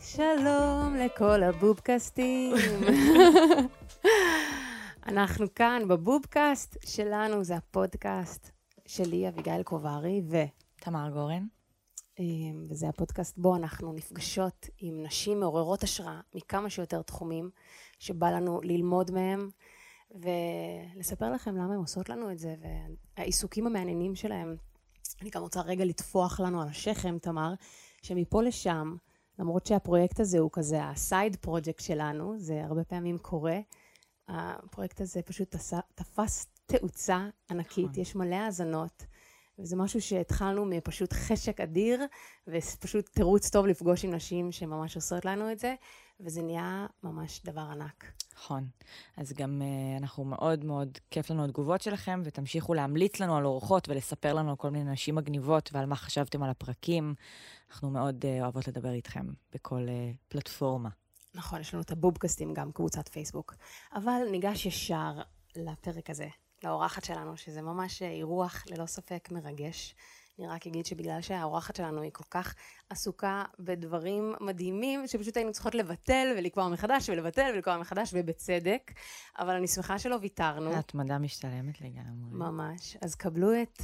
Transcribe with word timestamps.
שלום 0.00 0.96
לכל 0.96 1.42
הבובקאסטים. 1.42 2.54
אנחנו 5.06 5.54
כאן 5.54 5.82
בבובקאסט 5.88 6.76
שלנו, 6.86 7.44
זה 7.44 7.56
הפודקאסט 7.56 8.50
שלי, 8.86 9.28
אביגיל 9.28 9.62
קוברי, 9.62 10.22
ו... 10.30 10.36
תמר 10.76 11.10
גורן. 11.12 11.46
אמ, 12.18 12.66
וזה 12.68 12.88
הפודקאסט 12.88 13.38
בו 13.38 13.56
אנחנו 13.56 13.92
נפגשות 13.92 14.68
עם 14.78 15.02
נשים 15.02 15.40
מעוררות 15.40 15.82
השראה 15.82 16.20
מכמה 16.34 16.70
שיותר 16.70 17.02
תחומים 17.02 17.50
שבא 17.98 18.30
לנו 18.30 18.60
ללמוד 18.62 19.10
מהם 19.10 19.50
ולספר 20.14 21.32
לכם 21.32 21.56
למה 21.56 21.74
הן 21.74 21.80
עושות 21.80 22.08
לנו 22.08 22.30
את 22.30 22.38
זה 22.38 22.54
והעיסוקים 23.16 23.66
המעניינים 23.66 24.14
שלהם. 24.14 24.56
אני 25.22 25.30
גם 25.30 25.42
רוצה 25.42 25.60
רגע 25.60 25.84
לטפוח 25.84 26.40
לנו 26.40 26.62
על 26.62 26.68
השכם, 26.68 27.18
תמר, 27.18 27.54
שמפה 28.02 28.42
לשם, 28.42 28.96
למרות 29.38 29.66
שהפרויקט 29.66 30.20
הזה 30.20 30.38
הוא 30.38 30.50
כזה 30.52 30.84
הסייד 30.84 31.36
פרויקט 31.36 31.80
שלנו, 31.80 32.38
זה 32.38 32.64
הרבה 32.64 32.84
פעמים 32.84 33.18
קורה, 33.18 33.58
הפרויקט 34.28 35.00
הזה 35.00 35.22
פשוט 35.22 35.56
תפס 35.94 36.46
תאוצה 36.66 37.28
ענקית, 37.50 37.90
נכון. 37.90 38.02
יש 38.02 38.16
מלא 38.16 38.34
האזנות. 38.34 39.06
וזה 39.58 39.76
משהו 39.76 40.00
שהתחלנו 40.00 40.64
מפשוט 40.64 41.12
חשק 41.12 41.60
אדיר, 41.60 42.00
ופשוט 42.46 43.08
תירוץ 43.08 43.50
טוב 43.50 43.66
לפגוש 43.66 44.04
עם 44.04 44.10
נשים 44.14 44.52
שממש 44.52 44.96
עושות 44.96 45.24
לנו 45.24 45.52
את 45.52 45.58
זה, 45.58 45.74
וזה 46.22 46.42
נהיה 46.42 46.86
ממש 47.02 47.40
דבר 47.44 47.60
ענק. 47.60 48.12
נכון. 48.36 48.66
אז 49.16 49.32
גם 49.32 49.62
uh, 49.62 50.02
אנחנו 50.02 50.24
מאוד 50.24 50.64
מאוד, 50.64 50.98
כיף 51.10 51.30
לנו 51.30 51.44
התגובות 51.44 51.82
שלכם, 51.82 52.22
ותמשיכו 52.24 52.74
להמליץ 52.74 53.20
לנו 53.20 53.36
על 53.36 53.46
אורחות 53.46 53.88
ולספר 53.88 54.34
לנו 54.34 54.50
על 54.50 54.56
כל 54.56 54.70
מיני 54.70 54.92
נשים 54.92 55.14
מגניבות 55.14 55.70
ועל 55.72 55.86
מה 55.86 55.96
חשבתם 55.96 56.42
על 56.42 56.50
הפרקים. 56.50 57.14
אנחנו 57.70 57.90
מאוד 57.90 58.24
uh, 58.24 58.42
אוהבות 58.42 58.68
לדבר 58.68 58.92
איתכם 58.92 59.26
בכל 59.52 59.86
uh, 59.86 60.16
פלטפורמה. 60.28 60.88
נכון, 61.34 61.60
יש 61.60 61.74
לנו 61.74 61.82
את 61.82 61.90
הבובקאסטים, 61.90 62.54
גם 62.54 62.72
קבוצת 62.72 63.08
פייסבוק. 63.08 63.54
אבל 63.94 64.22
ניגש 64.30 64.66
ישר 64.66 65.12
לפרק 65.56 66.10
הזה. 66.10 66.28
לאורחת 66.64 67.04
שלנו, 67.04 67.36
שזה 67.36 67.62
ממש 67.62 68.02
אירוח 68.02 68.64
ללא 68.70 68.86
ספק 68.86 69.28
מרגש. 69.32 69.94
אני 70.38 70.48
רק 70.48 70.66
אגיד 70.66 70.86
שבגלל 70.86 71.20
שהאורחת 71.20 71.76
שלנו 71.76 72.02
היא 72.02 72.10
כל 72.12 72.24
כך 72.30 72.54
עסוקה 72.90 73.44
בדברים 73.58 74.34
מדהימים, 74.40 75.06
שפשוט 75.06 75.36
היינו 75.36 75.52
צריכות 75.52 75.74
לבטל 75.74 76.34
ולקבוע 76.38 76.68
מחדש 76.68 77.08
ולבטל 77.08 77.50
ולקבוע 77.54 77.78
מחדש, 77.78 78.10
ובצדק. 78.14 78.92
אבל 79.38 79.54
אני 79.54 79.68
שמחה 79.68 79.98
שלא 79.98 80.18
ויתרנו. 80.20 80.72
ההתמדה 80.72 81.18
משתלמת 81.18 81.80
לגמרי. 81.80 82.30
ממש. 82.30 82.96
אז 83.00 83.14
קבלו 83.14 83.62
את 83.62 83.82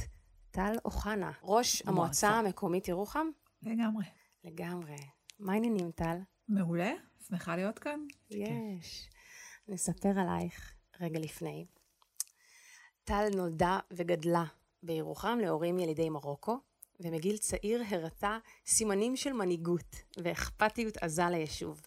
טל 0.51 0.73
אוחנה, 0.85 1.31
ראש 1.43 1.81
המועצה 1.85 2.29
המקומית 2.29 2.87
ירוחם. 2.87 3.27
לגמרי. 3.63 4.05
לגמרי. 4.43 4.95
מה 5.39 5.53
העניינים, 5.53 5.91
טל? 5.91 6.17
מעולה, 6.47 6.91
שמחה 7.27 7.55
להיות 7.55 7.79
כאן. 7.79 7.99
יש. 8.29 9.09
נספר 9.67 10.19
עלייך 10.19 10.73
רגע 10.99 11.19
לפני. 11.19 11.65
טל 13.03 13.27
נולדה 13.35 13.79
וגדלה 13.91 14.45
בירוחם 14.83 15.39
להורים 15.41 15.79
ילידי 15.79 16.09
מרוקו, 16.09 16.57
ומגיל 16.99 17.37
צעיר 17.37 17.83
הראתה 17.89 18.37
סימנים 18.67 19.15
של 19.15 19.33
מנהיגות 19.33 19.95
ואכפתיות 20.23 20.97
עזה 20.97 21.25
ליישוב. 21.29 21.81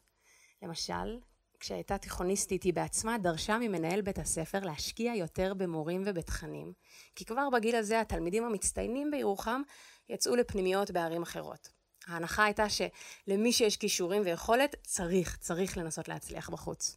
למשל, 0.63 1.19
כשהייתה 1.61 1.99
תיכוניסטית 1.99 2.63
היא 2.63 2.75
בעצמה 2.75 3.19
דרשה 3.19 3.59
ממנהל 3.59 4.01
בית 4.01 4.19
הספר 4.19 4.61
להשקיע 4.61 5.15
יותר 5.15 5.55
במורים 5.55 6.03
ובתכנים, 6.07 6.73
כי 7.15 7.25
כבר 7.25 7.51
בגיל 7.51 7.77
הזה 7.77 8.01
התלמידים 8.01 8.45
המצטיינים 8.45 9.11
בירוחם 9.11 9.63
יצאו 10.09 10.37
לפנימיות 10.37 10.91
בערים 10.91 11.23
אחרות. 11.23 11.69
ההנחה 12.07 12.45
הייתה 12.45 12.67
שלמי 12.69 13.53
שיש 13.53 13.77
כישורים 13.77 14.23
ויכולת, 14.25 14.75
צריך, 14.83 15.37
צריך 15.37 15.79
לנסות 15.79 16.09
להצליח 16.09 16.51
בחוץ. 16.51 16.97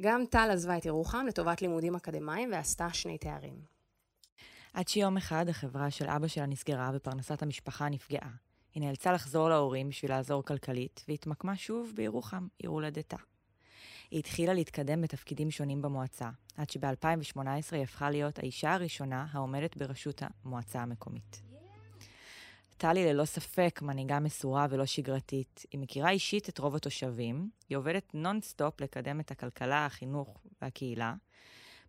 גם 0.00 0.24
טל 0.30 0.50
עזבה 0.52 0.76
את 0.76 0.86
ירוחם 0.86 1.26
לטובת 1.28 1.62
לימודים 1.62 1.96
אקדמיים 1.96 2.52
ועשתה 2.52 2.92
שני 2.92 3.18
תארים. 3.18 3.75
עד 4.76 4.88
שיום 4.88 5.16
אחד 5.16 5.48
החברה 5.48 5.90
של 5.90 6.08
אבא 6.08 6.26
שלה 6.28 6.46
נסגרה 6.46 6.90
ופרנסת 6.94 7.42
המשפחה 7.42 7.88
נפגעה. 7.88 8.30
היא 8.74 8.82
נאלצה 8.82 9.12
לחזור 9.12 9.48
להורים 9.48 9.88
בשביל 9.88 10.10
לעזור 10.10 10.42
כלכלית, 10.42 11.04
והתמקמה 11.08 11.56
שוב 11.56 11.92
בירוחם, 11.94 12.46
עיר 12.58 12.70
הולדתה. 12.70 13.16
היא 14.10 14.18
התחילה 14.18 14.54
להתקדם 14.54 15.02
בתפקידים 15.02 15.50
שונים 15.50 15.82
במועצה, 15.82 16.30
עד 16.56 16.70
שב-2018 16.70 17.40
היא 17.72 17.82
הפכה 17.82 18.10
להיות 18.10 18.38
האישה 18.38 18.74
הראשונה 18.74 19.26
העומדת 19.30 19.76
בראשות 19.76 20.22
המועצה 20.44 20.82
המקומית. 20.82 21.42
טל 22.76 22.87
היא 22.87 23.04
ללא 23.04 23.24
ספק 23.24 23.80
מנהיגה 23.82 24.20
מסורה 24.20 24.66
ולא 24.70 24.86
שגרתית. 24.86 25.66
היא 25.72 25.80
מכירה 25.80 26.10
אישית 26.10 26.48
את 26.48 26.58
רוב 26.58 26.76
התושבים, 26.76 27.50
היא 27.68 27.78
עובדת 27.78 28.14
נונסטופ 28.14 28.80
לקדם 28.80 29.20
את 29.20 29.30
הכלכלה, 29.30 29.86
החינוך 29.86 30.42
והקהילה. 30.62 31.14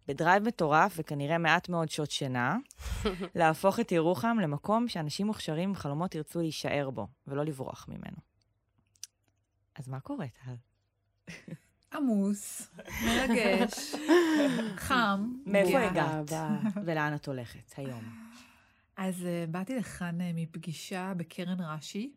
ב 0.07 0.13
drive 0.13 0.43
מטורף 0.43 0.93
וכנראה 0.97 1.37
מעט 1.37 1.69
מאוד 1.69 1.89
שעות 1.89 2.11
שינה, 2.11 2.57
להפוך 3.35 3.79
את 3.79 3.91
ירוחם 3.91 4.37
למקום 4.41 4.87
שאנשים 4.87 5.27
מוכשרים 5.27 5.69
עם 5.69 5.75
חלומות 5.75 6.15
ירצו 6.15 6.39
להישאר 6.39 6.89
בו, 6.89 7.07
ולא 7.27 7.45
לברוח 7.45 7.85
ממנו. 7.89 8.17
אז 9.75 9.87
מה 9.87 9.99
קורה, 9.99 10.25
טל? 10.27 10.55
עמוס, 11.93 12.71
מרגש, 13.05 13.95
חם. 14.87 15.33
מאיפה 15.45 15.79
הגעת? 15.79 16.31
ולאן 16.85 17.15
את 17.15 17.27
הולכת 17.27 17.73
היום? 17.77 18.03
אז 18.97 19.15
uh, 19.21 19.51
באתי 19.51 19.75
לכאן 19.75 20.21
uh, 20.21 20.23
מפגישה 20.35 21.13
בקרן 21.17 21.61
רש"י, 21.61 22.13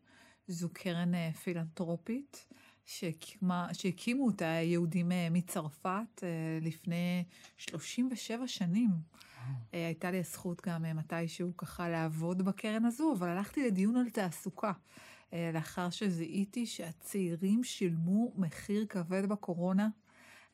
זו 0.49 0.69
קרן 0.73 1.15
uh, 1.15 1.37
פילנטרופית 1.37 2.47
שהקימה, 2.91 3.69
שהקימו 3.73 4.27
אותה 4.27 4.45
יהודים 4.45 5.11
uh, 5.11 5.15
מצרפת 5.31 5.91
uh, 6.17 6.65
לפני 6.65 7.25
37 7.57 8.49
שנים. 8.49 8.91
Uh, 8.91 9.53
הייתה 9.73 10.11
לי 10.11 10.19
הזכות 10.19 10.67
גם 10.67 10.83
מתישהו 10.95 11.57
ככה 11.57 11.89
לעבוד 11.89 12.43
בקרן 12.43 12.85
הזו, 12.85 13.15
אבל 13.19 13.29
הלכתי 13.29 13.67
לדיון 13.67 13.97
על 13.97 14.11
תעסוקה. 14.11 14.73
לאחר 15.53 15.91
שזיהיתי 15.91 16.67
שהצעירים 16.67 17.65
שילמו 17.65 18.33
מחיר 18.37 18.87
כבד 18.89 19.29
בקורונה, 19.29 19.85
אה, 19.85 19.89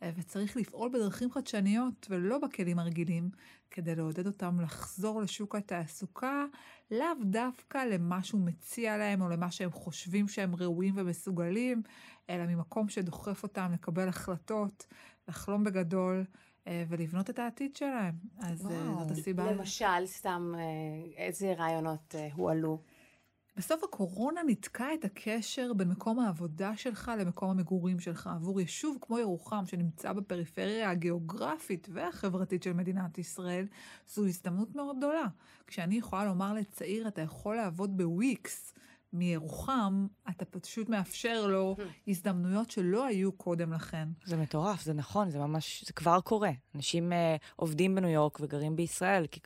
וצריך 0.03 0.57
לפעול 0.57 0.91
בדרכים 0.93 1.31
חדשניות 1.31 2.07
ולא 2.11 2.39
בכלים 2.39 2.79
הרגילים, 2.79 3.31
כדי 3.71 3.95
לעודד 3.95 4.27
אותם 4.27 4.61
לחזור 4.61 5.21
לשוק 5.21 5.55
התעסוקה, 5.55 6.45
לאו 6.91 7.07
דווקא 7.25 7.79
למה 7.79 8.23
שהוא 8.23 8.41
מציע 8.41 8.97
להם 8.97 9.21
או 9.21 9.29
למה 9.29 9.51
שהם 9.51 9.71
חושבים 9.71 10.29
שהם 10.29 10.55
ראויים 10.57 10.95
ומסוגלים, 10.97 11.83
אלא 12.31 12.47
ממקום 12.47 12.89
שדוחף 12.89 13.43
אותם 13.43 13.71
לקבל 13.73 14.09
החלטות, 14.09 14.87
לחלום 15.29 15.65
בגדול. 15.65 16.25
אה, 16.67 16.85
ולבנות 16.89 17.31
את 17.31 17.39
העתיד 17.39 17.77
שלהם. 17.77 18.15
אז 18.39 18.67
אה, 18.67 18.71
וואו. 18.71 18.99
זאת 18.99 19.11
הסיבה. 19.11 19.53
למשל, 19.53 20.07
סתם, 20.07 20.53
איזה 21.17 21.53
רעיונות 21.53 22.15
הועלו? 22.33 22.79
בסוף 23.57 23.85
הקורונה 23.85 24.43
ניתקה 24.43 24.95
את 24.95 25.05
הקשר 25.05 25.73
בין 25.73 25.89
מקום 25.89 26.19
העבודה 26.19 26.77
שלך 26.77 27.13
למקום 27.19 27.51
המגורים 27.51 28.01
שלך. 28.01 28.27
עבור 28.27 28.61
יישוב 28.61 28.99
כמו 29.01 29.19
ירוחם, 29.19 29.67
שנמצא 29.67 30.13
בפריפריה 30.13 30.91
הגיאוגרפית 30.91 31.89
והחברתית 31.93 32.63
של 32.63 32.73
מדינת 32.73 33.19
ישראל, 33.19 33.67
זו 34.09 34.27
הזדמנות 34.27 34.75
מאוד 34.75 34.97
גדולה. 34.99 35.27
כשאני 35.67 35.95
יכולה 35.95 36.25
לומר 36.25 36.53
לצעיר, 36.55 37.09
אתה 37.09 37.23
יכול 37.23 37.57
לעבוד 37.57 37.97
בוויקס 37.97 38.73
מירוחם, 39.13 40.07
אתה 40.31 40.45
פשוט 40.45 40.89
מאפשר 40.89 41.47
לו 41.47 41.77
הזדמנויות 42.09 42.71
שלא 42.71 43.07
היו 43.07 43.33
קודם 43.33 43.73
לכן. 43.73 44.09
זה 44.25 44.37
מטורף, 44.37 44.83
זה 44.83 44.93
נכון, 44.93 45.31
זה 45.31 45.39
ממש, 45.39 45.85
זה 45.87 45.93
כבר 45.93 46.21
קורה. 46.21 46.51
אנשים 46.75 47.13
uh, 47.13 47.15
עובדים 47.57 47.95
בניו 47.95 48.11
יורק 48.11 48.41
וגרים 48.41 48.77
בישראל, 48.77 49.27
כי. 49.27 49.41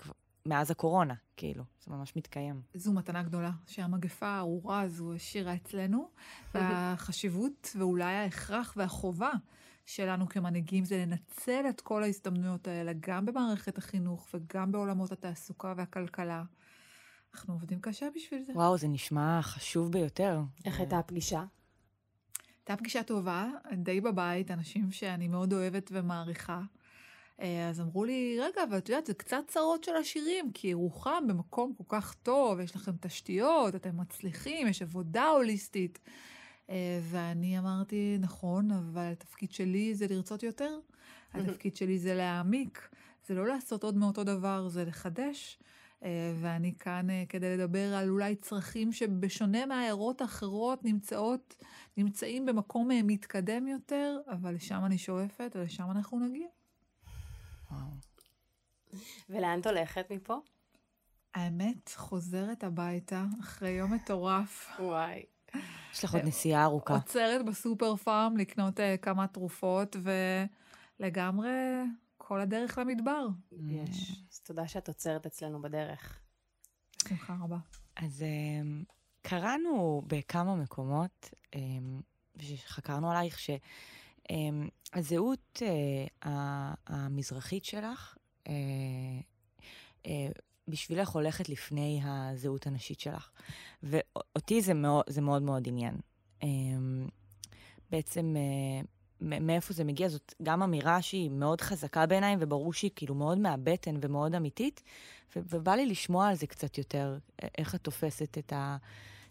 מאז 0.47 0.71
הקורונה, 0.71 1.15
כאילו, 1.37 1.65
זה 1.85 1.91
ממש 1.91 2.17
מתקיים. 2.17 2.63
זו 2.75 2.93
מתנה 2.93 3.23
גדולה, 3.23 3.51
שהמגפה 3.67 4.27
הארורה 4.27 4.81
הזו 4.81 5.13
השאירה 5.13 5.55
אצלנו, 5.55 6.09
והחשיבות 6.55 7.73
ואולי 7.79 8.15
ההכרח 8.15 8.75
והחובה 8.77 9.31
שלנו 9.87 10.29
כמנהיגים 10.29 10.85
זה 10.85 10.97
לנצל 11.07 11.65
את 11.69 11.81
כל 11.81 12.03
ההזדמנויות 12.03 12.69
האלה, 12.69 12.93
גם 13.01 13.27
במערכת 13.27 13.79
החינוך 13.79 14.29
וגם 14.35 14.73
בעולמות 14.73 15.13
התעסוקה 15.13 15.75
והכלכלה. 15.77 16.43
אנחנו 17.35 17.55
עובדים 17.55 17.81
קשה 17.81 18.07
בשביל 18.15 18.45
זה. 18.47 18.53
וואו, 18.53 18.79
זה 18.79 18.89
נשמע 18.89 19.43
חשוב 19.43 19.93
ביותר. 19.93 20.41
איך 20.65 20.79
הייתה 20.81 20.99
הפגישה? 20.99 21.45
הייתה 22.59 22.77
פגישה 22.77 23.03
טובה, 23.03 23.49
די 23.77 24.01
בבית, 24.01 24.51
אנשים 24.51 24.93
שאני 24.93 25.29
מאוד 25.29 25.53
אוהבת 25.53 25.91
ומעריכה. 25.93 26.61
אה, 27.41 27.69
אז 27.69 27.81
אמרו 27.81 28.05
לי, 28.05 28.39
רגע, 28.41 28.65
אבל 28.69 28.79
את 28.79 28.89
יודעת, 28.89 29.07
זה 29.07 29.15
קצת 29.15 29.43
צרות 29.47 29.85
של 29.85 29.97
עשירים, 29.97 30.53
כי 30.53 30.69
ירוחם 30.69 31.25
במקום 31.29 31.75
כל 31.75 31.85
כך 31.89 32.15
טוב, 32.15 32.61
יש 32.61 32.77
לכם 32.77 32.93
תשתיות, 33.01 33.75
אתם 33.75 33.97
מצליחים, 33.97 34.67
יש 34.67 34.83
עבודה 34.83 35.27
הוליסטית. 35.27 35.99
אה, 36.71 37.01
ואני 37.03 37.59
אמרתי, 37.59 38.17
נכון, 38.21 38.71
אבל 38.71 39.13
התפקיד 39.13 39.53
שלי 39.53 39.95
זה 39.95 40.07
לרצות 40.11 40.43
יותר. 40.43 40.79
התפקיד 41.35 41.77
שלי 41.77 41.99
זה 41.99 42.15
להעמיק, 42.15 42.89
זה 43.27 43.35
לא 43.35 43.47
לעשות 43.47 43.85
עוד 43.85 43.97
מאותו 43.97 44.25
דבר, 44.25 44.69
זה 44.69 44.85
לחדש. 44.85 45.59
אה, 46.05 46.33
ואני 46.41 46.75
כאן 46.79 47.07
כדי 47.29 47.57
לדבר 47.57 47.95
על 47.95 48.09
אולי 48.09 48.37
צרכים 48.37 48.93
שבשונה 48.93 49.67
מהעיירות 49.67 50.21
האחרות 50.21 50.85
נמצאות, 50.85 51.57
נמצאים 51.97 52.47
במקום 52.47 52.89
מתקדם 53.05 53.67
יותר, 53.69 54.19
אבל 54.27 54.55
לשם 54.55 54.83
אני 54.85 54.99
שואפת 54.99 55.57
ולשם 55.57 55.91
אנחנו 55.91 56.19
נגיע. 56.19 56.47
וואו. 57.71 59.01
ולאן 59.31 59.61
את 59.61 59.67
הולכת 59.67 60.07
מפה? 60.11 60.39
האמת, 61.35 61.91
חוזרת 61.97 62.65
הביתה 62.65 63.25
אחרי 63.41 63.71
יום 63.71 63.95
מטורף. 63.95 64.71
וואי. 64.79 65.23
יש 65.93 66.05
לך 66.05 66.15
עוד 66.15 66.25
נסיעה 66.25 66.65
ארוכה. 66.65 66.95
עוצרת 66.95 67.45
בסופר 67.45 67.97
פארם 67.97 68.37
לקנות 68.37 68.81
uh, 68.81 68.83
כמה 69.03 69.27
תרופות, 69.27 69.97
ולגמרי 71.01 71.49
כל 72.17 72.41
הדרך 72.41 72.79
למדבר. 72.79 73.27
יש. 73.53 74.25
אז 74.33 74.41
תודה 74.41 74.69
שאת 74.69 74.89
עוצרת 74.89 75.27
אצלנו 75.27 75.63
בדרך. 75.63 76.21
בשמחה 77.05 77.37
רבה. 77.41 77.59
אז 77.97 78.25
um, 78.25 78.93
קראנו 79.23 80.03
בכמה 80.07 80.57
מקומות, 80.57 81.31
um, 81.55 81.59
ושחקרנו 82.37 83.11
עלייך, 83.11 83.39
שהזהות 83.39 83.63
um, 84.31 84.33
uh, 86.25 86.29
המזרחית 86.87 87.65
שלך, 87.65 88.17
uh, 88.45 88.51
uh, 90.05 90.09
בשבילך 90.69 91.09
הולכת 91.09 91.49
לפני 91.49 92.01
הזהות 92.05 92.67
הנשית 92.67 93.01
שלך. 93.01 93.31
ואותי 93.83 94.63
זה 94.63 94.75
מאוד, 94.75 95.05
זה 95.09 95.21
מאוד 95.21 95.43
מאוד 95.43 95.69
עניין. 95.69 95.95
אמ, 96.43 97.09
בעצם, 97.91 98.37
אה, 98.37 98.83
מאיפה 99.21 99.75
זה 99.75 99.85
מגיע? 99.85 100.09
זאת 100.09 100.35
גם 100.43 100.63
אמירה 100.63 101.03
שהיא 101.03 101.31
מאוד 101.31 101.61
חזקה 101.61 102.07
בעיניי, 102.07 102.37
וברור 102.41 102.73
שהיא 102.73 102.91
כאילו 102.97 103.15
מאוד 103.15 103.39
מהבטן 103.39 103.97
ומאוד 104.01 104.35
אמיתית, 104.35 104.83
ובא 105.37 105.75
לי 105.75 105.87
לשמוע 105.87 106.29
על 106.29 106.35
זה 106.35 106.47
קצת 106.47 106.79
יותר, 106.79 107.19
איך 107.59 107.75
את 107.75 107.83
תופסת 107.83 108.39
את 108.39 108.53
ה... 108.53 108.77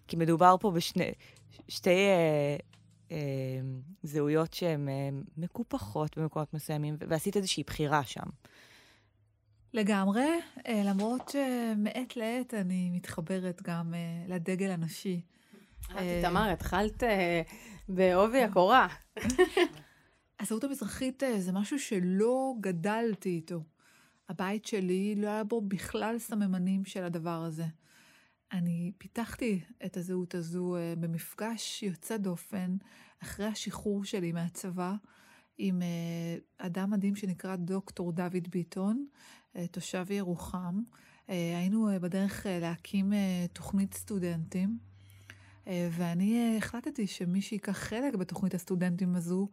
כי 0.07 0.15
מדובר 0.15 0.55
פה 0.59 0.71
בשני... 0.71 1.11
שתי 1.67 1.89
אה, 1.89 2.57
אה, 3.11 3.58
זהויות 4.03 4.53
שהן 4.53 4.89
אה, 4.89 5.09
מקופחות 5.37 6.17
במקומות 6.17 6.53
מסוימים, 6.53 6.97
ועשית 7.07 7.37
איזושהי 7.37 7.63
בחירה 7.63 8.03
שם. 8.03 8.29
לגמרי, 9.73 10.27
אה, 10.67 10.81
למרות 10.85 11.29
שמעת 11.29 12.17
לעת 12.17 12.53
אני 12.53 12.89
מתחברת 12.89 13.61
גם 13.61 13.93
אה, 13.93 14.35
לדגל 14.35 14.71
הנשי. 14.71 15.21
תמר, 16.21 16.49
התחלת 16.49 17.03
בעובי 17.89 18.43
הקורה. 18.43 18.87
הזהות 20.39 20.63
המזרחית 20.63 21.23
זה 21.37 21.51
משהו 21.51 21.79
שלא 21.79 22.53
גדלתי 22.61 23.29
איתו. 23.29 23.63
הבית 24.29 24.65
שלי 24.65 25.15
לא 25.17 25.27
היה 25.27 25.43
בו 25.43 25.61
בכלל 25.61 26.19
סממנים 26.19 26.85
של 26.85 27.03
הדבר 27.03 27.43
הזה. 27.43 27.65
אני 28.51 28.91
פיתחתי 28.97 29.59
את 29.85 29.97
הזהות 29.97 30.35
הזו 30.35 30.75
במפגש 30.99 31.83
יוצא 31.83 32.17
דופן 32.17 32.77
אחרי 33.23 33.45
השחרור 33.45 34.05
שלי 34.05 34.31
מהצבא 34.31 34.93
עם 35.57 35.81
אדם 36.57 36.91
מדהים 36.91 37.15
שנקרא 37.15 37.55
דוקטור 37.55 38.11
דוד 38.11 38.47
ביטון, 38.49 39.05
אה, 39.55 39.67
תושב 39.67 40.11
ירוחם. 40.11 40.81
אה, 41.29 41.57
היינו 41.57 41.89
אה, 41.89 41.99
בדרך 41.99 42.45
להקים 42.61 43.13
תוכנית 43.53 43.93
סטודנטים, 43.93 44.77
ואני 45.91 46.55
החלטתי 46.57 47.07
שמי 47.07 47.41
שייקח 47.41 47.77
חלק 47.77 48.15
בתוכנית 48.15 48.53
הסטודנטים 48.53 49.15
הזו, 49.15 49.47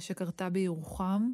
שקרתה 0.00 0.50
בירוחם, 0.50 1.32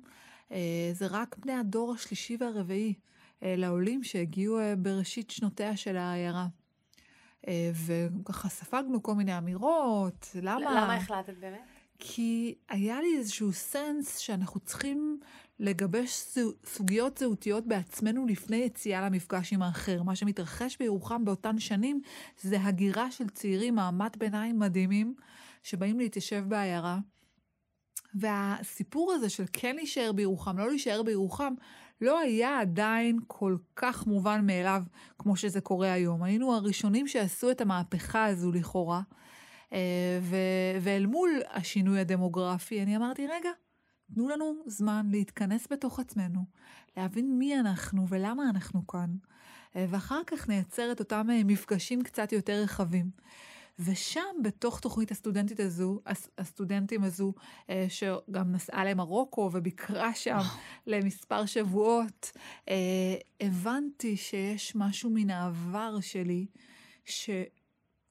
זה 0.93 1.07
רק 1.11 1.37
בני 1.39 1.53
הדור 1.53 1.95
השלישי 1.95 2.37
והרביעי 2.41 2.95
לעולים 3.43 4.05
שהגיעו 4.05 4.59
בראשית 4.79 5.31
שנותיה 5.31 5.77
של 5.77 5.97
העיירה. 5.97 6.47
וככה 7.87 8.49
ספגנו 8.49 9.03
כל 9.03 9.15
מיני 9.15 9.39
אמירות, 9.39 10.31
למה... 10.35 10.61
למה 10.61 10.97
החלטת 10.97 11.35
באמת? 11.41 11.72
כי 12.05 12.55
היה 12.69 13.01
לי 13.01 13.17
איזשהו 13.19 13.53
סנס 13.53 14.19
שאנחנו 14.19 14.61
צריכים 14.61 15.21
לגבש 15.61 16.25
סוגיות 16.67 17.19
זהותיות 17.19 17.67
בעצמנו 17.67 18.27
לפני 18.27 18.57
יציאה 18.57 19.07
למפגש 19.07 19.53
עם 19.53 19.63
האחר. 19.63 20.03
מה 20.03 20.17
שמתרחש 20.17 20.77
בירוחם 20.81 21.25
באותן 21.25 21.59
שנים 21.59 22.01
זה 22.41 22.57
הגירה 22.63 23.11
של 23.11 23.29
צעירים, 23.29 23.75
מעמד 23.75 24.11
ביניים 24.19 24.59
מדהימים, 24.59 25.15
שבאים 25.63 25.99
להתיישב 25.99 26.45
בעיירה. 26.49 26.99
והסיפור 28.15 29.13
הזה 29.13 29.29
של 29.29 29.45
כן 29.53 29.77
להישאר 29.77 30.13
בירוחם, 30.13 30.59
לא 30.59 30.69
להישאר 30.69 31.03
בירוחם, 31.03 31.55
לא 32.01 32.19
היה 32.19 32.61
עדיין 32.61 33.19
כל 33.27 33.57
כך 33.77 34.07
מובן 34.07 34.47
מאליו 34.47 34.83
כמו 35.19 35.37
שזה 35.37 35.61
קורה 35.61 35.93
היום. 35.93 36.23
היינו 36.23 36.55
הראשונים 36.55 37.09
שעשו 37.09 37.51
את 37.51 37.61
המהפכה 37.61 38.25
הזו 38.25 38.53
לכאורה. 38.53 39.03
אה, 39.73 40.19
ו- 40.23 40.79
ואל 40.81 41.07
מול 41.07 41.31
השינוי 41.51 42.01
הדמוגרפי, 42.01 42.83
אני 42.83 42.97
אמרתי, 42.97 43.27
רגע, 43.27 43.51
תנו 44.15 44.29
לנו 44.29 44.55
זמן 44.67 45.07
להתכנס 45.11 45.67
בתוך 45.71 46.01
עצמנו, 46.01 46.41
להבין 46.97 47.39
מי 47.39 47.61
אנחנו 47.61 48.09
ולמה 48.09 48.51
אנחנו 48.51 48.87
כאן, 48.87 49.11
אה, 49.77 49.87
ואחר 49.89 50.21
כך 50.27 50.49
נייצר 50.49 50.93
את 50.93 51.01
אותם 51.01 51.27
אה, 51.31 51.45
מפגשים 51.45 52.03
קצת 52.03 52.33
יותר 52.33 52.63
רחבים. 52.63 53.11
ושם, 53.79 54.21
בתוך 54.43 54.81
תוכנית 54.81 55.11
הסטודנטית 55.11 55.61
הזו, 55.61 56.01
הסטודנטים 56.39 57.05
הזו, 57.05 57.33
שגם 57.89 58.53
נסעה 58.53 58.85
למרוקו 58.85 59.51
וביקרה 59.53 60.15
שם 60.15 60.39
למספר 60.87 61.47
שבועות, 61.47 62.33
הבנתי 63.41 64.17
שיש 64.17 64.77
משהו 64.77 65.11
מן 65.11 65.31
העבר 65.31 66.01
שלי, 66.01 66.47
ש... 67.05 67.31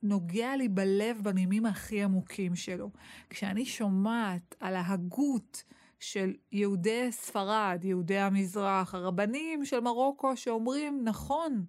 נוגע 0.03 0.55
לי 0.55 0.67
בלב 0.67 1.19
במימים 1.23 1.65
הכי 1.65 2.03
עמוקים 2.03 2.55
שלו. 2.55 2.89
כשאני 3.29 3.65
שומעת 3.65 4.55
על 4.59 4.75
ההגות 4.75 5.63
של 5.99 6.33
יהודי 6.51 7.11
ספרד, 7.11 7.79
יהודי 7.83 8.17
המזרח, 8.17 8.95
הרבנים 8.95 9.65
של 9.65 9.79
מרוקו 9.79 10.37
שאומרים, 10.37 11.01
נכון, 11.03 11.65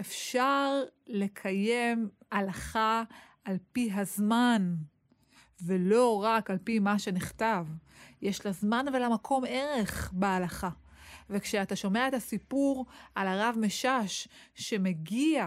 אפשר 0.00 0.82
לקיים 1.06 2.08
הלכה 2.32 3.02
על 3.44 3.56
פי 3.72 3.90
הזמן, 3.94 4.74
ולא 5.62 6.22
רק 6.24 6.50
על 6.50 6.58
פי 6.58 6.78
מה 6.78 6.98
שנכתב. 6.98 7.66
יש 8.22 8.46
לזמן 8.46 8.86
ולמקום 8.92 9.44
ערך 9.48 10.12
בהלכה. 10.12 10.70
וכשאתה 11.30 11.76
שומע 11.76 12.08
את 12.08 12.14
הסיפור 12.14 12.86
על 13.14 13.28
הרב 13.28 13.56
משאש 13.60 14.28
שמגיע 14.54 15.46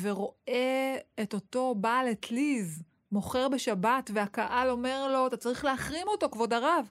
ורואה 0.00 0.96
את 1.22 1.34
אותו 1.34 1.74
בעל 1.74 2.10
אטליז 2.10 2.82
מוכר 3.12 3.48
בשבת, 3.48 4.10
והקהל 4.14 4.70
אומר 4.70 5.12
לו, 5.12 5.26
אתה 5.26 5.36
צריך 5.36 5.64
להחרים 5.64 6.08
אותו, 6.08 6.28
כבוד 6.30 6.52
הרב. 6.52 6.90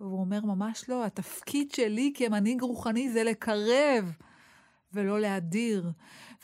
והוא 0.00 0.20
אומר, 0.20 0.40
ממש 0.40 0.88
לא, 0.88 1.04
התפקיד 1.04 1.70
שלי 1.70 2.12
כמנהיג 2.14 2.62
רוחני 2.62 3.10
זה 3.10 3.24
לקרב 3.24 4.12
ולא 4.92 5.20
להדיר. 5.20 5.90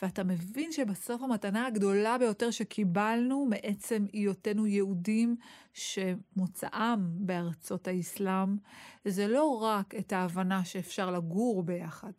ואתה 0.01 0.23
מבין 0.23 0.71
שבסוף 0.71 1.21
המתנה 1.21 1.67
הגדולה 1.67 2.17
ביותר 2.17 2.51
שקיבלנו 2.51 3.45
מעצם 3.45 4.05
היותנו 4.13 4.67
יהודים 4.67 5.35
שמוצאם 5.73 6.99
בארצות 7.25 7.87
האסלאם, 7.87 8.57
זה 9.05 9.27
לא 9.27 9.61
רק 9.61 9.95
את 9.95 10.13
ההבנה 10.13 10.65
שאפשר 10.65 11.11
לגור 11.11 11.63
ביחד, 11.63 12.11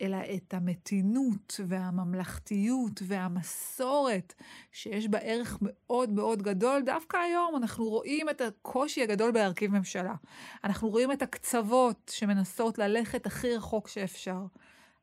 אלא 0.00 0.16
את 0.34 0.54
המתינות 0.54 1.60
והממלכתיות 1.66 3.02
והמסורת 3.06 4.34
שיש 4.72 5.08
בה 5.08 5.18
ערך 5.18 5.58
מאוד 5.60 6.10
מאוד 6.10 6.42
גדול. 6.42 6.82
דווקא 6.82 7.16
היום 7.16 7.56
אנחנו 7.56 7.84
רואים 7.84 8.28
את 8.28 8.40
הקושי 8.40 9.02
הגדול 9.02 9.30
בהרכיב 9.30 9.70
ממשלה. 9.70 10.14
אנחנו 10.64 10.88
רואים 10.88 11.12
את 11.12 11.22
הקצוות 11.22 12.12
שמנסות 12.14 12.78
ללכת 12.78 13.26
הכי 13.26 13.56
רחוק 13.56 13.88
שאפשר. 13.88 14.46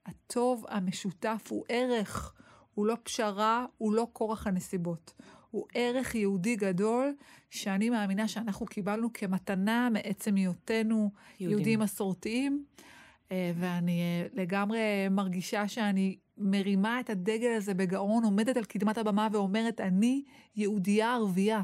הטוב 0.05 0.65
המשותף 0.69 1.47
הוא 1.49 1.65
ערך, 1.69 2.33
הוא 2.73 2.85
לא 2.85 2.97
פשרה, 3.03 3.65
הוא 3.77 3.93
לא 3.93 4.07
כורח 4.13 4.47
הנסיבות. 4.47 5.13
הוא 5.51 5.67
ערך 5.73 6.15
יהודי 6.15 6.55
גדול, 6.55 7.15
שאני 7.49 7.89
מאמינה 7.89 8.27
שאנחנו 8.27 8.65
קיבלנו 8.65 9.13
כמתנה 9.13 9.89
מעצם 9.89 10.35
היותנו 10.35 10.95
יהודים, 11.39 11.57
יהודים 11.57 11.79
מסורתיים. 11.79 12.65
אה, 13.31 13.51
ואני 13.55 14.01
אה, 14.01 14.27
לגמרי 14.33 14.79
מרגישה 15.11 15.67
שאני 15.67 16.17
מרימה 16.37 16.99
את 16.99 17.09
הדגל 17.09 17.51
הזה 17.57 17.73
בגאון, 17.73 18.23
עומדת 18.23 18.57
על 18.57 18.63
קדמת 18.63 18.97
הבמה 18.97 19.27
ואומרת, 19.31 19.81
אני 19.81 20.23
יהודייה 20.55 21.13
ערבייה. 21.13 21.61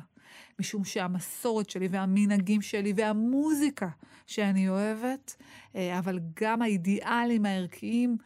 משום 0.60 0.84
שהמסורת 0.84 1.70
שלי 1.70 1.88
והמנהגים 1.88 2.62
שלי 2.62 2.94
והמוזיקה 2.96 3.90
שאני 4.28 4.70
אוהבת, 4.70 5.36
אה, 5.76 6.00
אבל 6.00 6.20
גם 6.42 6.62
האידיאלים 6.62 7.46
הערכיים 7.46 8.18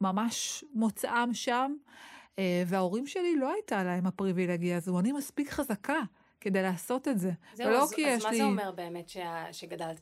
ממש 0.00 0.64
מוצאם 0.74 1.34
שם. 1.34 1.72
וההורים 2.66 3.06
שלי 3.06 3.36
לא 3.36 3.52
הייתה 3.52 3.84
להם 3.84 4.06
הפריבילגיה 4.06 4.76
הזו, 4.76 4.98
אני 4.98 5.12
מספיק 5.12 5.50
חזקה 5.50 6.00
כדי 6.40 6.62
לעשות 6.62 7.08
את 7.08 7.18
זה. 7.18 7.32
זהו, 7.54 7.68
אז, 7.68 7.92
אז 7.92 8.24
מה 8.24 8.30
לי... 8.30 8.36
זה 8.36 8.44
אומר 8.44 8.72
באמת 8.72 9.08
ש... 9.08 9.16
שגדלת 9.52 10.00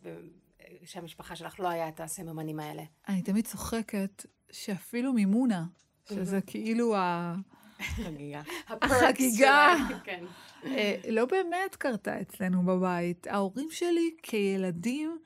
שהמשפחה 0.84 1.36
שלך 1.36 1.60
לא 1.60 1.68
היה 1.68 1.88
את 1.88 2.00
הסממנים 2.00 2.60
האלה? 2.60 2.82
אני 3.08 3.22
תמיד 3.22 3.46
צוחקת 3.46 4.26
שאפילו 4.52 5.12
מימונה, 5.12 5.64
שזה 6.08 6.40
כאילו 6.40 6.96
ה... 6.96 7.34
חגיגה. 7.80 8.42
החגיגה. 8.82 9.74
כן. 10.04 10.24
אה, 10.64 10.96
לא 11.10 11.24
באמת 11.24 11.76
קרתה 11.78 12.20
אצלנו 12.20 12.62
בבית. 12.62 13.26
ההורים 13.26 13.68
שלי 13.70 14.10
כילדים 14.22 15.18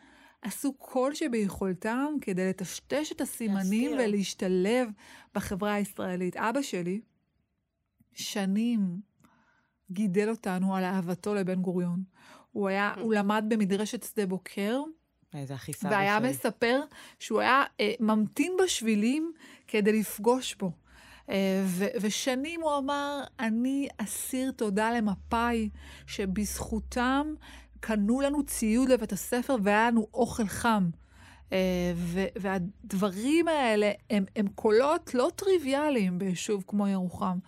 עשו 0.43 0.75
כל 0.79 1.15
שביכולתם 1.15 2.07
כדי 2.21 2.49
לטשטש 2.49 3.13
את 3.13 3.21
הסימנים. 3.21 3.93
ולהשתלב 3.93 4.89
בחברה 5.35 5.75
הישראלית. 5.75 6.37
אבא 6.37 6.63
שלי, 6.63 7.01
שנים 8.13 9.01
גידל 9.91 10.31
אותנו 10.31 10.77
על 10.77 10.85
אהבתו 10.85 11.35
לבן 11.35 11.63
גוריון. 11.63 12.03
הוא 12.53 12.69
היה, 12.69 12.95
הוא 13.01 13.15
למד 13.15 13.45
במדרשת 13.49 14.03
שדה 14.03 14.27
בוקר, 14.27 14.81
איזה 15.35 15.55
אחיסה 15.55 15.89
והיה 15.89 16.21
בשלי. 16.21 16.31
מספר 16.31 16.81
שהוא 17.19 17.41
היה 17.41 17.65
אה, 17.81 17.93
ממתין 18.01 18.53
בשבילים 18.65 19.33
כדי 19.69 20.01
לפגוש 20.01 20.55
בו. 20.55 20.73
אה, 21.31 21.63
ו- 21.67 21.87
ושנים 22.01 22.61
הוא 22.61 22.79
אמר, 22.79 23.21
אני 23.41 23.89
אסיר 23.99 24.51
תודה 24.51 24.93
למפא"י, 24.93 25.69
שבזכותם 26.07 27.35
קנו 27.81 28.21
לנו 28.21 28.47
ציוד 28.47 28.89
לבית 28.89 29.13
הספר 29.13 29.57
והיה 29.63 29.91
לנו 29.91 30.07
אוכל 30.15 30.47
חם. 30.47 30.91
אה, 31.53 31.93
ו- 31.95 32.27
והדברים 32.37 33.49
האלה 33.49 33.93
הם, 34.11 34.25
הם 34.37 34.47
קולות 34.55 35.15
לא 35.15 35.31
טריוויאליים 35.37 36.19
ביישוב 36.19 36.65
כמו 36.67 36.89
ירוחם, 36.89 37.39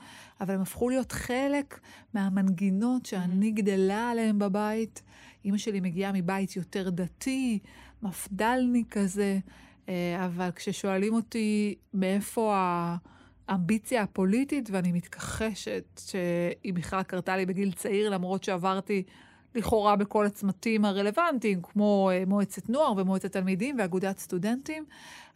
אבל 0.40 0.54
הם 0.54 0.61
הפכו 0.61 0.88
להיות 0.88 1.12
חלק 1.12 1.80
מהמנגינות 2.14 3.07
שאני 3.07 3.50
גדלה 3.50 4.11
עליהן 4.11 4.38
בבית. 4.38 5.02
אימא 5.45 5.59
שלי 5.59 5.80
מגיעה 5.80 6.12
מבית 6.12 6.57
יותר 6.57 6.90
דתי, 6.90 7.59
מפד"לני 8.02 8.85
כזה, 8.90 9.38
אה, 9.88 10.26
אבל 10.26 10.50
כששואלים 10.54 11.14
אותי 11.14 11.75
מאיפה 11.95 12.54
האמביציה 13.49 14.02
הפוליטית, 14.02 14.69
ואני 14.73 14.92
מתכחשת 14.92 16.00
שהיא 16.07 16.75
בכלל 16.75 17.02
קרתה 17.02 17.37
לי 17.37 17.47
בגיל 17.47 17.73
צעיר, 17.73 18.11
למרות 18.11 18.45
שעברתי 18.45 19.02
לכאורה 19.54 19.97
בכל 19.97 20.26
הצמתים 20.26 20.85
הרלוונטיים, 20.85 21.62
כמו 21.62 22.11
אה, 22.12 22.23
מועצת 22.26 22.69
נוער 22.69 22.92
ומועצת 22.97 23.33
תלמידים 23.33 23.76
ואגודת 23.78 24.19
סטודנטים, 24.19 24.85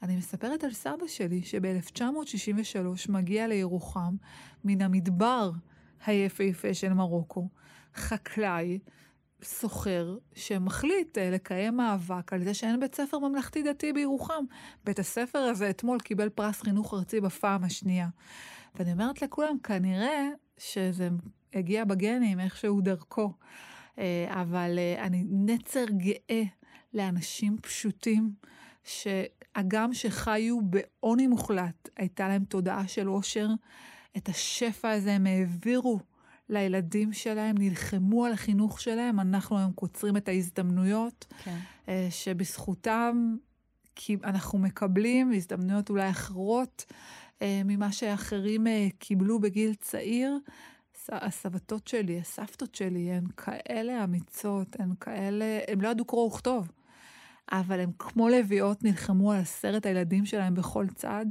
אני 0.02 0.16
מספרת 0.16 0.64
על 0.64 0.72
סבא 0.72 1.06
שלי, 1.06 1.42
שב-1963 1.42 3.12
מגיע 3.12 3.46
לירוחם 3.46 4.14
מן 4.64 4.82
המדבר 4.82 5.50
היפהפה 6.06 6.74
של 6.74 6.92
מרוקו, 6.92 7.48
חקלאי, 7.94 8.78
סוחר, 9.42 10.16
שמחליט 10.34 11.18
אה, 11.18 11.30
לקיים 11.30 11.76
מאבק 11.76 12.32
על 12.32 12.44
זה 12.44 12.54
שאין 12.54 12.80
בית 12.80 12.94
ספר 12.94 13.18
ממלכתי 13.18 13.62
דתי 13.62 13.92
בירוחם. 13.92 14.44
בית 14.84 14.98
הספר 14.98 15.38
הזה 15.38 15.70
אתמול 15.70 16.00
קיבל 16.00 16.28
פרס 16.28 16.60
חינוך 16.60 16.94
ארצי 16.94 17.20
בפעם 17.20 17.64
השנייה. 17.64 18.08
ואני 18.74 18.92
אומרת 18.92 19.22
לכולם, 19.22 19.58
כנראה 19.58 20.28
שזה 20.58 21.08
הגיע 21.54 21.84
בגנים 21.84 22.40
איכשהו 22.40 22.80
דרכו. 22.80 23.32
אה, 23.98 24.42
אבל 24.42 24.78
אה, 24.78 25.04
אני 25.04 25.24
נצר 25.30 25.84
גאה 25.90 26.42
לאנשים 26.94 27.56
פשוטים, 27.62 28.32
שהגם 28.84 29.94
שחיו 29.94 30.58
בעוני 30.62 31.26
מוחלט, 31.26 31.88
הייתה 31.96 32.28
להם 32.28 32.44
תודעה 32.44 32.88
של 32.88 33.06
עושר. 33.06 33.48
את 34.16 34.28
השפע 34.28 34.90
הזה 34.90 35.12
הם 35.14 35.26
העבירו 35.26 36.00
לילדים 36.48 37.12
שלהם, 37.12 37.58
נלחמו 37.58 38.24
על 38.24 38.32
החינוך 38.32 38.80
שלהם, 38.80 39.20
אנחנו 39.20 39.58
היום 39.58 39.72
קוצרים 39.72 40.16
את 40.16 40.28
ההזדמנויות, 40.28 41.26
כן. 41.44 41.58
אה, 41.88 42.08
שבזכותם 42.10 43.36
כי 43.96 44.16
אנחנו 44.24 44.58
מקבלים 44.58 45.32
הזדמנויות 45.32 45.90
אולי 45.90 46.10
אחרות 46.10 46.84
אה, 47.42 47.62
ממה 47.64 47.92
שאחרים 47.92 48.66
אה, 48.66 48.88
קיבלו 48.98 49.38
בגיל 49.38 49.74
צעיר. 49.74 50.38
הסבתות 51.12 51.86
שלי, 51.88 52.20
הסבתות 52.20 52.74
שלי, 52.74 53.12
הן 53.12 53.24
כאלה 53.36 54.04
אמיצות, 54.04 54.80
הן 54.80 54.94
כאלה, 55.00 55.60
הן 55.68 55.80
לא 55.80 55.88
ידעו 55.88 56.04
קרוא 56.04 56.26
וכתוב, 56.26 56.72
אבל 57.52 57.80
הן 57.80 57.90
כמו 57.98 58.28
לביאות 58.28 58.84
נלחמו 58.84 59.32
על 59.32 59.40
עשרת 59.40 59.86
הילדים 59.86 60.26
שלהם 60.26 60.54
בכל 60.54 60.86
צד, 60.94 61.26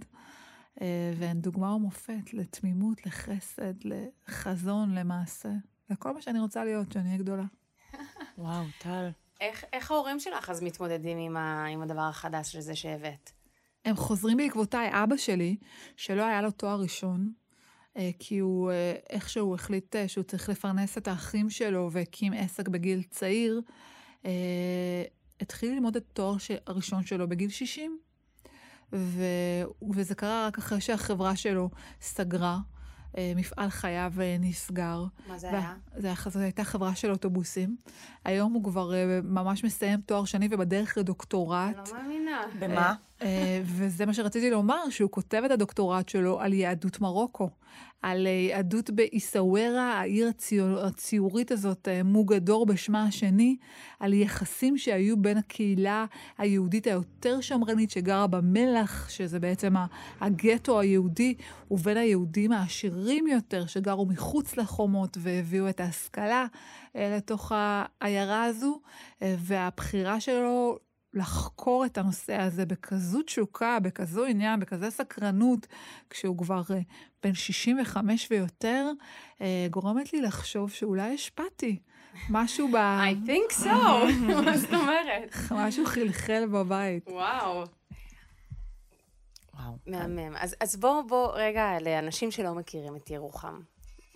אה, 0.81 1.13
והן 1.17 1.41
דוגמה 1.41 1.75
ומופת 1.75 2.33
לתמימות, 2.33 3.05
לחסד, 3.05 3.73
לחזון, 3.85 4.95
למעשה, 4.95 5.49
לכל 5.89 6.13
מה 6.13 6.21
שאני 6.21 6.39
רוצה 6.39 6.65
להיות, 6.65 6.91
שאני 6.91 7.07
אהיה 7.07 7.17
גדולה. 7.17 7.45
וואו, 8.37 8.63
טל. 8.79 9.09
איך, 9.41 9.65
איך 9.73 9.91
ההורים 9.91 10.19
שלך 10.19 10.49
אז 10.49 10.63
מתמודדים 10.63 11.17
עם, 11.17 11.37
ה, 11.37 11.65
עם 11.65 11.81
הדבר 11.81 12.01
החדש 12.01 12.55
הזה 12.55 12.75
שהבאת? 12.75 13.31
הם 13.85 13.95
חוזרים 13.95 14.37
בעקבותיי. 14.37 14.89
אבא 14.91 15.17
שלי, 15.17 15.57
שלא 15.95 16.23
היה 16.23 16.41
לו 16.41 16.51
תואר 16.51 16.81
ראשון, 16.81 17.33
כי 18.19 18.37
הוא 18.39 18.71
אה, 18.71 18.93
איכשהו 19.09 19.55
החליט 19.55 19.95
אה, 19.95 20.07
שהוא 20.07 20.23
צריך 20.23 20.49
לפרנס 20.49 20.97
את 20.97 21.07
האחים 21.07 21.49
שלו 21.49 21.89
והקים 21.91 22.33
עסק 22.33 22.67
בגיל 22.67 23.03
צעיר, 23.09 23.61
אה, 24.25 24.31
התחיל 25.41 25.71
ללמוד 25.73 25.95
את 25.95 26.03
התואר 26.11 26.35
הראשון 26.67 27.03
שלו 27.05 27.27
בגיל 27.29 27.49
60. 27.49 27.97
ו... 28.93 29.23
וזה 29.93 30.15
קרה 30.15 30.47
רק 30.47 30.57
אחרי 30.57 30.81
שהחברה 30.81 31.35
שלו 31.35 31.69
סגרה, 32.01 32.57
אה, 33.17 33.33
מפעל 33.35 33.69
חייו 33.69 34.13
אה, 34.21 34.35
נסגר. 34.39 35.03
מה 35.27 35.37
זה 35.37 35.49
היה? 35.49 35.75
זה 35.95 36.07
היה- 36.07 36.15
זו 36.29 36.39
הייתה 36.39 36.63
חברה 36.63 36.95
של 36.95 37.11
אוטובוסים. 37.11 37.75
היום 38.25 38.53
הוא 38.53 38.63
כבר 38.63 38.93
אה, 38.93 39.19
ממש 39.23 39.63
מסיים 39.63 40.01
תואר 40.01 40.25
שני 40.25 40.47
ובדרך 40.51 40.97
לדוקטורט. 40.97 41.75
אני 41.75 41.91
לא 41.91 42.03
מאמינה. 42.03 42.41
במה? 42.59 42.95
אה, 43.23 43.61
וזה 43.63 44.05
מה 44.05 44.13
שרציתי 44.13 44.51
לומר, 44.51 44.89
שהוא 44.89 45.11
כותב 45.11 45.41
את 45.45 45.51
הדוקטורט 45.51 46.09
שלו 46.09 46.39
על 46.39 46.53
יהדות 46.53 47.01
מרוקו, 47.01 47.49
על 48.01 48.27
אה, 48.27 48.31
יהדות 48.31 48.89
בעיסאווירה, 48.89 49.99
העיר 49.99 50.27
הציור, 50.27 50.79
הציורית 50.79 51.51
הזאת, 51.51 51.87
אה, 51.87 52.03
מוגדור 52.03 52.65
בשמה 52.65 53.03
השני, 53.03 53.57
על 53.99 54.13
יחסים 54.13 54.77
שהיו 54.77 55.17
בין 55.17 55.37
הקהילה 55.37 56.05
היהודית 56.37 56.87
היותר 56.87 57.41
שמרנית 57.41 57.91
שגרה 57.91 58.27
במלח, 58.27 59.09
שזה 59.09 59.39
בעצם 59.39 59.73
הגטו 60.21 60.79
היהודי, 60.79 61.35
ובין 61.71 61.97
היהודים 61.97 62.51
העשירים 62.51 63.27
יותר 63.27 63.65
שגרו 63.65 64.05
מחוץ 64.05 64.57
לחומות 64.57 65.17
והביאו 65.19 65.69
את 65.69 65.79
ההשכלה 65.79 66.45
לתוך 66.95 67.51
העיירה 67.55 68.43
הזו, 68.43 68.81
והבחירה 69.21 70.19
שלו 70.19 70.79
לחקור 71.13 71.85
את 71.85 71.97
הנושא 71.97 72.35
הזה 72.35 72.65
בכזו 72.65 73.21
תשוקה, 73.21 73.79
בכזו 73.79 74.25
עניין, 74.25 74.59
בכזה 74.59 74.91
סקרנות, 74.91 75.67
כשהוא 76.09 76.37
כבר 76.37 76.61
אה, 76.73 76.79
בן 77.23 77.33
65 77.33 78.27
ויותר, 78.31 78.91
אה, 79.41 79.67
גורמת 79.69 80.13
לי 80.13 80.21
לחשוב 80.21 80.71
שאולי 80.71 81.13
השפעתי. 81.13 81.79
משהו 82.29 82.67
ב... 82.67 82.75
I 83.11 83.27
think 83.27 83.63
so, 83.63 83.67
מה 84.45 84.57
זאת 84.57 84.73
אומרת? 84.73 85.35
משהו 85.51 85.85
חלחל 85.85 86.47
בבית. 86.47 87.07
וואו. 87.07 87.63
וואו. 89.53 89.77
מהמם. 89.87 90.35
אז, 90.35 90.55
אז 90.59 90.75
בואו, 90.75 91.07
בואו 91.07 91.31
רגע 91.33 91.79
לאנשים 91.81 92.31
שלא 92.31 92.53
מכירים 92.53 92.95
את 92.95 93.09
ירוחם. 93.09 93.59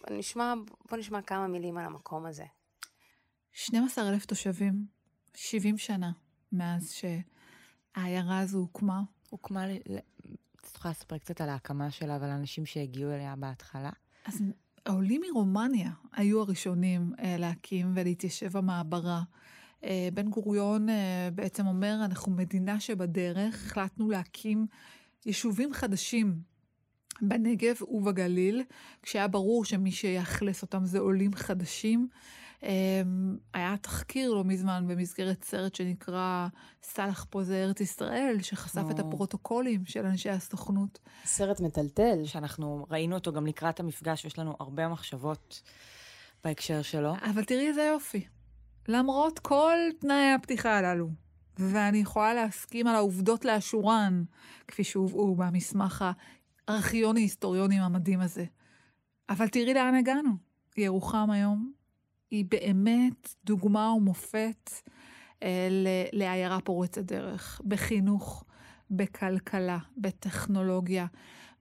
נשמע, 0.10 0.54
בואו 0.90 1.00
נשמע 1.00 1.22
כמה 1.22 1.48
מילים 1.48 1.78
על 1.78 1.86
המקום 1.86 2.26
הזה. 2.26 2.46
12,000 3.54 4.26
תושבים, 4.26 4.86
70 5.36 5.78
שנה 5.78 6.12
מאז 6.52 6.92
שהעיירה 6.92 8.40
הזו 8.40 8.58
הוקמה. 8.58 9.02
הוקמה, 9.30 9.74
את 9.74 10.76
יכולה 10.76 10.92
לספר 10.92 11.18
קצת 11.18 11.42
על 11.42 11.50
ההקמה 11.50 11.92
שלה 11.92 12.18
ועל 12.22 12.30
האנשים 12.30 12.66
שהגיעו 12.66 13.12
אליה 13.12 13.36
בהתחלה? 13.36 13.90
אז 14.26 14.42
העולים 14.86 15.22
מרומניה 15.32 15.92
היו 16.14 16.42
הראשונים 16.42 17.14
אה, 17.20 17.38
להקים 17.38 17.92
ולהתיישב 17.96 18.58
במעברה. 18.58 19.24
אה, 19.84 20.10
בן 20.14 20.30
גוריון 20.30 20.90
אה, 20.90 21.30
בעצם 21.36 21.68
אומר, 21.68 22.00
אנחנו 22.06 22.32
מדינה 22.32 22.80
שבדרך, 22.80 23.66
החלטנו 23.66 24.10
להקים 24.10 24.68
יישובים 25.26 25.74
חדשים 25.74 26.40
בנגב 27.22 27.76
ובגליל, 27.88 28.64
כשהיה 29.02 29.28
ברור 29.28 29.66
שמי 29.66 29.92
שיאכלס 29.92 30.62
אותם 30.62 30.86
זה 30.86 31.00
עולים 31.00 31.34
חדשים. 31.34 32.08
אה, 32.64 33.02
היה 33.54 33.78
תחקיר 33.78 34.34
לא 34.34 34.44
מזמן 34.44 34.86
במסגרת 34.88 35.44
סרט 35.44 35.76
שנקרא 35.76 36.48
סאלח 36.84 37.26
פה 37.30 37.44
זה 37.44 37.64
ארץ 37.64 37.82
ישראל, 37.82 38.38
שחשף 38.42 38.84
את 38.92 39.00
או. 39.00 39.08
הפרוטוקולים 39.08 39.86
של 39.86 40.06
אנשי 40.06 40.30
הסוכנות. 40.30 41.00
סרט 41.26 41.60
מטלטל. 41.60 42.26
שאנחנו 42.26 42.86
ראינו 42.90 43.16
אותו 43.16 43.32
גם 43.32 43.48
לקראת 43.48 43.80
המפגש, 43.80 44.26
ויש 44.26 44.40
לנו 44.40 44.56
הרבה 44.60 44.88
מחשבות 44.88 45.62
בהקשר 46.44 46.82
שלו. 46.82 47.14
אבל 47.32 47.44
תראי 47.44 47.68
איזה 47.68 47.84
יופי. 47.84 48.28
למרות 48.88 49.40
כל 49.40 49.78
תנאי 50.00 50.34
הפתיחה 50.34 50.78
הללו, 50.78 51.10
ואני 51.60 51.98
יכולה 51.98 52.34
להסכים 52.34 52.88
על 52.88 52.96
העובדות 52.96 53.46
לאשורן, 53.46 54.24
כפי 54.68 54.84
שהובאו 54.84 55.36
במסמך 55.36 56.06
הארכיוני-היסטוריוני 56.68 57.80
המדהים 57.80 58.22
הזה. 58.22 58.46
אבל 59.30 59.48
תראי 59.48 59.74
לאן 59.74 59.96
הגענו. 59.96 60.32
ירוחם 60.78 61.30
היום 61.32 61.72
היא 62.32 62.46
באמת 62.50 63.36
דוגמה 63.46 63.94
ומופת 63.94 64.72
אה, 65.44 65.68
לעיירה 66.14 66.60
פורצת 66.62 67.02
דרך, 67.02 67.62
בחינוך, 67.66 68.44
בכלכלה, 68.92 69.78
בטכנולוגיה, 69.98 71.06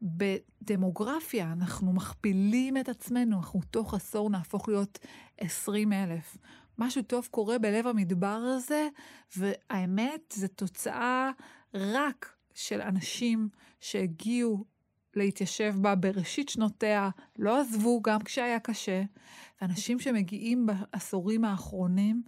בדמוגרפיה. 0.02 1.52
אנחנו 1.52 1.92
מכפילים 1.92 2.76
את 2.76 2.88
עצמנו, 2.88 3.36
אנחנו 3.36 3.60
תוך 3.70 3.94
עשור 3.94 4.30
נהפוך 4.30 4.68
להיות 4.68 4.98
20 5.38 5.92
אלף. 5.92 6.36
משהו 6.78 7.02
טוב 7.02 7.28
קורה 7.30 7.58
בלב 7.58 7.86
המדבר 7.86 8.40
הזה, 8.56 8.88
והאמת, 9.36 10.34
זו 10.36 10.48
תוצאה 10.48 11.30
רק 11.74 12.32
של 12.54 12.80
אנשים 12.80 13.48
שהגיעו 13.80 14.64
להתיישב 15.16 15.74
בה 15.80 15.94
בראשית 15.94 16.48
שנותיה, 16.48 17.10
לא 17.38 17.60
עזבו 17.60 18.00
גם 18.02 18.22
כשהיה 18.22 18.60
קשה, 18.60 19.02
ואנשים 19.60 19.98
שמגיעים 19.98 20.66
בעשורים 20.66 21.44
האחרונים, 21.44 22.22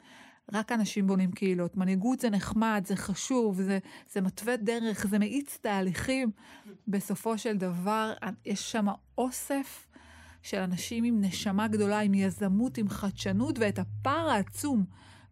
רק 0.53 0.73
אנשים 0.73 1.07
בונים 1.07 1.33
קהילות. 1.33 1.77
מנהיגות 1.77 2.21
זה 2.21 2.31
נחמד, 2.31 2.85
זה 2.87 2.97
חשוב, 2.97 3.63
זה, 3.63 3.79
זה 4.13 4.21
מתווה 4.21 4.57
דרך, 4.57 5.07
זה 5.07 5.19
מאיץ 5.19 5.59
תהליכים. 5.61 6.31
בסופו 6.89 7.39
של 7.39 7.57
דבר, 7.57 8.13
יש 8.47 8.73
שם 8.73 8.87
אוסף 9.19 9.87
של 10.43 10.59
אנשים 10.59 11.05
עם 11.05 11.21
נשמה 11.21 11.69
גדולה, 11.69 12.01
עם 12.01 12.15
יזמות, 12.15 12.79
עם 12.79 12.89
חדשנות, 12.89 13.59
ואת 13.59 13.79
הפער 13.79 14.29
העצום 14.29 14.85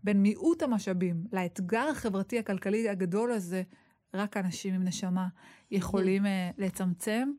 בין 0.05 0.23
מיעוט 0.23 0.63
המשאבים 0.63 1.25
לאתגר 1.33 1.89
החברתי-הכלכלי 1.91 2.89
הגדול 2.89 3.33
הזה, 3.33 3.63
רק 4.15 4.37
אנשים 4.37 4.75
עם 4.75 4.85
נשמה 4.85 5.29
יכולים 5.71 6.25
uh, 6.25 6.29
לצמצם. 6.59 7.31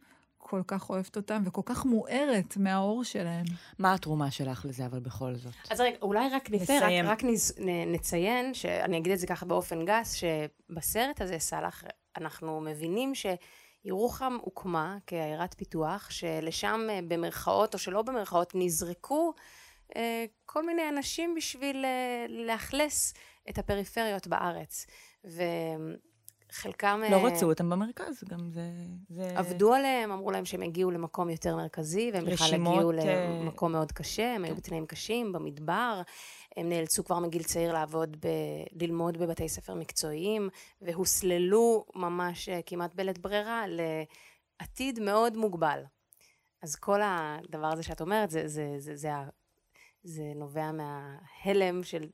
כל 0.50 0.62
כך 0.68 0.90
אוהבת 0.90 1.16
אותם 1.16 1.44
וכל 1.46 1.62
כך 1.66 1.86
מוארת 1.86 2.58
מהאור 2.58 3.04
שלהם. 3.04 3.46
מה 3.80 3.94
התרומה 3.94 4.32
שלך 4.32 4.66
לזה, 4.66 4.86
אבל 4.86 5.00
בכל 5.00 5.36
זאת? 5.36 5.54
אז 5.70 5.82
רגע, 5.82 5.98
אולי 6.02 6.30
רק 6.30 6.50
לפני, 6.50 6.80
רק, 6.80 6.92
רק 7.04 7.24
נז, 7.24 7.54
נציין, 7.88 8.54
שאני 8.54 8.98
אגיד 8.98 9.12
את 9.12 9.20
זה 9.20 9.28
ככה 9.28 9.46
באופן 9.46 9.86
גס, 9.86 10.14
שבסרט 10.14 11.22
הזה, 11.22 11.40
סאלח, 11.40 11.84
אנחנו 12.18 12.62
מבינים 12.62 13.14
שירוחם 13.16 14.38
הוקמה 14.42 14.98
כעיירת 15.08 15.54
פיתוח, 15.54 16.10
שלשם 16.10 16.88
אה, 16.90 17.00
במרכאות 17.08 17.74
או 17.74 17.80
שלא 17.80 18.02
במרכאות 18.02 18.52
נזרקו 18.56 19.34
אה, 19.96 20.26
כל 20.46 20.66
מיני 20.66 20.90
אנשים 20.90 21.36
בשביל 21.36 21.86
אה, 21.86 22.26
לאכלס 22.30 23.14
את 23.50 23.58
הפריפריות 23.58 24.28
בארץ. 24.28 24.86
ו... 25.26 25.44
חלקם... 26.52 27.02
לא 27.12 27.16
אה, 27.16 27.24
רצו 27.24 27.50
אותם 27.50 27.70
במרכז, 27.70 28.24
גם 28.30 28.50
זה... 28.50 28.72
זה... 29.10 29.32
עבדו 29.36 29.74
עליהם, 29.74 30.12
אמרו 30.12 30.32
להם 30.32 30.46
שהם 30.46 30.62
הגיעו 30.62 30.92
למקום 30.92 31.30
יותר 31.30 31.56
מרכזי, 31.56 32.12
והם 32.14 32.26
בכלל 32.26 32.54
הגיעו 32.54 32.92
אה, 32.92 33.40
למקום 33.42 33.72
מאוד 33.72 33.92
קשה, 33.92 34.36
הם 34.36 34.44
היו 34.44 34.54
כן. 34.54 34.62
בתנאים 34.62 34.86
קשים, 34.86 35.32
במדבר. 35.32 36.02
הם 36.58 36.70
נאלצו 36.70 37.04
כבר 37.04 37.20
מגיל 37.20 37.44
צעיר 37.44 37.74
לעבוד, 37.74 38.18
ב... 38.26 38.28
ללמוד 38.82 39.18
בבתי 39.18 39.50
ספר 39.50 39.74
מקצועיים, 39.74 40.50
והוסללו 40.82 41.86
ממש 41.96 42.50
אה, 42.50 42.60
כמעט 42.66 42.96
בלית 42.96 43.18
ברירה 43.18 43.64
לעתיד 43.68 45.00
מאוד 45.00 45.38
מוגבל. 45.38 45.84
אז 46.62 46.76
כל 46.76 47.00
הדבר 47.04 47.68
הזה 47.68 47.84
שאת 47.84 48.02
אומרת, 48.02 48.30
זה, 48.30 48.48
זה, 48.48 48.76
זה, 48.78 48.96
זה, 48.96 49.10
זה 50.04 50.24
נובע 50.36 50.72
מההלם 50.72 51.84
של 51.84 52.08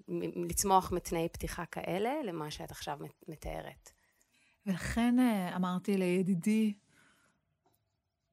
לצמוח 0.50 0.92
מתנאי 0.92 1.30
פתיחה 1.30 1.66
כאלה, 1.66 2.14
למה 2.24 2.52
שאת 2.52 2.72
עכשיו 2.72 2.98
מתארת. 3.28 3.93
ולכן 4.66 5.20
אה, 5.20 5.56
אמרתי 5.56 5.98
לידידי 5.98 6.74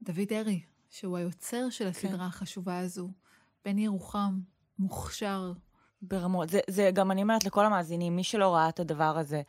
דוד 0.02 0.32
ארי, 0.32 0.62
שהוא 0.90 1.16
היוצר 1.16 1.70
של 1.70 1.86
הסדרה 1.86 2.12
כן. 2.12 2.20
החשובה 2.20 2.78
הזו, 2.78 3.10
בן 3.64 3.78
ירוחם, 3.78 4.40
מוכשר. 4.78 5.52
ברמות. 6.02 6.48
זה, 6.48 6.60
זה 6.70 6.90
גם 6.94 7.10
אני 7.10 7.22
אומרת 7.22 7.44
לכל 7.44 7.66
המאזינים, 7.66 8.16
מי 8.16 8.24
שלא 8.24 8.54
ראה 8.54 8.68
את 8.68 8.80
הדבר 8.80 9.18
הזה, 9.18 9.42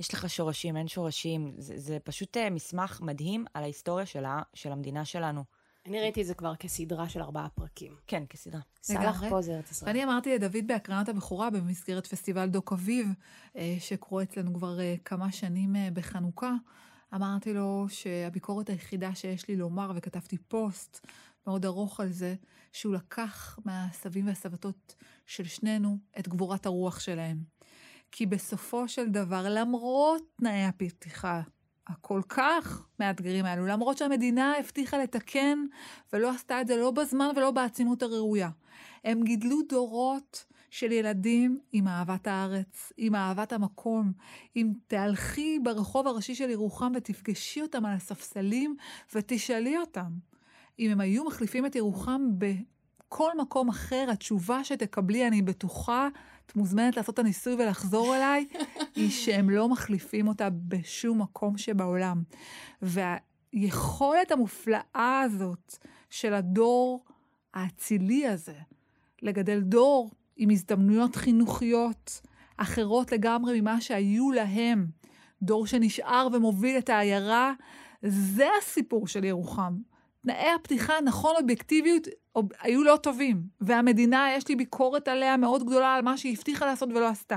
יש 0.00 0.14
לך 0.14 0.30
שורשים, 0.30 0.76
אין 0.76 0.88
שורשים, 0.88 1.54
זה, 1.58 1.78
זה 1.78 1.98
פשוט 2.04 2.36
אה, 2.36 2.50
מסמך 2.50 3.00
מדהים 3.00 3.44
על 3.54 3.62
ההיסטוריה 3.62 4.06
שלה, 4.06 4.42
של 4.54 4.72
המדינה 4.72 5.04
שלנו. 5.04 5.44
אני 5.86 6.00
ראיתי 6.00 6.22
את 6.22 6.26
זה 6.26 6.34
כבר 6.34 6.56
כסדרה 6.56 7.08
של 7.08 7.22
ארבעה 7.22 7.48
פרקים. 7.48 7.96
כן, 8.06 8.24
כסדרה. 8.28 8.60
סלח 8.82 9.22
פה 9.28 9.42
זה 9.42 9.56
ארץ 9.56 9.70
ישראל. 9.70 9.88
ואני 9.88 10.04
אמרתי 10.04 10.34
לדוד 10.34 10.66
בהקרנת 10.66 11.08
הבכורה 11.08 11.50
במסגרת 11.50 12.06
פסטיבל 12.06 12.46
דוק 12.46 12.72
אביב, 12.72 13.08
אה, 13.56 13.76
שקורה 13.78 14.22
אצלנו 14.22 14.54
כבר 14.54 14.80
אה, 14.80 14.94
כמה 15.04 15.32
שנים 15.32 15.76
אה, 15.76 15.88
בחנוכה, 15.92 16.52
אמרתי 17.14 17.54
לו 17.54 17.86
שהביקורת 17.88 18.68
היחידה 18.68 19.14
שיש 19.14 19.48
לי 19.48 19.56
לומר, 19.56 19.92
וכתבתי 19.94 20.38
פוסט 20.38 21.06
מאוד 21.46 21.64
ארוך 21.64 22.00
על 22.00 22.12
זה, 22.12 22.34
שהוא 22.72 22.94
לקח 22.94 23.58
מהסבים 23.64 24.26
והסבתות 24.26 24.94
של 25.26 25.44
שנינו 25.44 25.98
את 26.18 26.28
גבורת 26.28 26.66
הרוח 26.66 27.00
שלהם. 27.00 27.38
כי 28.12 28.26
בסופו 28.26 28.88
של 28.88 29.08
דבר, 29.08 29.46
למרות 29.48 30.22
תנאי 30.36 30.64
הפתיחה 30.64 31.42
הכל 31.86 32.20
כך 32.28 32.86
מאתגרים 33.00 33.44
האלו, 33.44 33.66
למרות 33.66 33.98
שהמדינה 33.98 34.54
הבטיחה 34.58 34.98
לתקן 34.98 35.58
ולא 36.12 36.30
עשתה 36.30 36.60
את 36.60 36.66
זה 36.66 36.76
לא 36.76 36.90
בזמן 36.90 37.28
ולא 37.36 37.50
בעצימות 37.50 38.02
הראויה. 38.02 38.50
הם 39.04 39.22
גידלו 39.24 39.62
דורות 39.68 40.44
של 40.70 40.92
ילדים 40.92 41.58
עם 41.72 41.88
אהבת 41.88 42.26
הארץ, 42.26 42.92
עם 42.96 43.14
אהבת 43.14 43.52
המקום. 43.52 44.12
אם 44.56 44.72
תהלכי 44.86 45.58
ברחוב 45.62 46.06
הראשי 46.06 46.34
של 46.34 46.50
ירוחם 46.50 46.92
ותפגשי 46.96 47.62
אותם 47.62 47.86
על 47.86 47.92
הספסלים 47.92 48.76
ותשאלי 49.14 49.78
אותם 49.78 50.10
אם 50.78 50.90
הם 50.90 51.00
היו 51.00 51.24
מחליפים 51.24 51.66
את 51.66 51.76
ירוחם 51.76 52.22
בכל 52.38 53.32
מקום 53.38 53.68
אחר, 53.68 54.06
התשובה 54.12 54.64
שתקבלי, 54.64 55.28
אני 55.28 55.42
בטוחה, 55.42 56.08
את 56.46 56.56
מוזמנת 56.56 56.96
לעשות 56.96 57.14
את 57.14 57.18
הניסוי 57.18 57.54
ולחזור 57.54 58.16
אליי, 58.16 58.46
היא 58.96 59.10
שהם 59.10 59.50
לא 59.50 59.68
מחליפים 59.68 60.28
אותה 60.28 60.48
בשום 60.50 61.22
מקום 61.22 61.58
שבעולם. 61.58 62.22
והיכולת 62.82 64.32
המופלאה 64.32 65.20
הזאת 65.24 65.76
של 66.10 66.34
הדור 66.34 67.04
האצילי 67.54 68.26
הזה, 68.26 68.56
לגדל 69.22 69.60
דור 69.60 70.10
עם 70.36 70.50
הזדמנויות 70.50 71.16
חינוכיות 71.16 72.20
אחרות 72.56 73.12
לגמרי 73.12 73.60
ממה 73.60 73.80
שהיו 73.80 74.30
להם, 74.30 74.86
דור 75.42 75.66
שנשאר 75.66 76.28
ומוביל 76.32 76.78
את 76.78 76.88
העיירה, 76.88 77.52
זה 78.02 78.46
הסיפור 78.58 79.08
של 79.08 79.24
ירוחם. 79.24 79.76
תנאי 80.24 80.50
הפתיחה, 80.60 80.92
נכון, 81.04 81.34
אובייקטיביות, 81.40 82.08
היו 82.60 82.84
לא 82.84 82.98
טובים. 83.02 83.42
והמדינה, 83.60 84.28
יש 84.36 84.48
לי 84.48 84.56
ביקורת 84.56 85.08
עליה 85.08 85.36
מאוד 85.36 85.66
גדולה 85.66 85.94
על 85.94 86.02
מה 86.02 86.16
שהיא 86.16 86.32
הבטיחה 86.32 86.66
לעשות 86.66 86.88
ולא 86.88 87.08
עשתה. 87.08 87.36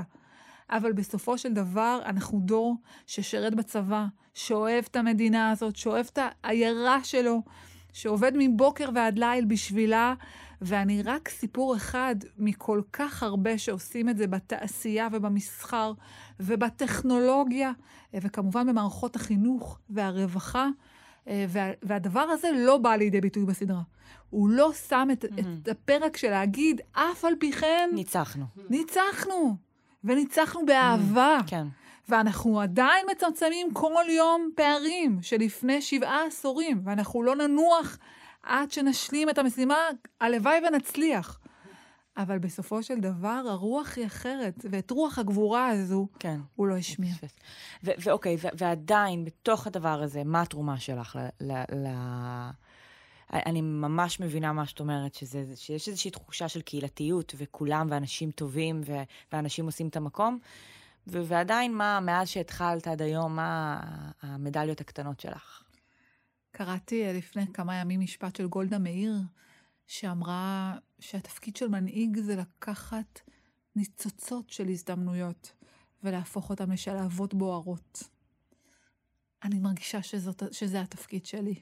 אבל 0.70 0.92
בסופו 0.92 1.38
של 1.38 1.52
דבר, 1.52 2.00
אנחנו 2.04 2.40
דור 2.40 2.76
ששירת 3.06 3.54
בצבא, 3.54 4.06
שאוהב 4.34 4.84
את 4.90 4.96
המדינה 4.96 5.50
הזאת, 5.50 5.76
שאוהב 5.76 6.06
את 6.12 6.18
העיירה 6.42 7.04
שלו, 7.04 7.42
שעובד 7.92 8.32
מבוקר 8.34 8.88
ועד 8.94 9.18
ליל 9.18 9.44
בשבילה, 9.44 10.14
ואני 10.62 11.02
רק 11.02 11.28
סיפור 11.28 11.76
אחד 11.76 12.16
מכל 12.38 12.82
כך 12.92 13.22
הרבה 13.22 13.58
שעושים 13.58 14.08
את 14.08 14.16
זה 14.16 14.26
בתעשייה 14.26 15.08
ובמסחר 15.12 15.92
ובטכנולוגיה, 16.40 17.72
וכמובן 18.14 18.66
במערכות 18.66 19.16
החינוך 19.16 19.78
והרווחה. 19.90 20.68
אה, 21.28 21.44
וה, 21.48 21.70
והדבר 21.82 22.20
הזה 22.20 22.48
לא 22.54 22.76
בא 22.76 22.96
לידי 22.96 23.20
ביטוי 23.20 23.44
בסדרה. 23.44 23.80
הוא 24.30 24.48
לא 24.48 24.72
שם 24.88 25.08
את, 25.12 25.24
mm-hmm. 25.24 25.40
את 25.62 25.68
הפרק 25.68 26.16
של 26.16 26.30
להגיד, 26.30 26.80
אף 26.92 27.24
על 27.24 27.34
פי 27.38 27.52
כן... 27.52 27.90
ניצחנו. 27.92 28.44
ניצחנו. 28.70 29.56
וניצחנו 30.04 30.66
באהבה. 30.66 31.38
Mm-hmm. 31.40 31.50
כן. 31.50 31.66
ואנחנו 32.08 32.60
עדיין 32.60 33.06
מצמצמים 33.10 33.72
כל 33.72 34.04
יום 34.08 34.50
פערים 34.54 35.18
שלפני 35.22 35.82
שבעה 35.82 36.26
עשורים, 36.26 36.80
ואנחנו 36.84 37.22
לא 37.22 37.36
ננוח 37.36 37.98
עד 38.42 38.70
שנשלים 38.70 39.30
את 39.30 39.38
המשימה, 39.38 39.76
הלוואי 40.20 40.58
ונצליח. 40.68 41.38
אבל 42.18 42.38
בסופו 42.38 42.82
של 42.82 43.00
דבר 43.00 43.42
הרוח 43.48 43.96
היא 43.96 44.06
אחרת, 44.06 44.64
ואת 44.70 44.90
רוח 44.90 45.18
הגבורה 45.18 45.68
הזו 45.68 46.06
כן. 46.18 46.40
הוא 46.56 46.66
לא 46.66 46.76
השמיע. 46.76 47.14
ואוקיי, 47.82 48.36
ועדיין, 48.58 49.24
בתוך 49.24 49.66
הדבר 49.66 50.02
הזה, 50.02 50.24
מה 50.24 50.42
התרומה 50.42 50.80
שלך 50.80 51.18
ל... 51.40 51.52
ל... 51.52 51.86
אני 53.32 53.60
ממש 53.60 54.20
מבינה 54.20 54.52
מה 54.52 54.66
שאת 54.66 54.80
אומרת, 54.80 55.14
שזה, 55.14 55.56
שיש 55.56 55.88
איזושהי 55.88 56.10
תחושה 56.10 56.48
של 56.48 56.60
קהילתיות, 56.60 57.34
וכולם, 57.36 57.86
ואנשים 57.90 58.30
טובים, 58.30 58.80
ו, 58.86 58.92
ואנשים 59.32 59.66
עושים 59.66 59.88
את 59.88 59.96
המקום, 59.96 60.38
ו, 61.06 61.24
ועדיין, 61.26 61.74
מה, 61.74 62.00
מאז 62.00 62.28
שהתחלת 62.28 62.88
עד 62.88 63.02
היום, 63.02 63.36
מה 63.36 63.80
המדליות 64.22 64.80
הקטנות 64.80 65.20
שלך? 65.20 65.62
קראתי 66.50 67.04
לפני 67.14 67.52
כמה 67.52 67.76
ימים 67.76 68.00
משפט 68.00 68.36
של 68.36 68.46
גולדה 68.46 68.78
מאיר, 68.78 69.14
שאמרה 69.86 70.74
שהתפקיד 71.00 71.56
של 71.56 71.68
מנהיג 71.68 72.18
זה 72.18 72.36
לקחת 72.36 73.20
ניצוצות 73.76 74.50
של 74.50 74.68
הזדמנויות 74.68 75.52
ולהפוך 76.04 76.50
אותן 76.50 76.70
לשלהבות 76.70 77.34
בוערות. 77.34 78.02
אני 79.42 79.58
מרגישה 79.58 80.02
שזאת, 80.02 80.42
שזה 80.52 80.80
התפקיד 80.80 81.26
שלי. 81.26 81.54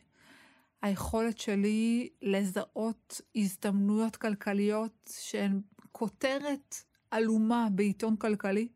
היכולת 0.82 1.38
שלי 1.38 2.08
לזהות 2.22 3.20
הזדמנויות 3.36 4.16
כלכליות 4.16 5.10
שהן 5.20 5.60
כותרת 5.92 6.74
עלומה 7.10 7.68
בעיתון 7.74 8.16
כלכלי, 8.16 8.68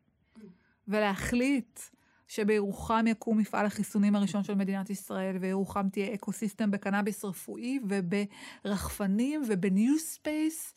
ולהחליט 0.87 1.79
שבירוחם 2.31 3.05
יקום 3.07 3.37
מפעל 3.37 3.65
החיסונים 3.65 4.15
הראשון 4.15 4.43
של 4.43 4.55
מדינת 4.55 4.89
ישראל, 4.89 5.37
וירוחם 5.37 5.89
תהיה 5.89 6.13
ecosystem 6.13 6.71
בקנאביס 6.71 7.25
רפואי 7.25 7.79
וברחפנים 7.87 9.41
וב 9.47 9.68
new 9.68 9.99
space. 9.99 10.73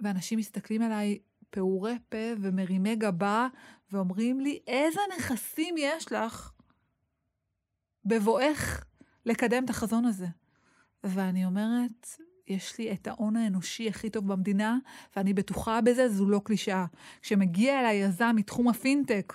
ואנשים 0.00 0.38
מסתכלים 0.38 0.82
עליי 0.82 1.18
פעורי 1.50 1.94
פה 2.08 2.32
ומרימי 2.40 2.96
גבה, 2.96 3.48
ואומרים 3.92 4.40
לי, 4.40 4.58
איזה 4.66 5.00
נכסים 5.16 5.74
יש 5.78 6.12
לך 6.12 6.52
בבואך 8.04 8.84
לקדם 9.26 9.64
את 9.64 9.70
החזון 9.70 10.04
הזה? 10.04 10.26
ואני 11.04 11.44
אומרת, 11.44 12.06
יש 12.48 12.78
לי 12.78 12.92
את 12.92 13.06
ההון 13.06 13.36
האנושי 13.36 13.88
הכי 13.88 14.10
טוב 14.10 14.32
במדינה, 14.32 14.78
ואני 15.16 15.34
בטוחה 15.34 15.80
בזה, 15.80 16.08
זו 16.08 16.28
לא 16.28 16.40
קלישאה. 16.44 16.86
כשמגיע 17.20 17.80
אליי 17.80 17.96
יזם 17.96 18.32
מתחום 18.36 18.68
הפינטק 18.68 19.32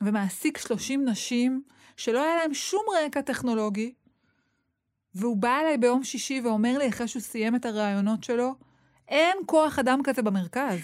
ומעסיק 0.00 0.58
30 0.58 1.08
נשים 1.08 1.62
שלא 1.96 2.24
היה 2.24 2.36
להם 2.36 2.54
שום 2.54 2.84
רקע 3.04 3.20
טכנולוגי, 3.20 3.94
והוא 5.14 5.36
בא 5.36 5.60
אליי 5.60 5.78
ביום 5.78 6.04
שישי 6.04 6.40
ואומר 6.44 6.78
לי, 6.78 6.88
אחרי 6.88 7.08
שהוא 7.08 7.22
סיים 7.22 7.56
את 7.56 7.66
הראיונות 7.66 8.24
שלו, 8.24 8.54
אין 9.08 9.36
כוח 9.46 9.78
אדם 9.78 10.00
כזה 10.04 10.22
במרכז. 10.22 10.80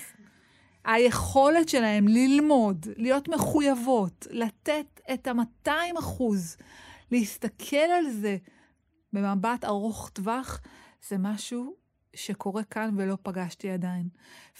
היכולת 0.84 1.68
שלהם 1.68 2.08
ללמוד, 2.08 2.86
להיות 2.96 3.28
מחויבות, 3.28 4.26
לתת 4.30 5.00
את 5.14 5.26
ה-200 5.26 5.98
אחוז, 5.98 6.56
להסתכל 7.10 7.76
על 7.76 8.10
זה 8.10 8.36
במבט 9.12 9.64
ארוך 9.64 10.10
טווח, 10.12 10.60
זה 11.08 11.16
משהו 11.18 11.74
שקורה 12.14 12.64
כאן 12.64 12.94
ולא 12.96 13.16
פגשתי 13.22 13.70
עדיין. 13.70 14.08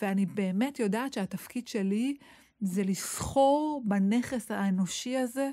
ואני 0.03 0.27
באמת 0.27 0.79
יודעת 0.79 1.13
שהתפקיד 1.13 1.69
שלי 1.69 2.17
זה 2.63 2.83
לסחור 2.83 3.83
בנכס 3.85 4.51
האנושי 4.51 5.17
הזה 5.17 5.51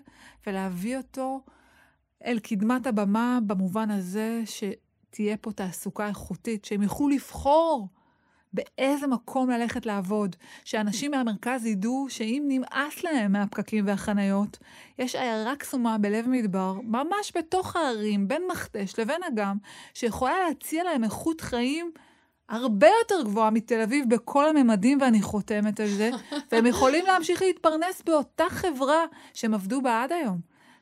ולהביא 0.47 0.97
אותו 0.97 1.41
אל 2.25 2.39
קדמת 2.39 2.87
הבמה 2.87 3.39
במובן 3.47 3.91
הזה 3.91 4.41
שתהיה 4.45 5.37
פה 5.37 5.51
תעסוקה 5.51 6.07
איכותית, 6.07 6.65
שהם 6.65 6.81
יוכלו 6.81 7.09
לבחור 7.09 7.87
באיזה 8.53 9.07
מקום 9.07 9.49
ללכת 9.49 9.85
לעבוד, 9.85 10.35
שאנשים 10.63 11.11
מהמרכז 11.11 11.65
ידעו 11.65 12.05
שאם 12.09 12.43
נמאס 12.47 13.03
להם 13.03 13.31
מהפקקים 13.31 13.87
והחניות, 13.87 14.57
יש 14.99 15.15
עיירה 15.15 15.55
קסומה 15.55 15.97
בלב 15.97 16.27
מדבר, 16.27 16.73
ממש 16.83 17.31
בתוך 17.37 17.75
הערים, 17.75 18.27
בין 18.27 18.41
מכתש 18.51 18.99
לבין 18.99 19.21
אגם, 19.33 19.57
שיכולה 19.93 20.33
להציע 20.47 20.83
להם 20.83 21.03
איכות 21.03 21.41
חיים 21.41 21.91
הרבה 22.49 22.87
יותר 23.01 23.23
גבוהה 23.23 23.49
מתל 23.49 23.81
אביב 23.81 24.05
בכל 24.09 24.49
הממדים, 24.49 25.01
ואני 25.01 25.21
חותמת 25.21 25.79
על 25.79 25.87
זה, 25.87 26.09
והם 26.51 26.65
יכולים 26.65 27.05
להמשיך 27.05 27.41
להתפרנס 27.41 28.01
באותה 28.05 28.45
חברה 28.49 29.05
שהם 29.33 29.53
עבדו 29.53 29.81
בה 29.81 30.03
עד 30.03 30.11
היום. 30.11 30.39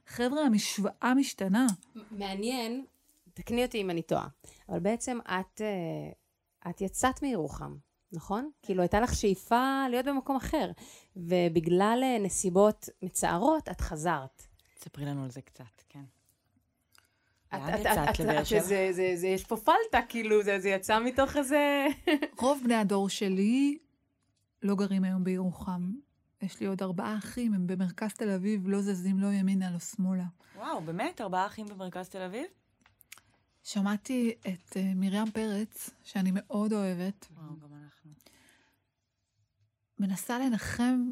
חבר'ה, 0.08 0.42
המשוואה 0.42 1.14
משתנה. 1.16 1.68
מעניין, 2.12 2.86
תקני 3.34 3.66
אותי 3.66 3.82
אם 3.82 3.90
אני 3.90 4.02
טועה, 4.02 4.28
אבל 4.70 4.80
בעצם 4.80 5.20
את... 5.26 5.62
אה, 5.62 6.12
את 6.70 6.82
יצאת 6.82 7.22
מירוחם, 7.22 7.76
נכון? 8.12 8.50
כאילו 8.62 8.82
הייתה 8.82 9.00
לך 9.00 9.16
שאיפה 9.16 9.86
להיות 9.90 10.06
במקום 10.06 10.36
אחר, 10.36 10.72
ובגלל 11.16 12.00
אה, 12.04 12.18
נסיבות 12.20 12.90
מצערות, 13.02 13.70
את 13.70 13.82
חזרת. 13.82 14.48
ספרי 14.80 15.06
לנו 15.06 15.24
על 15.24 15.32
זה 15.32 15.42
קצת, 15.42 15.84
כן. 15.90 16.04
לאן 17.54 17.80
יצאת 17.80 18.20
לבאר 18.20 18.44
שבע? 18.44 18.76
יש 19.28 19.46
פה 19.46 19.58
פלטה, 19.58 20.00
כאילו, 20.10 20.44
זה, 20.44 20.60
זה 20.60 20.70
יצא 20.70 21.00
מתוך 21.00 21.38
איזה... 21.38 21.88
רוב 22.40 22.62
בני 22.64 22.76
הדור 22.76 23.10
שלי 23.10 23.78
לא 24.62 24.76
גרים 24.76 25.04
היום 25.04 25.24
בירוחם. 25.24 25.92
יש 26.42 26.60
לי 26.60 26.66
עוד 26.66 26.84
ארבעה 26.84 27.18
אחים, 27.18 27.54
הם 27.54 27.68
במרכז 27.68 28.14
תל 28.14 28.30
אביב, 28.30 28.68
לא 28.70 28.82
זזים 28.82 29.20
לא 29.20 29.28
ימינה, 29.28 29.72
לא 29.72 29.80
שמאלה. 29.80 30.26
וואו, 30.56 30.82
באמת? 30.82 31.22
ארבעה 31.22 31.46
אחים 31.46 31.66
במרכז 31.66 32.10
תל 32.10 32.22
אביב? 32.22 32.46
שמעתי 33.64 34.36
את 34.40 34.74
uh, 34.74 34.80
מרים 34.96 35.32
פרץ, 35.32 35.90
שאני 36.04 36.32
מאוד 36.34 36.74
אוהבת. 36.74 37.28
וואו, 37.36 37.60
גם 37.60 37.70
אנחנו. 37.84 38.12
מנסה 40.00 40.40
לנחם 40.40 41.10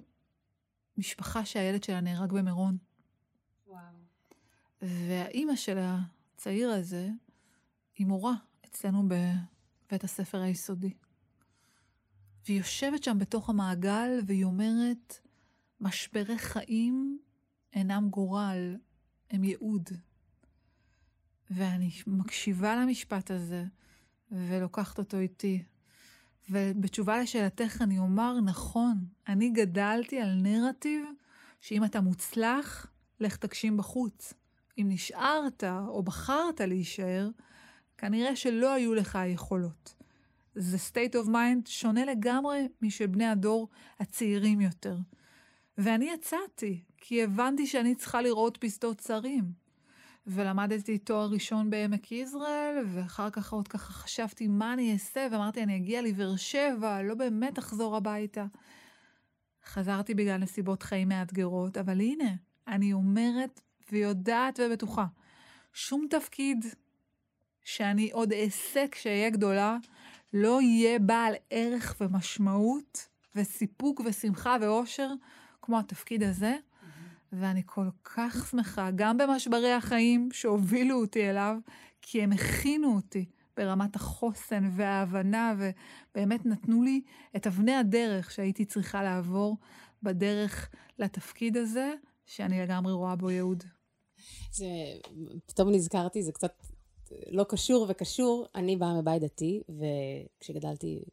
משפחה 0.98 1.46
שהילד 1.46 1.84
שלה 1.84 2.02
נהרג 2.02 2.32
במירון. 2.32 2.78
וואו. 3.68 3.82
והאימא 4.82 5.56
של 5.56 5.78
הצעיר 6.36 6.70
הזה 6.70 7.10
היא 7.96 8.08
מורה 8.08 8.34
אצלנו 8.66 9.04
בבית 9.08 10.04
הספר 10.04 10.42
היסודי. 10.42 10.94
והיא 12.46 12.58
יושבת 12.58 13.04
שם 13.04 13.20
בתוך 13.20 13.50
המעגל 13.50 14.10
והיא 14.28 14.44
אומרת, 14.44 15.20
משברי 15.80 16.38
חיים 16.38 17.20
אינם 17.74 18.10
גורל, 18.10 18.78
הם 19.32 19.44
ייעוד. 19.44 19.90
ואני 21.50 21.90
מקשיבה 22.08 22.76
למשפט 22.76 23.32
הזה, 23.32 23.66
ולוקחת 24.32 25.00
אותו 25.00 25.18
איתי. 25.18 25.64
ובתשובה 26.50 27.22
לשאלתך 27.22 27.82
אני 27.82 28.00
אומר, 28.00 28.42
נכון, 28.42 29.06
אני 29.28 29.50
גדלתי 29.50 30.20
על 30.20 30.36
נרטיב 30.36 31.06
שאם 31.62 31.86
אתה 31.86 32.02
מוצלח, 32.02 32.88
לך 33.20 33.36
תגשים 33.36 33.78
בחוץ. 33.78 34.34
אם 34.78 34.86
נשארת 34.90 35.64
או 35.88 36.04
בחרת 36.04 36.62
להישאר, 36.62 37.30
כנראה 37.98 38.36
שלא 38.36 38.74
היו 38.74 38.94
לך 38.94 39.16
היכולות. 39.16 39.96
זה 40.56 40.78
state 40.78 41.14
of 41.14 41.28
mind 41.28 41.70
שונה 41.70 42.06
לגמרי 42.06 42.68
משל 42.82 43.08
בני 43.08 43.26
הדור 43.26 43.70
הצעירים 44.00 44.62
יותר. 44.62 44.98
ואני 45.78 46.10
יצאתי, 46.14 46.84
כי 46.98 47.24
הבנתי 47.24 47.68
שאני 47.68 47.96
צריכה 47.96 48.22
לראות 48.22 48.58
פסטות 48.58 48.98
צרים. 48.98 49.66
ולמדתי 50.28 50.98
תואר 50.98 51.30
ראשון 51.30 51.70
בעמק 51.70 52.12
יזרעאל, 52.12 52.84
ואחר 52.86 53.30
כך 53.30 53.54
עוד 53.54 53.68
ככה 53.68 53.94
חשבתי 53.94 54.48
מה 54.48 54.74
אני 54.74 54.94
אעשה, 54.94 55.28
ואמרתי, 55.32 55.64
אני 55.64 55.78
אגיע 55.78 56.02
לבאר 56.02 56.36
שבע, 56.36 57.02
לא 57.02 57.16
באמת 57.16 57.60
אחזור 57.60 57.96
הביתה. 57.96 58.46
חזרתי 59.66 60.14
בגלל 60.14 60.38
נסיבות 60.38 60.84
חיים 60.84 61.10
מאתגרות, 61.10 61.78
אבל 61.78 62.00
הנה, 62.02 62.36
אני 62.68 62.94
אומרת 62.94 63.62
ויודעת 63.92 64.60
ובטוחה, 64.64 65.06
שום 65.74 66.08
תפקיד 66.10 66.66
שאני 67.64 68.12
עוד 68.12 68.34
אעשה 68.34 68.86
כשאהיה 68.92 69.30
גדולה, 69.30 69.78
לא 70.34 70.62
יהיה 70.62 71.00
בעל 71.00 71.34
ערך 71.50 71.96
ומשמעות 72.02 73.08
וסיפוק 73.36 74.02
ושמחה 74.06 74.58
ואושר 74.62 75.10
כמו 75.62 75.80
התפקיד 75.80 76.24
הזה. 76.24 76.56
ואני 77.32 77.62
כל 77.66 77.88
כך 78.04 78.48
שמחה, 78.52 78.90
גם 78.96 79.18
במשברי 79.18 79.72
החיים 79.72 80.30
שהובילו 80.32 81.02
אותי 81.02 81.30
אליו, 81.30 81.58
כי 82.02 82.22
הם 82.22 82.32
הכינו 82.32 82.96
אותי 82.96 83.26
ברמת 83.58 83.96
החוסן 83.96 84.70
וההבנה, 84.76 85.54
ובאמת 85.58 86.46
נתנו 86.46 86.84
לי 86.84 87.02
את 87.36 87.48
אבני 87.48 87.76
הדרך 87.76 88.32
שהייתי 88.32 88.66
צריכה 88.66 89.04
לעבור 89.04 89.58
בדרך 90.04 90.70
לתפקיד 91.00 91.58
הזה, 91.58 91.94
שאני 92.26 92.62
לגמרי 92.62 92.94
רואה 92.94 93.16
בו 93.16 93.30
ייעוד. 93.30 93.64
זה, 94.52 94.68
פתאום 95.46 95.72
נזכרתי, 95.72 96.24
זה 96.24 96.32
קצת 96.32 96.54
לא 97.30 97.44
קשור 97.44 97.86
וקשור. 97.90 98.46
אני 98.56 98.76
באה 98.76 99.02
מבית 99.02 99.22
דתי, 99.22 99.62
וכשגדלתי 99.70 101.04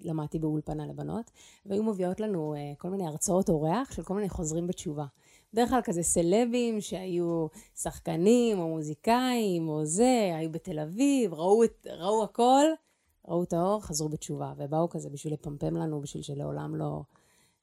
למדתי 0.00 0.38
באולפנה 0.38 0.86
לבנות, 0.86 1.30
והיו 1.66 1.82
מביאות 1.82 2.20
לנו 2.20 2.54
uh, 2.54 2.78
כל 2.78 2.88
מיני 2.90 3.06
הרצאות 3.06 3.48
אורח 3.48 3.92
של 3.92 4.02
כל 4.02 4.14
מיני 4.14 4.28
חוזרים 4.28 4.66
בתשובה. 4.66 5.04
בדרך 5.52 5.70
כלל 5.70 5.80
כזה 5.84 6.02
סלבים 6.02 6.80
שהיו 6.80 7.46
שחקנים 7.76 8.58
או 8.58 8.68
מוזיקאים 8.68 9.68
או 9.68 9.84
זה, 9.84 10.32
היו 10.38 10.52
בתל 10.52 10.78
אביב, 10.78 11.34
ראו, 11.34 11.64
את, 11.64 11.86
ראו 11.90 12.24
הכל, 12.24 12.64
ראו 13.28 13.42
את 13.42 13.52
האור, 13.52 13.82
חזרו 13.82 14.08
בתשובה, 14.08 14.52
ובאו 14.56 14.88
כזה 14.88 15.10
בשביל 15.10 15.32
לפמפם 15.32 15.76
לנו, 15.76 16.00
בשביל 16.00 16.22
שלעולם 16.22 16.76
לא 16.76 17.02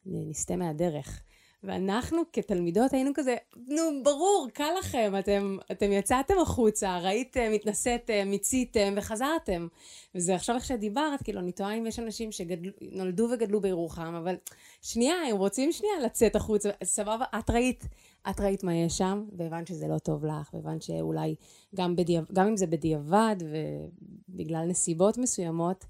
נסטה 0.05 0.55
מהדרך. 0.55 1.21
ואנחנו 1.63 2.21
כתלמידות 2.33 2.93
היינו 2.93 3.11
כזה, 3.15 3.35
נו, 3.67 4.03
ברור, 4.03 4.47
קל 4.53 4.69
לכם, 4.79 5.13
אתם, 5.19 5.57
אתם 5.71 5.91
יצאתם 5.91 6.33
החוצה, 6.41 6.99
ראיתם, 6.99 7.51
התנסיתם, 7.55 8.27
מיציתם 8.27 8.93
וחזרתם. 8.97 9.67
וזה 10.15 10.35
עכשיו 10.35 10.55
איך 10.55 10.65
שדיברת, 10.65 11.23
כאילו, 11.23 11.39
אני 11.39 11.51
תוהה 11.51 11.73
אם 11.73 11.85
יש 11.85 11.99
אנשים 11.99 12.29
שנולדו 12.31 13.27
וגדלו 13.33 13.61
בירוחם, 13.61 14.13
אבל 14.15 14.35
שנייה, 14.81 15.15
הם 15.29 15.37
רוצים 15.37 15.71
שנייה 15.71 15.99
לצאת 16.05 16.35
החוצה, 16.35 16.69
סבבה, 16.83 17.25
את 17.39 17.49
ראית, 17.49 17.87
את 18.29 18.39
ראית 18.39 18.63
מה 18.63 18.75
יש 18.75 18.97
שם, 18.97 19.25
והבנת 19.37 19.67
שזה 19.67 19.87
לא 19.87 19.97
טוב 19.97 20.25
לך, 20.25 20.53
והבנת 20.53 20.81
שאולי 20.81 21.35
גם, 21.75 21.95
בדיע, 21.95 22.21
גם 22.33 22.47
אם 22.47 22.57
זה 22.57 22.67
בדיעבד 22.67 23.35
ובגלל 24.29 24.65
נסיבות 24.65 25.17
מסוימות, 25.17 25.85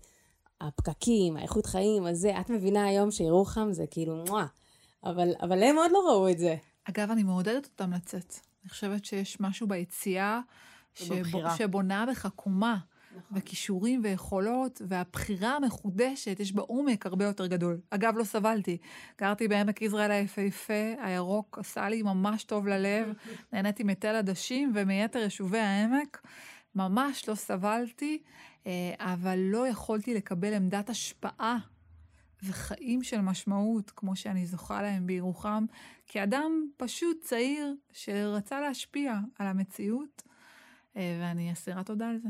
הפקקים, 0.62 1.38
האיכות 1.38 1.66
חיים, 1.66 2.06
הזה, 2.06 2.40
את 2.40 2.50
מבינה 2.50 2.86
היום 2.86 3.12
שירוחם 3.12 3.74
זה 3.74 3.86
כאילו, 3.88 4.24
מואה. 4.28 4.46
אבל, 5.04 5.30
אבל 5.42 5.64
הם 5.64 5.76
עוד 5.76 5.92
לא 5.92 6.00
ראו 6.10 6.30
את 6.30 6.40
זה. 6.40 6.56
אגב, 6.84 7.12
אני 7.12 7.24
מעודדת 7.24 7.66
אותם 7.66 7.94
לצאת. 7.94 8.36
אני 8.64 8.70
חושבת 8.70 9.06
שיש 9.06 9.40
משהו 9.40 9.68
ביציאה 9.68 10.40
שבונה 11.58 12.06
בך 12.06 12.28
קומה. 12.36 12.78
נכון. 13.18 13.38
וכישורים 13.38 14.02
ויכולות, 14.04 14.82
והבחירה 14.88 15.56
המחודשת, 15.56 16.40
יש 16.40 16.54
בה 16.54 16.62
עומק 16.62 17.06
הרבה 17.06 17.26
יותר 17.26 17.48
גדול. 17.48 17.80
אגב, 17.90 18.18
לא 18.18 18.24
סבלתי. 18.24 18.78
גרתי 19.20 19.48
בעמק 19.48 19.82
יזרעאל 19.82 20.12
היפהפה, 20.12 20.94
הירוק 21.00 21.58
עשה 21.60 21.90
לי 21.90 22.02
ממש 22.02 22.44
טוב 22.44 22.68
ללב, 22.68 23.14
נהניתי 23.54 23.84
מתל 23.84 24.16
עדשים 24.16 24.72
ומיתר 24.76 25.20
יישובי 25.20 25.60
העמק. 25.60 26.22
ממש 26.76 27.30
לא 27.30 27.36
סבלתי, 27.36 28.22
אה, 28.68 28.94
אבל 29.00 29.40
לא 29.40 29.68
יכולתי 29.68 30.14
לקבל 30.14 30.54
עמדת 30.54 30.90
השפעה 30.90 31.58
וחיים 32.44 33.04
של 33.04 33.22
משמעות, 33.22 33.92
כמו 33.96 34.16
שאני 34.16 34.46
זוכה 34.46 34.82
להם 34.82 35.08
בירוחם, 35.08 35.66
כאדם 36.08 36.68
פשוט 36.78 37.18
צעיר 37.22 37.76
שרצה 37.94 38.62
להשפיע 38.62 39.20
על 39.40 39.48
המציאות, 39.48 40.24
אה, 40.98 41.18
ואני 41.22 41.54
אסירת 41.54 41.86
תודה 41.86 42.10
על 42.10 42.18
זה. 42.18 42.30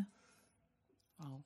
וואו. 1.19 1.41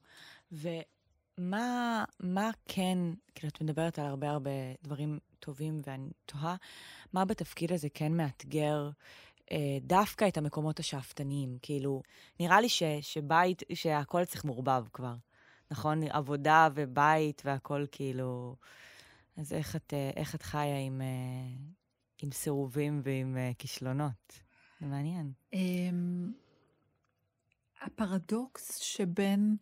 ומה 0.52 2.04
מה 2.20 2.52
כן, 2.66 2.98
כאילו, 3.36 3.50
את 3.50 3.62
מדברת 3.62 4.00
על 4.00 4.06
הרבה 4.06 4.30
הרבה 4.30 4.52
דברים 4.84 5.20
טובים, 5.40 5.82
ואני 5.86 6.10
תוהה, 6.26 6.56
מה 7.14 7.26
בתפקיד 7.26 7.72
הזה 7.72 7.88
כן 7.94 8.14
מאתגר 8.14 8.90
אה, 9.52 9.78
דווקא 9.82 10.28
את 10.28 10.38
המקומות 10.38 10.80
השאפתניים? 10.80 11.58
כאילו, 11.62 12.02
נראה 12.40 12.62
לי 12.62 12.70
ש, 12.70 12.84
שבית, 13.02 13.64
שהכל 13.74 14.26
צריך 14.26 14.46
מעורבב 14.46 14.86
כבר. 14.94 15.16
נכון? 15.72 16.04
עבודה 16.04 16.70
ובית 16.76 17.42
והכל 17.46 17.86
כאילו... 17.92 18.56
אז 19.38 19.54
איך 19.54 19.76
את, 19.76 19.94
אה, 19.94 20.12
איך 20.16 20.36
את 20.36 20.42
חיה 20.42 20.80
עם, 20.80 21.02
אה, 21.02 21.66
עם 22.22 22.32
סירובים 22.32 23.02
ועם 23.04 23.38
אה, 23.38 23.52
כישלונות? 23.58 24.42
זה 24.80 24.86
מעניין. 24.86 25.32
אמ, 25.54 26.32
הפרדוקס 27.82 28.78
שבין 28.78 29.58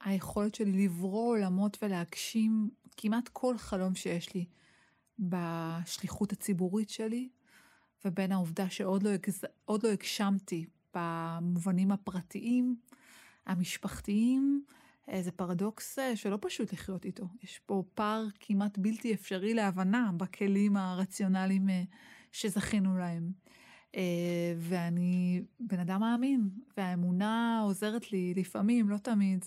היכולת 0.00 0.54
שלי 0.54 0.84
לברוא 0.84 1.28
עולמות 1.28 1.78
ולהגשים 1.82 2.70
כמעט 2.96 3.28
כל 3.28 3.58
חלום 3.58 3.94
שיש 3.94 4.34
לי 4.34 4.44
בשליחות 5.18 6.32
הציבורית 6.32 6.90
שלי, 6.90 7.28
ובין 8.04 8.32
העובדה 8.32 8.70
שעוד 8.70 9.02
לא, 9.02 9.10
הגז... 9.10 9.44
לא 9.68 9.88
הגשמתי 9.92 10.66
במובנים 10.94 11.92
הפרטיים, 11.92 12.76
המשפחתיים, 13.46 14.64
זה 15.22 15.30
פרדוקס 15.32 15.98
אה, 15.98 16.16
שלא 16.16 16.38
פשוט 16.40 16.72
לחיות 16.72 17.04
איתו. 17.04 17.24
יש 17.42 17.60
פה 17.66 17.82
פער 17.94 18.26
כמעט 18.40 18.78
בלתי 18.78 19.14
אפשרי 19.14 19.54
להבנה 19.54 20.10
בכלים 20.16 20.76
הרציונליים 20.76 21.70
אה, 21.70 21.82
שזכינו 22.32 22.98
להם. 22.98 23.32
אה, 23.96 24.54
ואני 24.58 25.42
בן 25.60 25.78
אדם 25.78 26.00
מאמין, 26.00 26.50
והאמונה 26.76 27.60
עוזרת 27.62 28.12
לי 28.12 28.34
לפעמים, 28.36 28.88
לא 28.88 28.96
תמיד, 28.96 29.44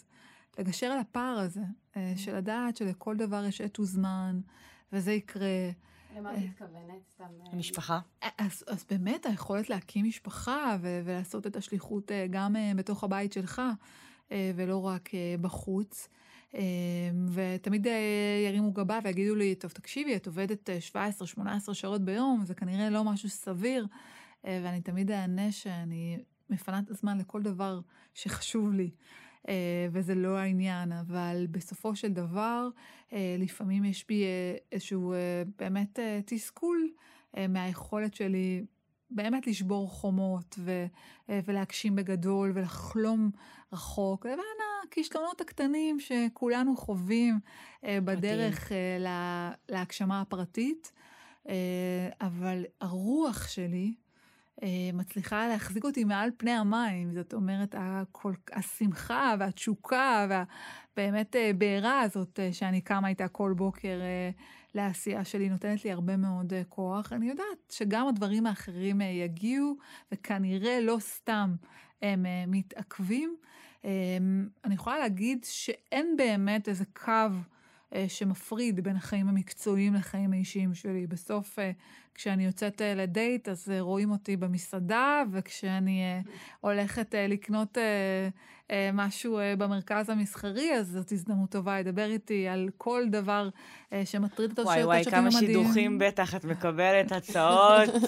לגשר 0.60 0.88
על 0.88 1.00
הפער 1.00 1.40
הזה, 1.40 1.62
של 2.16 2.36
לדעת 2.36 2.78
שלכל 2.78 3.18
דבר 3.18 3.46
יש 3.46 3.62
עת 3.62 3.80
וזמן, 3.80 4.40
וזה 4.94 5.12
יקרה. 5.12 5.70
למה 6.18 6.34
את 6.34 6.40
מתכוונת? 6.40 7.08
סתם... 7.14 7.24
המשפחה? 7.52 8.00
אז, 8.38 8.64
אז 8.68 8.86
באמת 8.90 9.26
היכולת 9.26 9.70
להקים 9.70 10.06
משפחה 10.06 10.78
ו- 10.82 11.02
ולעשות 11.06 11.48
את 11.48 11.56
השליחות 11.56 12.12
גם 12.30 12.56
בתוך 12.76 13.04
הבית 13.04 13.34
שלך. 13.34 13.62
אה, 14.32 14.52
ולא 14.56 14.86
רק 14.86 15.16
אה, 15.16 15.36
בחוץ. 15.42 16.10
אה, 16.56 16.62
ותמיד 17.34 17.88
ירימו 18.46 18.72
גבה 18.72 19.00
ויגידו 19.04 19.36
לי, 19.36 19.56
טוב, 19.56 19.72
תקשיבי, 19.72 20.16
את 20.16 20.28
עובדת 20.28 20.70
17-18 21.70 21.74
שעות 21.74 22.02
ביום, 22.02 22.46
זה 22.46 22.56
כנראה 22.56 22.90
לא 22.90 23.04
משהו 23.04 23.30
סביר, 23.30 23.88
ואני 24.44 24.82
תמיד 24.82 25.12
אענה 25.12 25.52
שאני 25.52 26.18
מפנה 26.50 26.80
את 26.80 26.92
הזמן 26.92 27.18
לכל 27.18 27.42
דבר 27.42 27.80
שחשוב 28.14 28.74
לי. 28.74 28.90
וזה 29.92 30.16
לא 30.16 30.38
העניין, 30.38 30.92
אבל 30.92 31.48
בסופו 31.52 31.96
של 31.96 32.14
דבר, 32.14 32.68
לפעמים 33.12 33.86
יש 33.86 34.06
בי 34.08 34.24
איזשהו 34.72 35.14
באמת 35.60 36.00
תסכול 36.26 36.90
מהיכולת 37.50 38.14
שלי 38.14 38.66
באמת 39.16 39.48
לשבור 39.48 39.90
חומות 39.90 40.56
ו, 40.60 40.86
אה, 41.30 41.40
ולהגשים 41.46 41.96
בגדול 41.96 42.52
ולחלום 42.56 43.32
רחוק, 43.74 44.26
לבין 44.26 44.46
הכישלונות 44.88 45.42
הקטנים 45.42 46.00
שכולנו 46.00 46.78
חווים 46.78 47.40
אה, 47.84 47.98
בדרך 48.06 48.72
אה, 48.72 48.98
לה, 49.00 49.52
להגשמה 49.70 50.22
הפרטית. 50.22 50.92
אבל 52.22 52.66
הרוח 52.82 53.48
שלי 53.48 53.94
מצליחה 54.94 55.48
להחזיק 55.48 55.84
אותי 55.84 56.04
מעל 56.04 56.30
פני 56.38 56.52
המים. 56.52 57.14
זאת 57.14 57.34
אומרת, 57.34 57.76
הכל, 57.78 58.34
השמחה 58.52 59.36
והתשוקה 59.40 60.28
והבאמת 60.30 61.36
בעירה 61.58 62.02
הזאת 62.02 62.40
שאני 62.52 62.82
קמה 62.82 63.08
איתה 63.08 63.28
כל 63.28 63.54
בוקר 63.58 64.00
לעשייה 64.76 65.26
שלי, 65.26 65.50
נותנת 65.50 65.86
לי 65.86 65.92
הרבה 65.92 66.18
מאוד 66.18 66.54
כוח. 66.70 67.14
אני 67.14 67.30
יודעת 67.30 67.58
שגם 67.70 68.08
הדברים 68.08 68.46
האחרים 68.46 69.02
יגיעו, 69.02 69.76
וכנראה 70.12 70.82
לא 70.82 70.98
סתם 71.00 71.56
הם 72.02 72.26
מתעכבים. 72.48 73.36
אני 74.64 74.74
יכולה 74.74 75.00
להגיד 75.00 75.46
שאין 75.50 76.16
באמת 76.18 76.70
איזה 76.70 76.86
קו 76.94 77.12
שמפריד 78.08 78.84
בין 78.84 78.96
החיים 78.96 79.28
המקצועיים 79.28 79.94
לחיים 79.94 80.34
האישיים 80.34 80.74
שלי. 80.74 81.08
בסוף, 81.08 81.60
uh, 81.60 81.62
כשאני 82.16 82.46
יוצאת 82.46 82.82
uh, 82.82 82.84
לדייט, 82.98 83.50
אז 83.50 83.72
רואים 83.80 84.12
אותי 84.12 84.38
במסעדה, 84.38 85.24
וכשאני 85.32 86.02
הולכת 86.62 87.16
לקנות... 87.30 87.78
אה, 88.72 88.90
משהו 88.94 89.40
אה, 89.40 89.56
במרכז 89.56 90.10
המסחרי, 90.10 90.76
אז 90.78 90.88
זאת 90.88 91.12
הזדמנות 91.12 91.50
טובה 91.50 91.80
לדבר 91.80 92.06
איתי 92.06 92.48
על 92.48 92.70
כל 92.78 93.04
דבר 93.10 93.50
אה, 93.94 94.06
שמטריד 94.06 94.52
את 94.52 94.60
השטח 94.60 94.72
וואי 94.72 94.84
וואי, 94.84 95.04
כמה 95.04 95.32
שידוכים 95.32 96.00
בטח 96.00 96.36
את 96.36 96.46
מקבלת 96.46 97.12
הצעות. 97.12 97.90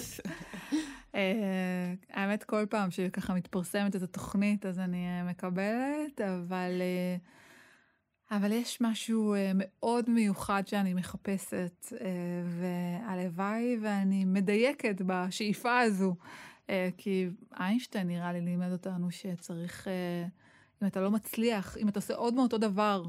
האמת, 2.10 2.44
כל 2.44 2.66
פעם 2.70 2.90
שככה 2.90 3.34
מתפרסמת 3.34 3.96
את 3.96 4.02
התוכנית, 4.02 4.66
אז 4.66 4.78
אני 4.78 5.06
מקבלת, 5.24 6.20
אבל... 6.20 6.70
אבל 8.30 8.52
יש 8.52 8.80
משהו 8.80 9.34
מאוד 9.54 10.10
מיוחד 10.10 10.62
שאני 10.66 10.94
מחפשת, 10.94 11.92
והלוואי 12.60 13.78
ואני 13.82 14.24
מדייקת 14.24 15.02
בשאיפה 15.06 15.80
הזו, 15.80 16.16
כי 16.96 17.28
איינשטיין 17.60 18.06
נראה 18.06 18.32
לי 18.32 18.40
לימד 18.40 18.72
אותנו 18.72 19.10
שצריך 19.10 19.88
אם 20.82 20.86
אתה 20.86 21.00
לא 21.00 21.10
מצליח, 21.10 21.76
אם 21.76 21.88
אתה 21.88 21.98
עושה 21.98 22.14
עוד 22.14 22.34
מאותו 22.34 22.58
דבר 22.58 23.02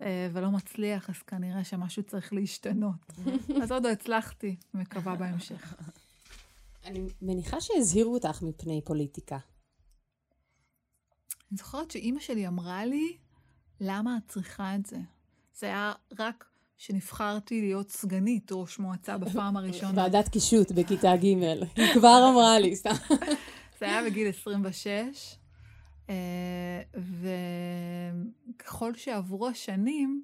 אה, 0.00 0.28
ולא 0.32 0.50
מצליח, 0.50 1.10
אז 1.10 1.22
כנראה 1.22 1.64
שמשהו 1.64 2.02
צריך 2.02 2.32
להשתנות. 2.32 3.12
אז 3.62 3.72
עוד 3.72 3.86
לא 3.86 3.90
הצלחתי, 3.90 4.56
מקווה 4.74 5.16
בהמשך. 5.16 5.74
אני 6.84 7.06
מניחה 7.22 7.60
שהזהירו 7.60 8.14
אותך 8.14 8.42
מפני 8.42 8.80
פוליטיקה. 8.84 9.38
אני 11.50 11.58
זוכרת 11.58 11.90
שאימא 11.90 12.20
שלי 12.20 12.48
אמרה 12.48 12.86
לי, 12.86 13.16
למה 13.80 14.16
את 14.16 14.28
צריכה 14.28 14.74
את 14.74 14.86
זה? 14.86 14.96
זה 15.54 15.66
היה 15.66 15.92
רק 16.18 16.44
שנבחרתי 16.76 17.60
להיות 17.60 17.90
סגנית 17.90 18.48
ראש 18.52 18.78
מועצה 18.78 19.18
בפעם 19.18 19.56
הראשונה. 19.56 20.02
ועדת 20.02 20.28
קישוט 20.28 20.72
בכיתה 20.72 21.16
ג', 21.16 21.24
היא 21.24 21.94
כבר 21.94 22.30
אמרה 22.32 22.58
לי, 22.58 22.76
סתם. 22.76 22.94
זה 23.78 23.86
היה 23.86 24.04
בגיל 24.04 24.28
26, 24.28 24.90
אה, 26.10 26.82
וככל 28.56 28.94
שעברו 28.94 29.48
השנים, 29.48 30.22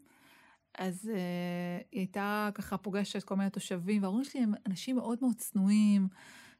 אז 0.78 1.04
uh, 1.04 1.08
היא 1.92 2.00
הייתה 2.00 2.48
ככה 2.54 2.76
פוגשת 2.76 3.22
כל 3.22 3.36
מיני 3.36 3.50
תושבים, 3.50 4.02
וההורים 4.02 4.24
שלי 4.24 4.40
הם 4.40 4.52
אנשים 4.66 4.96
מאוד 4.96 5.18
מאוד 5.20 5.34
צנועים, 5.36 6.08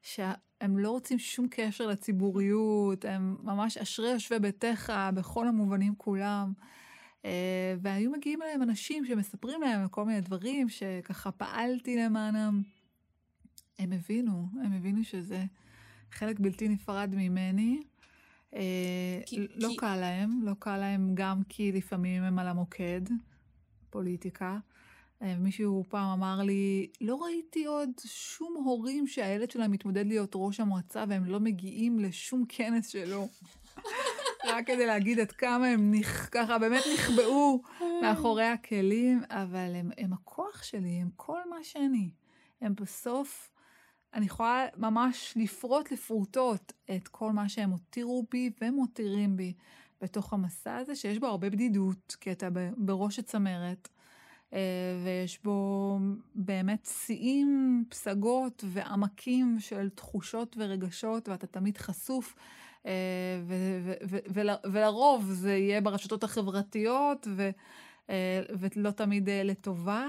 שהם 0.02 0.78
לא 0.78 0.90
רוצים 0.90 1.18
שום 1.18 1.46
קשר 1.50 1.86
לציבוריות, 1.86 3.04
הם 3.04 3.36
ממש 3.42 3.76
אשרי 3.76 4.10
יושבי 4.10 4.38
ביתך 4.38 4.92
בכל 5.14 5.48
המובנים 5.48 5.94
כולם. 5.96 6.52
Uh, 7.22 7.26
והיו 7.82 8.10
מגיעים 8.10 8.42
אליהם 8.42 8.62
אנשים 8.62 9.06
שמספרים 9.06 9.60
להם 9.60 9.88
כל 9.88 10.04
מיני 10.04 10.20
דברים 10.20 10.68
שככה 10.68 11.30
פעלתי 11.30 11.96
למענם. 11.96 12.62
הם 13.78 13.92
הבינו, 13.92 14.48
הם 14.64 14.72
הבינו 14.72 15.04
שזה 15.04 15.44
חלק 16.12 16.40
בלתי 16.40 16.68
נפרד 16.68 17.14
ממני. 17.16 17.82
אה, 18.54 19.20
כי, 19.26 19.46
לא 19.54 19.68
כי... 19.68 19.76
קל 19.76 19.96
להם, 19.96 20.42
לא 20.42 20.52
קל 20.58 20.76
להם 20.76 21.10
גם 21.14 21.42
כי 21.48 21.72
לפעמים 21.72 22.22
הם 22.22 22.38
על 22.38 22.48
המוקד, 22.48 23.00
פוליטיקה. 23.90 24.58
אה, 25.22 25.36
מישהו 25.38 25.84
פעם 25.88 26.08
אמר 26.08 26.42
לי, 26.42 26.86
לא 27.00 27.16
ראיתי 27.16 27.64
עוד 27.64 27.90
שום 28.04 28.62
הורים 28.64 29.06
שהילד 29.06 29.50
שלהם 29.50 29.70
מתמודד 29.70 30.06
להיות 30.06 30.32
ראש 30.34 30.60
המועצה 30.60 31.04
והם 31.08 31.24
לא 31.24 31.40
מגיעים 31.40 31.98
לשום 31.98 32.44
כנס 32.48 32.88
שלו. 32.88 33.28
רק 34.44 34.66
כדי 34.66 34.86
להגיד 34.86 35.20
עד 35.20 35.32
כמה 35.32 35.66
הם 35.66 35.94
נכ... 35.94 36.28
ככה 36.28 36.58
באמת 36.58 36.82
נכבאו 36.94 37.62
מאחורי 38.02 38.46
הכלים, 38.46 39.22
אבל 39.30 39.72
הם, 39.74 39.90
הם 39.98 40.12
הכוח 40.12 40.62
שלי, 40.62 41.00
הם 41.00 41.08
כל 41.16 41.48
מה 41.50 41.56
שאני. 41.62 42.10
הם 42.60 42.74
בסוף 42.74 43.50
אני 44.14 44.26
יכולה 44.26 44.66
ממש 44.76 45.34
לפרוט 45.36 45.92
לפרוטות 45.92 46.72
את 46.96 47.08
כל 47.08 47.32
מה 47.32 47.48
שהם 47.48 47.70
הותירו 47.70 48.26
בי 48.30 48.50
ומותירים 48.60 49.36
בי 49.36 49.52
בתוך 50.00 50.32
המסע 50.32 50.76
הזה, 50.76 50.94
שיש 50.94 51.18
בו 51.18 51.26
הרבה 51.26 51.50
בדידות, 51.50 52.16
כי 52.20 52.32
אתה 52.32 52.48
בראש 52.76 53.18
הצמרת, 53.18 53.88
אה, 54.52 54.58
ויש 55.04 55.42
בו 55.42 55.98
באמת 56.34 56.88
שיאים, 57.04 57.84
פסגות 57.88 58.64
ועמקים 58.66 59.60
של 59.60 59.88
תחושות 59.88 60.56
ורגשות, 60.58 61.28
ואתה 61.28 61.46
תמיד 61.46 61.78
חשוף. 61.78 62.34
אה, 62.86 62.92
ולרוב 64.64 65.24
זה 65.30 65.56
יהיה 65.56 65.80
ברשתות 65.80 66.24
החברתיות, 66.24 67.26
אה, 68.08 68.40
ולא 68.58 68.90
תמיד 68.90 69.28
לטובה. 69.30 70.08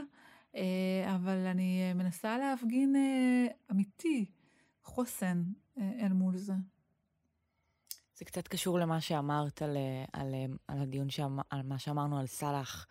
אבל 1.16 1.38
אני 1.46 1.94
מנסה 1.94 2.38
להפגין 2.38 2.96
אמיתי, 3.72 4.26
חוסן 4.84 5.44
אל 5.78 6.14
מול 6.14 6.38
זה. 6.38 6.54
זה 8.22 8.26
קצת 8.26 8.48
קשור 8.48 8.80
למה 8.80 9.02
שאמרת 9.02 9.62
על, 9.62 9.78
על, 10.14 10.34
על 10.68 10.82
הדיון, 10.82 11.10
שאמר, 11.10 11.44
על 11.50 11.62
מה 11.64 11.80
שאמרנו 11.80 12.20
על 12.20 12.28
סאלח, 12.28 12.88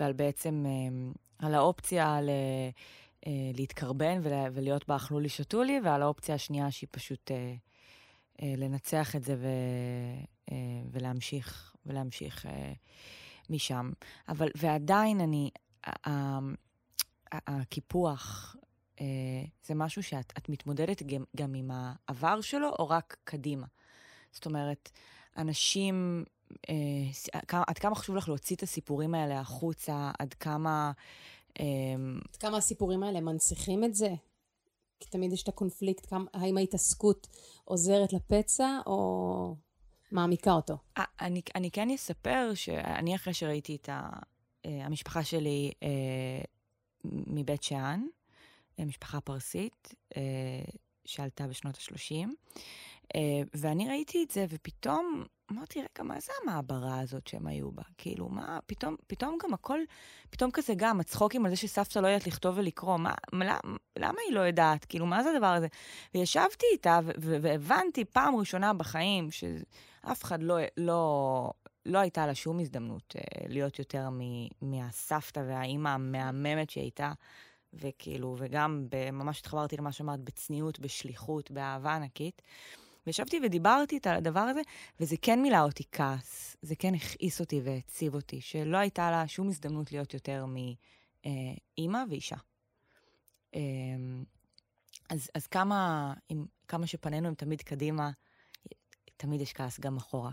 ועל 0.00 0.12
בעצם, 0.12 0.64
אה, 0.66 1.46
על 1.46 1.54
האופציה 1.54 2.20
ל, 2.20 2.30
אה, 3.26 3.50
להתקרבן 3.54 4.20
ולהיות 4.52 4.88
באכלו 4.88 5.20
לי 5.20 5.28
שתו 5.28 5.62
לי, 5.62 5.80
ועל 5.84 6.02
האופציה 6.02 6.34
השנייה 6.34 6.70
שהיא 6.70 6.88
פשוט 6.90 7.30
אה, 7.30 7.54
לנצח 8.42 9.16
את 9.16 9.24
זה 9.24 9.36
ו, 9.38 9.48
ולהמשיך, 10.90 11.76
ולהמשיך 11.86 12.46
משם. 13.50 13.90
אבל, 14.28 14.48
ועדיין 14.54 15.20
אני, 15.20 15.50
הקיפוח, 17.32 18.56
זה 19.64 19.74
משהו 19.74 20.02
שאת 20.02 20.48
מתמודדת 20.48 21.02
גם, 21.02 21.24
גם 21.36 21.54
עם 21.54 21.70
העבר 21.74 22.40
שלו, 22.40 22.68
או 22.78 22.88
רק 22.88 23.16
קדימה? 23.24 23.66
זאת 24.32 24.46
אומרת, 24.46 24.90
אנשים, 25.36 26.24
אה, 26.68 26.74
עד 27.68 27.78
כמה 27.78 27.94
חשוב 27.94 28.16
לך 28.16 28.28
להוציא 28.28 28.56
את 28.56 28.62
הסיפורים 28.62 29.14
האלה 29.14 29.40
החוצה, 29.40 30.10
עד 30.18 30.34
כמה... 30.34 30.92
אה, 31.60 31.64
עד 32.30 32.36
כמה 32.36 32.56
הסיפורים 32.56 33.02
האלה 33.02 33.20
מנציחים 33.20 33.84
את 33.84 33.94
זה? 33.94 34.14
כי 35.00 35.08
תמיד 35.08 35.32
יש 35.32 35.42
את 35.42 35.48
הקונפליקט, 35.48 36.06
כמה, 36.06 36.24
האם 36.34 36.56
ההתעסקות 36.56 37.26
עוזרת 37.64 38.12
לפצע 38.12 38.78
או 38.86 39.54
מעמיקה 40.12 40.52
אותו? 40.52 40.76
아, 40.98 41.02
אני, 41.20 41.42
אני 41.54 41.70
כן 41.70 41.90
אספר 41.90 42.50
שאני, 42.54 43.14
אחרי 43.14 43.34
שראיתי 43.34 43.76
את 43.76 43.88
ה, 43.88 44.08
אה, 44.66 44.86
המשפחה 44.86 45.24
שלי 45.24 45.72
אה, 45.82 45.88
מבית 47.04 47.62
שאן, 47.62 48.06
אה, 48.78 48.84
משפחה 48.84 49.20
פרסית, 49.20 49.94
אה, 50.16 50.22
שעלתה 51.04 51.46
בשנות 51.46 51.74
ה-30, 51.74 52.14
אה, 52.14 52.24
ואני 53.54 53.88
ראיתי 53.88 54.22
את 54.22 54.30
זה, 54.30 54.46
ופתאום 54.48 55.24
אמרתי, 55.52 55.78
רגע, 55.78 56.02
מה 56.04 56.20
זה 56.20 56.32
המעברה 56.42 57.00
הזאת 57.00 57.26
שהם 57.26 57.46
היו 57.46 57.72
בה? 57.72 57.82
כאילו, 57.98 58.28
מה, 58.28 58.58
פתאום, 58.66 58.96
פתאום 59.06 59.38
גם 59.44 59.54
הכל, 59.54 59.78
פתאום 60.30 60.50
כזה 60.50 60.72
גם, 60.76 61.00
הצחוקים 61.00 61.44
על 61.44 61.50
זה 61.50 61.56
שסבתא 61.56 61.98
לא 61.98 62.08
יודעת 62.08 62.26
לכתוב 62.26 62.58
ולקרוא, 62.58 62.96
מה, 62.96 63.14
למה, 63.32 63.76
למה 63.98 64.18
היא 64.26 64.34
לא 64.34 64.40
יודעת? 64.40 64.84
כאילו, 64.84 65.06
מה 65.06 65.22
זה 65.22 65.30
הדבר 65.30 65.46
הזה? 65.46 65.66
וישבתי 66.14 66.66
איתה, 66.72 67.00
והבנתי 67.18 68.04
פעם 68.04 68.36
ראשונה 68.36 68.72
בחיים, 68.74 69.28
שאף 69.30 70.24
אחד 70.24 70.42
לא, 70.42 70.58
לא, 70.76 71.50
לא 71.86 71.98
הייתה 71.98 72.26
לה 72.26 72.34
שום 72.34 72.60
הזדמנות 72.60 73.16
אה, 73.16 73.22
להיות 73.48 73.78
יותר 73.78 74.08
מהסבתא 74.62 75.40
והאימא 75.48 75.88
המהממת 75.88 76.70
שהיא 76.70 76.84
הייתה. 76.84 77.12
וכאילו, 77.72 78.36
וגם 78.38 78.86
ממש 79.12 79.40
התחברתי 79.40 79.76
למה 79.76 79.92
שאמרת, 79.92 80.20
בצניעות, 80.20 80.78
בשליחות, 80.78 81.50
באהבה 81.50 81.94
ענקית. 81.94 82.42
וישבתי 83.06 83.40
ודיברתי 83.44 83.94
איתה 83.94 84.10
על 84.10 84.16
הדבר 84.16 84.40
הזה, 84.40 84.60
וזה 85.00 85.16
כן 85.22 85.42
מילא 85.42 85.60
אותי 85.60 85.84
כעס, 85.92 86.56
זה 86.62 86.76
כן 86.76 86.94
הכעיס 86.94 87.40
אותי 87.40 87.60
והציב 87.64 88.14
אותי, 88.14 88.40
שלא 88.40 88.76
הייתה 88.76 89.10
לה 89.10 89.28
שום 89.28 89.48
הזדמנות 89.48 89.92
להיות 89.92 90.14
יותר 90.14 90.44
מאימא 90.46 92.04
ואישה. 92.10 92.36
אמ, 93.54 94.24
אז, 95.10 95.30
אז 95.34 95.46
כמה, 95.46 96.14
עם, 96.28 96.46
כמה 96.68 96.86
שפנינו 96.86 97.28
הם 97.28 97.34
תמיד 97.34 97.62
קדימה, 97.62 98.10
תמיד 99.16 99.40
יש 99.40 99.52
כעס 99.52 99.80
גם 99.80 99.96
אחורה. 99.96 100.32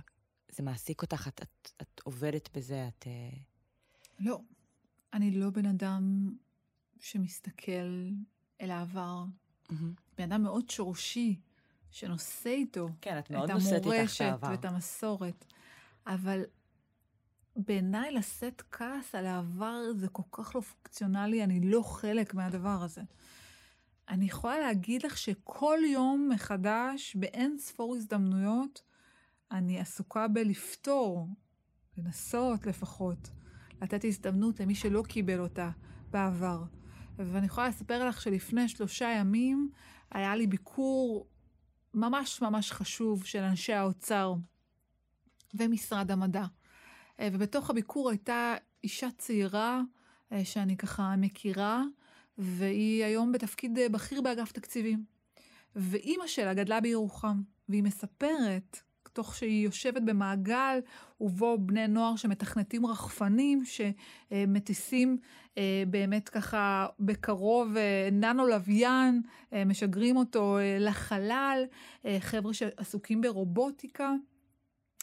זה 0.52 0.64
מעסיק 0.64 1.02
אותך, 1.02 1.28
את, 1.28 1.42
את, 1.42 1.72
את 1.82 2.02
עובדת 2.04 2.50
בזה, 2.58 2.88
את... 2.88 3.08
אה, 3.08 3.38
לא, 4.20 4.40
אני 5.14 5.32
לא 5.32 5.50
בן 5.50 5.66
אדם 5.66 6.36
שמסתכל 7.00 8.12
אל 8.62 8.72
העבר. 8.72 9.24
Mm-hmm. 9.70 9.74
בן 10.18 10.32
אדם 10.32 10.44
מאוד 10.44 10.70
שורשי. 10.70 11.40
שנושא 11.92 12.50
איתו 12.50 12.90
כן, 13.02 13.20
את, 13.20 13.32
מאוד 13.32 13.52
את 13.52 13.56
המורשת 13.56 14.34
ואת 14.42 14.66
המסורת. 14.66 15.46
אבל 16.08 16.44
בעיניי 17.56 18.12
לשאת 18.12 18.62
כעס 18.72 19.16
על 19.16 19.26
העבר 19.26 19.82
זה 19.96 20.08
כל 20.08 20.24
כך 20.32 20.56
לא 20.56 20.62
פונקציונלי, 20.62 21.44
אני 21.44 21.60
לא 21.60 21.82
חלק 21.82 22.34
מהדבר 22.34 22.84
הזה. 22.84 23.02
אני 24.10 24.26
יכולה 24.26 24.60
להגיד 24.60 25.04
לך 25.04 25.18
שכל 25.18 25.80
יום 25.92 26.30
מחדש, 26.34 27.16
באין 27.16 27.58
ספור 27.60 27.96
הזדמנויות, 27.96 28.82
אני 29.52 29.80
עסוקה 29.80 30.28
בלפתור, 30.28 31.28
לנסות 31.98 32.66
לפחות, 32.66 33.30
לתת 33.82 34.06
הזדמנות 34.06 34.60
למי 34.60 34.76
שלא 34.76 35.04
קיבל 35.08 35.40
אותה 35.40 35.70
בעבר. 36.12 36.64
ואני 37.18 37.46
יכולה 37.46 37.68
לספר 37.68 38.08
לך 38.08 38.22
שלפני 38.22 38.70
שלושה 38.70 39.10
ימים 39.10 39.70
היה 40.12 40.36
לי 40.36 40.48
ביקור 40.48 41.28
ממש 41.98 42.42
ממש 42.42 42.72
חשוב 42.72 43.26
של 43.26 43.40
אנשי 43.40 43.74
האוצר 43.74 44.34
ומשרד 45.54 46.12
המדע. 46.12 46.46
אה, 47.20 47.30
ובתוך 47.34 47.70
הביקור 47.70 48.10
הייתה 48.10 48.56
אישה 48.84 49.08
צעירה 49.18 49.82
אה, 50.32 50.46
שאני 50.46 50.78
ככה 50.78 51.16
מכירה, 51.16 51.84
והיא 52.38 53.04
היום 53.04 53.32
בתפקיד 53.32 53.78
אה, 53.78 53.90
בכיר 53.90 54.22
באגף 54.22 54.52
תקציבים. 54.52 55.04
ואימא 55.76 56.28
שלה 56.28 56.54
גדלה 56.54 56.82
בירוחם, 56.82 57.42
והיא 57.70 57.84
מספרת 57.84 58.80
תוך 59.14 59.36
שהיא 59.36 59.66
יושבת 59.66 60.02
במעגל 60.02 60.80
ובו 61.22 61.58
בני 61.60 61.88
נוער 61.88 62.16
שמתכנתים 62.16 62.86
רחפנים, 62.86 63.64
שמטיסים 63.66 65.18
באמת 65.88 66.30
ככה 66.30 66.88
בקרוב 67.00 67.78
אה, 67.78 68.10
ננו 68.12 68.48
לוויין, 68.48 69.22
אה, 69.54 69.66
משגרים 69.66 70.18
אותו 70.18 70.58
לחלל, 70.80 71.64
חבר'ה 72.20 72.54
שעסוקים 72.54 73.22
ברובוטיקה. 73.22 74.12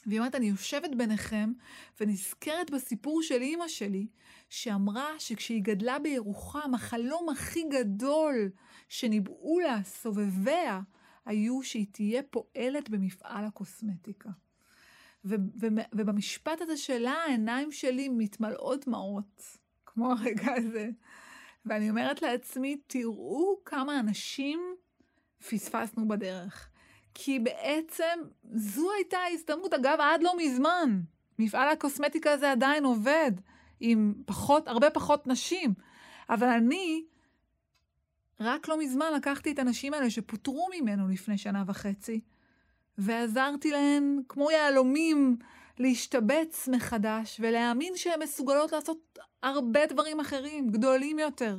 והיא 0.06 0.18
אומרת, 0.18 0.34
אני 0.34 0.46
יושבת 0.46 0.90
ביניכם 0.96 1.52
ונזכרת 2.00 2.70
בסיפור 2.70 3.22
של 3.22 3.42
אימא 3.42 3.68
שלי, 3.68 4.06
שאמרה 4.48 5.08
שכשהיא 5.18 5.62
גדלה 5.62 5.98
בירוחם, 5.98 6.74
החלום 6.74 7.28
הכי 7.28 7.62
גדול 7.70 8.50
שניבאו 8.88 9.60
לה 9.60 9.78
סובביה, 9.84 10.80
היו 11.26 11.62
שהיא 11.62 11.86
תהיה 11.92 12.22
פועלת 12.22 12.90
במפעל 12.90 13.44
הקוסמטיקה. 13.44 14.30
ו- 15.24 15.34
ו- 15.60 15.66
ובמשפט 15.92 16.60
הזה 16.60 16.76
שלה, 16.76 17.12
העיניים 17.12 17.72
שלי 17.72 18.08
מתמלאות 18.08 18.84
דמעות, 18.86 19.58
כמו 19.94 20.12
הרגע 20.12 20.52
הזה. 20.57 20.90
ואני 21.66 21.90
אומרת 21.90 22.22
לעצמי, 22.22 22.76
תראו 22.87 23.57
כמה 23.64 24.00
אנשים 24.00 24.61
פספסנו 25.50 26.09
בדרך. 26.09 26.68
כי 27.14 27.38
בעצם 27.38 28.18
זו 28.54 28.92
הייתה 28.92 29.18
ההזדמנות, 29.18 29.74
אגב, 29.74 29.98
עד 30.00 30.22
לא 30.22 30.33
מזמן. 30.38 31.00
מפעל 31.38 31.68
הקוסמטיקה 31.68 32.33
הזה 32.33 32.52
עדיין 32.52 32.85
עובד 32.85 33.33
עם 33.80 34.14
פחות, 34.26 34.68
הרבה 34.68 34.90
פחות 34.90 35.26
נשים. 35.26 35.74
אבל 36.30 36.46
אני 36.46 37.04
רק 38.40 38.68
לא 38.68 38.78
מזמן 38.78 39.07
לקחתי 39.16 39.52
את 39.52 39.59
הנשים 39.59 39.94
האלה 39.94 40.11
שפוטרו 40.11 40.68
ממנו 40.80 41.09
לפני 41.09 41.38
שנה 41.38 41.64
וחצי, 41.66 42.20
ועזרתי 42.98 43.70
להן 43.70 44.20
כמו 44.28 44.50
יהלומים 44.50 45.37
להשתבץ 45.78 46.68
מחדש 46.68 47.40
ולהאמין 47.40 47.96
שהן 47.96 48.22
מסוגלות 48.22 48.72
לעשות 48.72 49.18
הרבה 49.42 49.87
דברים 49.87 50.20
אחרים, 50.20 50.70
גדולים 50.70 51.18
יותר. 51.18 51.57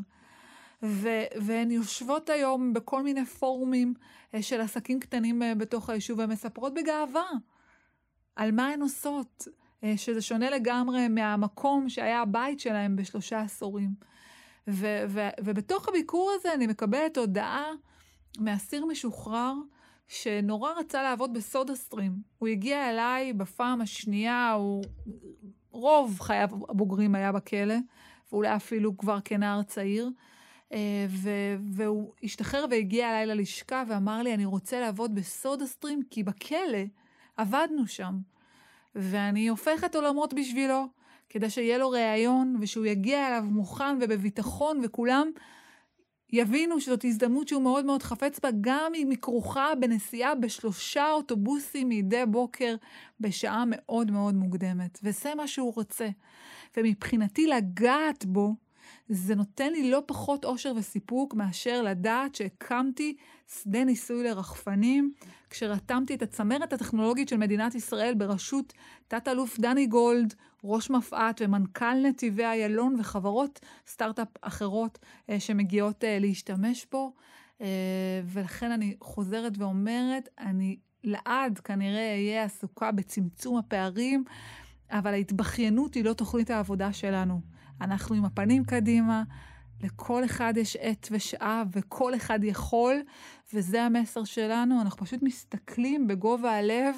ו- 0.83 1.25
והן 1.41 1.71
יושבות 1.71 2.29
היום 2.29 2.73
בכל 2.73 3.03
מיני 3.03 3.25
פורומים 3.25 3.93
אה, 4.33 4.41
של 4.41 4.61
עסקים 4.61 4.99
קטנים 4.99 5.43
אה, 5.43 5.55
בתוך 5.55 5.89
היישוב 5.89 6.19
ומספרות 6.19 6.73
בגאווה 6.73 7.29
על 8.35 8.51
מה 8.51 8.67
הן 8.67 8.81
עושות, 8.81 9.47
אה, 9.83 9.93
שזה 9.97 10.21
שונה 10.21 10.49
לגמרי 10.49 11.07
מהמקום 11.07 11.89
שהיה 11.89 12.21
הבית 12.21 12.59
שלהם 12.59 12.95
בשלושה 12.95 13.41
עשורים. 13.41 13.89
ו- 14.67 15.03
ו- 15.07 15.29
ובתוך 15.43 15.87
הביקור 15.87 16.31
הזה 16.35 16.53
אני 16.53 16.67
מקבלת 16.67 17.17
הודעה 17.17 17.65
מאסיר 18.39 18.85
משוחרר 18.85 19.53
שנורא 20.07 20.71
רצה 20.71 21.03
לעבוד 21.03 21.33
בסודה 21.33 21.75
סטרים. 21.75 22.15
הוא 22.37 22.47
הגיע 22.47 22.89
אליי 22.89 23.33
בפעם 23.33 23.81
השנייה, 23.81 24.51
הוא... 24.51 24.83
רוב 25.71 26.19
חייו 26.19 26.49
הבוגרים 26.69 27.15
היה 27.15 27.31
בכלא, 27.31 27.75
ואולי 28.31 28.55
אפילו 28.55 28.97
כבר 28.97 29.19
כנער 29.25 29.63
צעיר. 29.63 30.09
אה, 30.73 31.05
ו- 31.09 31.55
והוא 31.71 32.13
השתחרר 32.23 32.65
והגיע 32.71 33.09
אליי 33.09 33.25
ללשכה 33.25 33.83
ואמר 33.87 34.21
לי, 34.21 34.33
אני 34.33 34.45
רוצה 34.45 34.79
לעבוד 34.79 35.15
בסודה 35.15 35.65
סטרים, 35.65 36.01
כי 36.09 36.23
בכלא 36.23 36.83
עבדנו 37.37 37.87
שם. 37.87 38.13
ואני 38.95 39.47
הופכת 39.47 39.95
עולמות 39.95 40.33
בשבילו, 40.33 40.87
כדי 41.29 41.49
שיהיה 41.49 41.77
לו 41.77 41.89
ראיון, 41.89 42.57
ושהוא 42.61 42.85
יגיע 42.85 43.27
אליו 43.27 43.43
מוכן 43.47 43.97
ובביטחון, 44.01 44.81
וכולם 44.83 45.31
יבינו 46.33 46.79
שזאת 46.79 47.05
הזדמנות 47.05 47.47
שהוא 47.47 47.61
מאוד 47.61 47.85
מאוד 47.85 48.03
חפץ 48.03 48.39
בה, 48.39 48.49
גם 48.61 48.91
אם 48.95 49.09
היא 49.09 49.17
כרוכה 49.21 49.75
בנסיעה 49.79 50.35
בשלושה 50.35 51.11
אוטובוסים 51.11 51.89
מדי 51.89 52.23
בוקר 52.27 52.75
בשעה 53.19 53.63
מאוד 53.67 54.11
מאוד 54.11 54.35
מוקדמת. 54.35 54.99
וזה 55.03 55.35
מה 55.35 55.47
שהוא 55.47 55.73
רוצה. 55.75 56.07
ומבחינתי 56.77 57.47
לגעת 57.47 58.25
בו, 58.25 58.55
זה 59.09 59.35
נותן 59.35 59.71
לי 59.71 59.91
לא 59.91 60.03
פחות 60.05 60.45
אושר 60.45 60.73
וסיפוק 60.75 61.33
מאשר 61.33 61.81
לדעת 61.81 62.35
שהקמתי 62.35 63.15
שדה 63.47 63.83
ניסוי 63.83 64.23
לרחפנים, 64.23 65.11
כשרתמתי 65.49 66.15
את 66.15 66.21
הצמרת 66.21 66.73
הטכנולוגית 66.73 67.29
של 67.29 67.37
מדינת 67.37 67.75
ישראל 67.75 68.13
בראשות 68.13 68.73
תת-אלוף 69.07 69.59
דני 69.59 69.87
גולד, 69.87 70.33
ראש 70.63 70.89
מפא"ת 70.89 71.41
ומנכ"ל 71.41 71.95
נתיבי 72.03 72.45
איילון 72.45 72.95
וחברות 72.99 73.59
סטארט-אפ 73.87 74.27
אחרות 74.41 74.99
אה, 75.29 75.39
שמגיעות 75.39 76.03
אה, 76.03 76.19
להשתמש 76.19 76.85
בו. 76.91 77.13
אה, 77.61 77.67
ולכן 78.25 78.71
אני 78.71 78.95
חוזרת 79.01 79.57
ואומרת, 79.57 80.29
אני 80.39 80.77
לעד 81.03 81.59
כנראה 81.59 82.13
אהיה 82.13 82.43
עסוקה 82.43 82.91
בצמצום 82.91 83.57
הפערים, 83.57 84.23
אבל 84.89 85.13
ההתבכיינות 85.13 85.93
היא 85.93 86.05
לא 86.05 86.13
תוכנית 86.13 86.49
העבודה 86.49 86.93
שלנו. 86.93 87.54
אנחנו 87.81 88.15
עם 88.15 88.25
הפנים 88.25 88.63
קדימה, 88.63 89.23
לכל 89.83 90.25
אחד 90.25 90.53
יש 90.57 90.75
עת 90.75 91.07
ושעה 91.11 91.63
וכל 91.71 92.15
אחד 92.15 92.39
יכול, 92.43 92.95
וזה 93.53 93.83
המסר 93.83 94.23
שלנו. 94.23 94.81
אנחנו 94.81 95.05
פשוט 95.05 95.23
מסתכלים 95.23 96.07
בגובה 96.07 96.51
הלב 96.51 96.95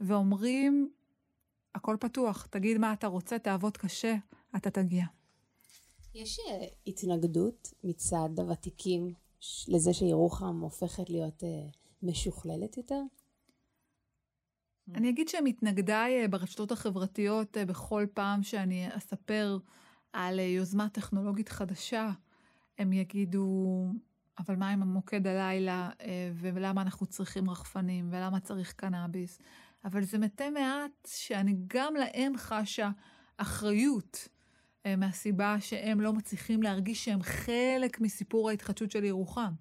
ואומרים, 0.00 0.90
הכל 1.74 1.96
פתוח, 2.00 2.46
תגיד 2.50 2.78
מה 2.78 2.92
אתה 2.92 3.06
רוצה, 3.06 3.38
תעבוד 3.38 3.76
קשה, 3.76 4.14
אתה 4.56 4.70
תגיע. 4.70 5.04
יש 6.14 6.38
אה, 6.38 6.66
התנגדות 6.86 7.68
מצד 7.84 8.28
הוותיקים 8.36 9.14
לזה 9.68 9.92
שירוחם 9.92 10.60
הופכת 10.60 11.10
להיות 11.10 11.44
אה, 11.44 11.48
משוכללת 12.02 12.76
יותר? 12.76 13.00
אני 14.94 15.10
אגיד 15.10 15.28
שמתנגדיי 15.28 16.22
אה, 16.22 16.28
ברשתות 16.28 16.72
החברתיות, 16.72 17.56
בכל 17.66 18.06
פעם 18.14 18.42
שאני 18.42 18.96
אספר 18.96 19.58
על 20.12 20.38
יוזמה 20.38 20.88
טכנולוגית 20.88 21.48
חדשה, 21.48 22.10
הם 22.78 22.92
יגידו, 22.92 23.86
אבל 24.38 24.56
מה 24.56 24.70
עם 24.70 24.82
המוקד 24.82 25.26
הלילה, 25.26 25.90
ולמה 26.34 26.82
אנחנו 26.82 27.06
צריכים 27.06 27.50
רחפנים, 27.50 28.08
ולמה 28.10 28.40
צריך 28.40 28.72
קנאביס, 28.72 29.38
אבל 29.84 30.04
זה 30.04 30.18
מתי 30.18 30.50
מעט 30.50 30.90
שאני 31.06 31.56
גם 31.66 31.94
להם 31.94 32.36
חשה 32.36 32.90
אחריות 33.36 34.28
אה, 34.86 34.96
מהסיבה 34.96 35.56
שהם 35.60 36.00
לא 36.00 36.12
מצליחים 36.12 36.62
להרגיש 36.62 37.04
שהם 37.04 37.22
חלק 37.22 38.00
מסיפור 38.00 38.50
ההתחדשות 38.50 38.90
של 38.90 39.04
ירוחם. 39.04 39.52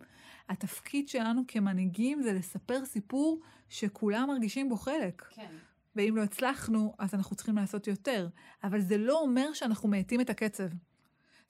התפקיד 0.49 1.07
שלנו 1.07 1.41
כמנהיגים 1.47 2.21
זה 2.21 2.33
לספר 2.33 2.85
סיפור 2.85 3.39
שכולם 3.69 4.27
מרגישים 4.27 4.69
בו 4.69 4.75
חלק. 4.75 5.21
כן. 5.29 5.51
ואם 5.95 6.13
לא 6.17 6.23
הצלחנו, 6.23 6.93
אז 6.99 7.13
אנחנו 7.13 7.35
צריכים 7.35 7.55
לעשות 7.55 7.87
יותר. 7.87 8.27
אבל 8.63 8.81
זה 8.81 8.97
לא 8.97 9.21
אומר 9.21 9.53
שאנחנו 9.53 9.89
מאטים 9.89 10.21
את 10.21 10.29
הקצב. 10.29 10.67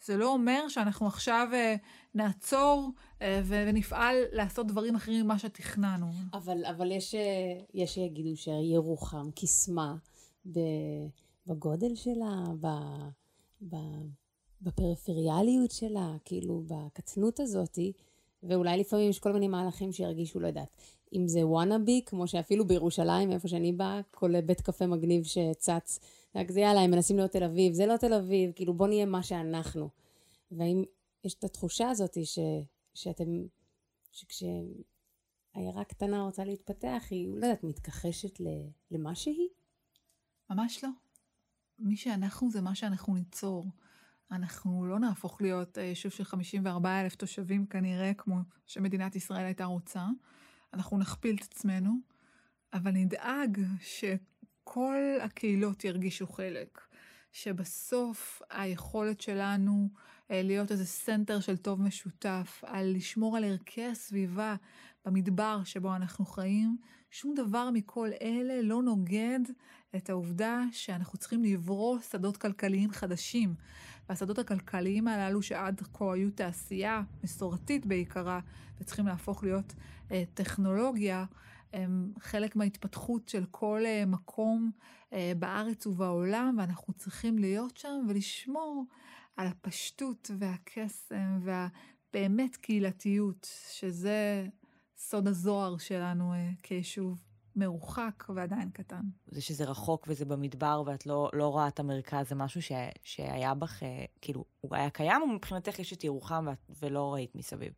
זה 0.06 0.18
לא 0.18 0.34
אומר 0.34 0.68
שאנחנו 0.68 1.08
עכשיו 1.08 1.48
uh, 1.52 1.80
נעצור 2.16 2.92
uh, 3.20 3.24
ונפעל 3.46 4.16
לעשות 4.32 4.68
דברים 4.68 4.96
אחרים 4.96 5.26
ממה 5.26 5.40
שתכננו. 5.40 6.12
אבל, 6.34 6.66
אבל 6.66 6.92
יש, 6.92 7.16
אה, 7.16 7.88
שיגידו 7.88 8.38
שירוחם 8.38 9.32
קיסמה 9.32 9.96
בגודל 11.48 11.96
שלה, 11.96 12.44
ב, 12.62 12.68
ב, 13.70 13.76
בפריפריאליות 14.62 15.72
שלה, 15.72 16.16
כאילו 16.26 16.64
בקטנות 16.68 17.40
הזאתי, 17.40 17.94
ואולי 18.44 18.78
לפעמים 18.78 19.10
יש 19.10 19.20
כל 19.20 19.34
מיני 19.34 19.48
מהלכים 19.48 19.92
שירגישו, 19.92 20.40
לא 20.40 20.48
יודעת, 20.48 20.70
אם 21.14 21.28
זה 21.28 21.48
וואנאבי, 21.48 22.02
כמו 22.06 22.28
שאפילו 22.28 22.68
בירושלים, 22.68 23.32
איפה 23.32 23.48
שאני 23.48 23.74
באה, 23.74 24.02
כל 24.12 24.42
בית 24.42 24.62
קפה 24.62 24.88
מגניב 24.88 25.24
שצץ. 25.24 26.00
רק 26.36 26.52
זה 26.52 26.60
יאללה, 26.60 26.82
הם 26.82 26.92
מנסים 26.92 27.18
להיות 27.18 27.32
תל 27.32 27.44
אביב, 27.44 27.74
זה 27.74 27.86
לא 27.86 27.98
תל 27.98 28.14
אביב, 28.14 28.52
כאילו 28.52 28.74
בוא 28.74 28.88
נהיה 28.88 29.06
מה 29.06 29.24
שאנחנו. 29.24 29.90
והאם 30.52 30.84
יש 31.24 31.34
את 31.34 31.44
התחושה 31.44 31.90
הזאת 31.90 32.18
ש, 32.26 32.40
שאתם, 32.94 33.26
שכשעיירה 34.12 35.84
קטנה 35.88 36.24
רוצה 36.24 36.44
להתפתח, 36.44 37.04
היא, 37.10 37.30
לא 37.30 37.46
יודעת, 37.46 37.64
מתכחשת 37.64 38.42
למה 38.92 39.16
שהיא? 39.16 39.48
ממש 40.50 40.84
לא. 40.84 40.90
מי 41.80 41.98
שאנחנו 41.98 42.52
זה 42.52 42.62
מה 42.62 42.76
שאנחנו 42.76 43.16
ניצור. 43.16 43.66
אנחנו 44.32 44.86
לא 44.86 45.00
נהפוך 45.00 45.42
להיות 45.42 45.78
אה, 45.78 45.84
יישוב 45.84 46.12
של 46.12 46.24
54 46.24 47.02
אלף 47.02 47.16
תושבים 47.16 47.66
כנראה, 47.66 48.14
כמו 48.14 48.36
שמדינת 48.66 49.16
ישראל 49.16 49.46
הייתה 49.46 49.66
רוצה. 49.66 50.06
אנחנו 50.74 50.98
נכפיל 50.98 51.36
את 51.36 51.42
עצמנו, 51.42 51.94
אבל 52.74 52.92
נדאג 52.92 53.62
ש... 53.82 54.04
כל 54.64 55.18
הקהילות 55.22 55.86
ירגישו 55.86 56.28
חלק. 56.28 56.82
שבסוף 57.32 58.42
היכולת 58.50 59.22
שלנו 59.22 59.90
אה, 60.32 60.42
להיות 60.42 60.72
איזה 60.72 60.86
center 60.86 61.40
של 61.40 61.58
טוב 61.58 61.82
משותף, 61.82 62.64
על 62.68 62.94
לשמור 62.96 63.38
על 63.38 63.44
ערכי 63.44 63.86
הסביבה 63.86 64.56
במדבר 65.06 65.64
שבו 65.64 65.96
אנחנו 65.96 66.26
חיים, 66.26 66.78
שום 67.12 67.34
דבר 67.36 67.70
מכל 67.74 68.10
אלה 68.22 68.62
לא 68.62 68.84
נוגד 68.84 69.40
את 69.96 70.10
העובדה 70.10 70.64
שאנחנו 70.72 71.18
צריכים 71.18 71.44
לברוא 71.44 72.00
שדות 72.00 72.38
כלכליים 72.38 72.92
חדשים. 72.92 73.56
והשדות 74.10 74.40
הכלכליים 74.40 75.08
הללו 75.08 75.42
שעד 75.42 75.82
כה 75.94 76.14
היו 76.14 76.32
תעשייה 76.32 77.04
מסורתית 77.24 77.86
בעיקרה, 77.86 78.40
וצריכים 78.80 79.08
להפוך 79.08 79.44
להיות 79.44 79.74
אה, 80.12 80.24
טכנולוגיה, 80.34 81.26
הם 81.74 82.14
חלק 82.20 82.56
מההתפתחות 82.56 83.30
של 83.30 83.46
כל 83.52 83.82
אה, 83.86 84.04
מקום 84.08 84.72
אה, 85.14 85.32
בארץ 85.40 85.88
ובעולם, 85.88 86.56
ואנחנו 86.58 86.94
צריכים 86.94 87.38
להיות 87.38 87.78
שם 87.78 88.06
ולשמור 88.08 88.86
על 89.38 89.48
הפשטות 89.48 90.32
והקסם 90.38 91.40
והבאמת 91.44 92.56
קהילתיות, 92.56 93.48
שזה 93.72 94.48
סוד 95.02 95.28
הזוהר 95.28 95.78
שלנו 95.78 96.34
אה, 96.34 96.50
כיישוב. 96.64 97.22
מרוחק 97.56 98.24
ועדיין 98.36 98.70
קטן. 98.70 99.02
זה 99.28 99.42
שזה 99.42 99.66
רחוק 99.66 100.06
וזה 100.08 100.26
במדבר 100.26 100.84
ואת 100.86 101.06
לא, 101.06 101.30
לא 101.34 101.48
רואה 101.48 101.68
את 101.68 101.80
המרכז, 101.80 102.30
זה 102.30 102.36
משהו 102.36 102.62
ש, 102.62 102.72
שהיה 103.04 103.54
בך, 103.54 103.84
כאילו, 104.22 104.46
הוא 104.62 104.76
היה 104.76 104.90
קיים, 104.90 105.22
או 105.22 105.28
מבחינתך 105.28 105.80
יש 105.80 105.94
את 105.94 106.04
ירוחם 106.04 106.46
ולא 106.82 107.14
ראית 107.14 107.36
מסביב? 107.36 107.74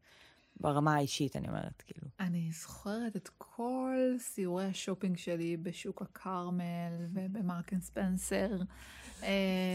ברמה 0.63 0.95
האישית, 0.95 1.35
אני 1.35 1.47
אומרת, 1.47 1.81
כאילו. 1.81 2.07
אני 2.19 2.51
זוכרת 2.51 3.15
את 3.15 3.29
כל 3.37 3.97
סיורי 4.19 4.65
השופינג 4.65 5.17
שלי 5.17 5.57
בשוק 5.57 6.01
הכרמל 6.01 7.05
ובמרקן 7.13 7.81
ספנסר. 7.81 8.49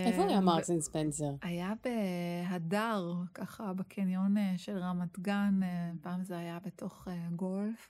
איפה 0.06 0.24
היה 0.28 0.40
מרקן 0.40 0.80
ספנסר? 0.80 1.34
היה 1.42 1.72
בהדר, 1.84 3.12
ככה 3.34 3.72
בקניון 3.72 4.36
אה, 4.36 4.54
של 4.56 4.78
רמת 4.78 5.18
גן, 5.18 5.60
אה, 5.62 5.90
פעם 6.00 6.24
זה 6.24 6.38
היה 6.38 6.58
בתוך 6.66 7.08
אה, 7.08 7.28
גולף. 7.36 7.88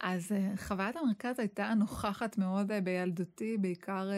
אז 0.00 0.32
חוויית 0.56 0.96
המרכז 0.96 1.38
הייתה 1.38 1.74
נוכחת 1.74 2.38
מאוד 2.38 2.72
בילדותי, 2.84 3.56
בעיקר 3.56 4.10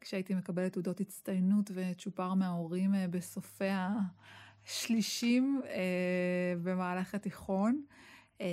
כשהייתי 0.00 0.34
מקבלת 0.34 0.72
תעודות 0.72 1.00
הצטיינות 1.00 1.70
וצ'ופר 1.74 2.34
מההורים 2.34 2.94
בסופי 3.10 3.68
ה... 3.68 3.88
שלישים 4.68 5.60
אה, 5.64 6.54
במהלך 6.62 7.14
התיכון. 7.14 7.82
אה, 8.40 8.46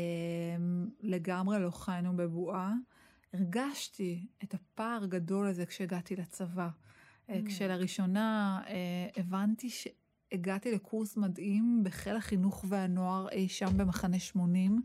לגמרי 1.02 1.60
לא 1.60 1.72
חיינו 1.72 2.18
בבועה. 2.18 2.74
הרגשתי 3.34 4.28
את 4.44 4.54
הפער 4.54 5.04
הגדול 5.04 5.48
הזה 5.48 5.66
כשהגעתי 5.66 6.16
לצבא. 6.16 6.70
אה, 7.30 7.40
mm. 7.40 7.48
כשלראשונה 7.48 8.62
אה, 8.68 9.08
הבנתי 9.18 9.70
שהגעתי 9.70 10.72
לקורס 10.72 11.18
מדהים 11.18 11.82
בחיל 11.84 12.16
החינוך 12.16 12.66
והנוער 12.70 13.30
אי 13.30 13.48
שם 13.48 13.78
במחנה 13.78 14.20
80. 14.20 14.82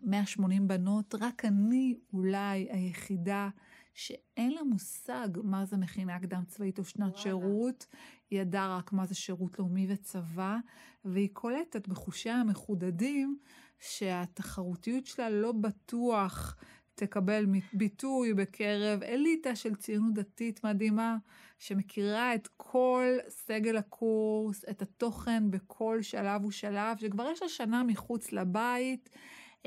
180 0.00 0.68
בנות, 0.68 1.14
רק 1.20 1.44
אני 1.44 1.98
אולי 2.12 2.68
היחידה 2.70 3.48
שאין 3.94 4.52
לה 4.52 4.62
מושג 4.62 5.28
מה 5.42 5.64
זה 5.64 5.76
מכינה 5.76 6.20
קדם 6.20 6.42
צבאית 6.46 6.78
או 6.78 6.84
שנת 6.84 7.00
וואלה. 7.00 7.16
שירות, 7.16 7.86
היא 8.30 8.40
ידעה 8.40 8.76
רק 8.78 8.92
מה 8.92 9.06
זה 9.06 9.14
שירות 9.14 9.58
לאומי 9.58 9.86
וצבא, 9.88 10.56
והיא 11.04 11.28
קולטת 11.32 11.88
בחושיה 11.88 12.34
המחודדים 12.34 13.38
שהתחרותיות 13.78 15.06
שלה 15.06 15.30
לא 15.30 15.52
בטוח 15.52 16.56
תקבל 16.94 17.46
ביטוי 17.72 18.34
בקרב 18.34 19.02
אליטה 19.02 19.56
של 19.56 19.74
ציונות 19.74 20.14
דתית 20.14 20.64
מדהימה, 20.64 21.16
שמכירה 21.58 22.34
את 22.34 22.48
כל 22.56 23.04
סגל 23.28 23.76
הקורס, 23.76 24.64
את 24.70 24.82
התוכן 24.82 25.50
בכל 25.50 26.02
שלב 26.02 26.44
ושלב, 26.44 26.96
שכבר 26.96 27.28
יש 27.32 27.42
לה 27.42 27.48
שנה 27.48 27.82
מחוץ 27.82 28.32
לבית, 28.32 29.10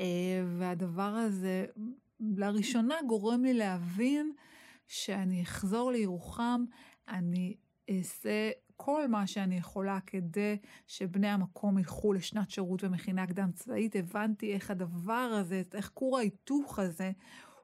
אה, 0.00 0.04
והדבר 0.58 1.02
הזה 1.02 1.66
לראשונה 2.20 2.94
גורם 3.06 3.44
לי 3.44 3.54
להבין 3.54 4.32
שאני 4.86 5.42
אחזור 5.42 5.90
לירוחם, 5.92 6.64
אני 7.08 7.56
אעשה 7.90 8.50
כל 8.76 9.08
מה 9.08 9.26
שאני 9.26 9.56
יכולה 9.56 9.98
כדי 10.06 10.56
שבני 10.86 11.28
המקום 11.28 11.78
ילכו 11.78 12.12
לשנת 12.12 12.50
שירות 12.50 12.84
ומכינה 12.84 13.26
קדם 13.26 13.52
צבאית. 13.52 13.96
הבנתי 13.96 14.54
איך 14.54 14.70
הדבר 14.70 15.30
הזה, 15.40 15.62
איך 15.74 15.90
כור 15.94 16.18
ההיתוך 16.18 16.78
הזה, 16.78 17.12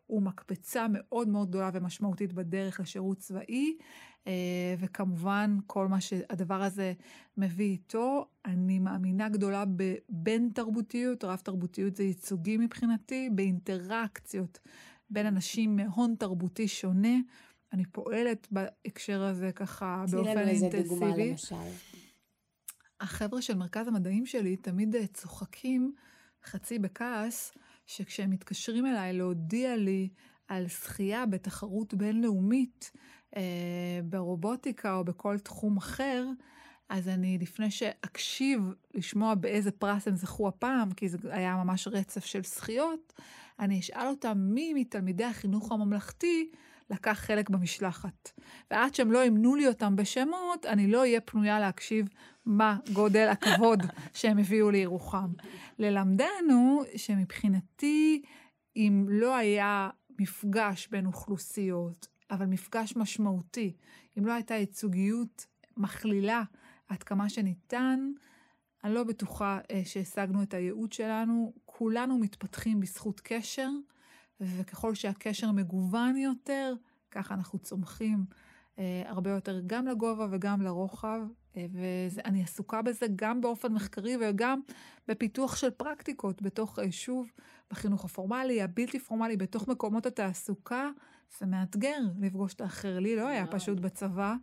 הוא 0.06 0.22
מקפצה 0.22 0.86
מאוד 0.90 1.28
מאוד 1.28 1.48
גדולה 1.48 1.70
ומשמעותית 1.72 2.32
בדרך 2.32 2.80
לשירות 2.80 3.18
צבאי, 3.18 3.76
וכמובן 4.78 5.58
כל 5.66 5.88
מה 5.88 6.00
שהדבר 6.00 6.62
הזה 6.62 6.92
מביא 7.36 7.70
איתו. 7.70 8.26
אני 8.44 8.78
מאמינה 8.78 9.28
גדולה 9.28 9.64
בבין 9.76 10.50
תרבותיות, 10.54 11.24
רב 11.24 11.38
תרבותיות 11.38 11.96
זה 11.96 12.04
ייצוגי 12.04 12.56
מבחינתי, 12.56 13.30
באינטראקציות 13.32 14.58
בין 15.10 15.26
אנשים 15.26 15.76
מהון 15.76 16.14
תרבותי 16.18 16.68
שונה. 16.68 17.16
אני 17.72 17.84
פועלת 17.84 18.48
בהקשר 18.50 19.22
הזה 19.22 19.52
ככה 19.52 20.04
באופן 20.10 20.38
אינטנסיבי. 20.38 20.70
תני 20.70 20.70
לנו 20.70 20.78
איזה 20.78 20.88
דוגמה 20.88 21.16
למשל. 21.16 21.56
החבר'ה 23.00 23.42
של 23.42 23.54
מרכז 23.54 23.88
המדעים 23.88 24.26
שלי 24.26 24.56
תמיד 24.56 24.96
אה, 24.96 25.06
צוחקים 25.06 25.94
חצי 26.44 26.78
בכעס, 26.78 27.52
שכשהם 27.86 28.30
מתקשרים 28.30 28.86
אליי 28.86 29.12
להודיע 29.12 29.76
לי 29.76 30.08
על 30.48 30.66
זכייה 30.68 31.26
בתחרות 31.26 31.94
בינלאומית 31.94 32.90
אה, 32.94 33.00
ברובוטיקה 34.04 34.94
או 34.94 35.04
בכל 35.04 35.38
תחום 35.38 35.76
אחר, 35.76 36.26
אז 36.88 37.08
אני, 37.08 37.38
לפני 37.38 37.70
שאקשיב 37.70 38.74
לשמוע 38.94 39.34
באיזה 39.34 39.70
פרס 39.70 40.08
הם 40.08 40.16
זכו 40.16 40.48
הפעם, 40.48 40.92
כי 40.92 41.08
זה 41.08 41.18
היה 41.22 41.56
ממש 41.64 41.88
רצף 41.88 42.24
של 42.24 42.44
זכיות, 42.44 43.12
אני 43.58 43.80
אשאל 43.80 44.06
אותם 44.06 44.38
מי 44.38 44.74
מתלמידי 44.74 45.24
החינוך 45.24 45.72
הממלכתי 45.72 46.50
לקח 46.90 47.18
חלק 47.20 47.50
במשלחת. 47.50 48.30
ועד 48.70 48.94
שהם 48.94 49.12
לא 49.12 49.24
ימנו 49.24 49.54
לי 49.54 49.68
אותם 49.68 49.96
בשמות, 49.96 50.66
אני 50.66 50.86
לא 50.86 51.00
אהיה 51.00 51.20
פנויה 51.20 51.60
להקשיב 51.60 52.08
מה 52.46 52.78
גודל 52.92 53.28
הכבוד 53.28 53.82
שהם 54.14 54.38
הביאו 54.38 54.70
לירוחם. 54.70 55.32
ללמדנו 55.78 56.82
שמבחינתי, 56.96 58.22
אם 58.76 59.06
לא 59.08 59.36
היה 59.36 59.90
מפגש 60.18 60.88
בין 60.88 61.06
אוכלוסיות, 61.06 62.06
אבל 62.30 62.46
מפגש 62.46 62.96
משמעותי, 62.96 63.76
אם 64.18 64.26
לא 64.26 64.32
הייתה 64.32 64.54
ייצוגיות 64.54 65.46
מכלילה 65.76 66.42
עד 66.88 67.02
כמה 67.02 67.28
שניתן, 67.28 68.12
אני 68.84 68.94
לא 68.94 69.04
בטוחה 69.04 69.58
אה, 69.70 69.82
שהשגנו 69.84 70.42
את 70.42 70.54
הייעוד 70.54 70.92
שלנו. 70.92 71.52
כולנו 71.64 72.18
מתפתחים 72.18 72.80
בזכות 72.80 73.20
קשר, 73.24 73.68
וככל 74.40 74.94
שהקשר 74.94 75.52
מגוון 75.52 76.16
יותר, 76.16 76.74
ככה 77.10 77.34
אנחנו 77.34 77.58
צומחים 77.58 78.24
אה, 78.78 79.02
הרבה 79.06 79.30
יותר 79.30 79.60
גם 79.66 79.86
לגובה 79.86 80.26
וגם 80.30 80.62
לרוחב, 80.62 81.20
אה, 81.56 81.66
ואני 81.72 82.42
עסוקה 82.42 82.82
בזה 82.82 83.06
גם 83.16 83.40
באופן 83.40 83.72
מחקרי 83.72 84.16
וגם 84.20 84.60
בפיתוח 85.08 85.56
של 85.56 85.70
פרקטיקות 85.70 86.42
בתוך 86.42 86.78
היישוב, 86.78 87.30
בחינוך 87.70 88.04
הפורמלי, 88.04 88.62
הבלתי 88.62 88.98
פורמלי, 88.98 89.36
בתוך 89.36 89.68
מקומות 89.68 90.06
התעסוקה. 90.06 90.90
זה 91.38 91.46
מאתגר 91.46 91.98
לפגוש 92.18 92.54
את 92.54 92.60
האחר. 92.60 92.98
לי 92.98 93.16
לא 93.16 93.28
היה 93.28 93.46
פשוט 93.46 93.78
בצבא, 93.78 94.34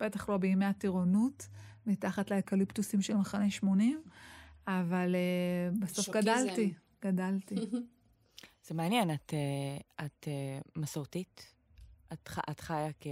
בטח 0.00 0.28
לא 0.28 0.36
בימי 0.36 0.64
הטירונות, 0.64 1.48
מתחת 1.86 2.30
לאקליפטוסים 2.30 3.02
של 3.02 3.14
מחנה 3.16 3.50
80, 3.50 4.02
אבל 4.66 5.14
uh, 5.14 5.80
בסוף 5.80 6.06
שוקיזם. 6.06 6.30
גדלתי, 6.30 6.72
גדלתי. 7.02 7.54
זה 8.66 8.74
מעניין, 8.74 9.14
את, 9.14 9.34
אה, 9.34 10.06
את 10.06 10.28
אה, 10.28 10.58
מסורתית? 10.76 11.52
את, 12.12 12.30
את 12.50 12.60
חיה 12.60 12.92
כ... 13.00 13.06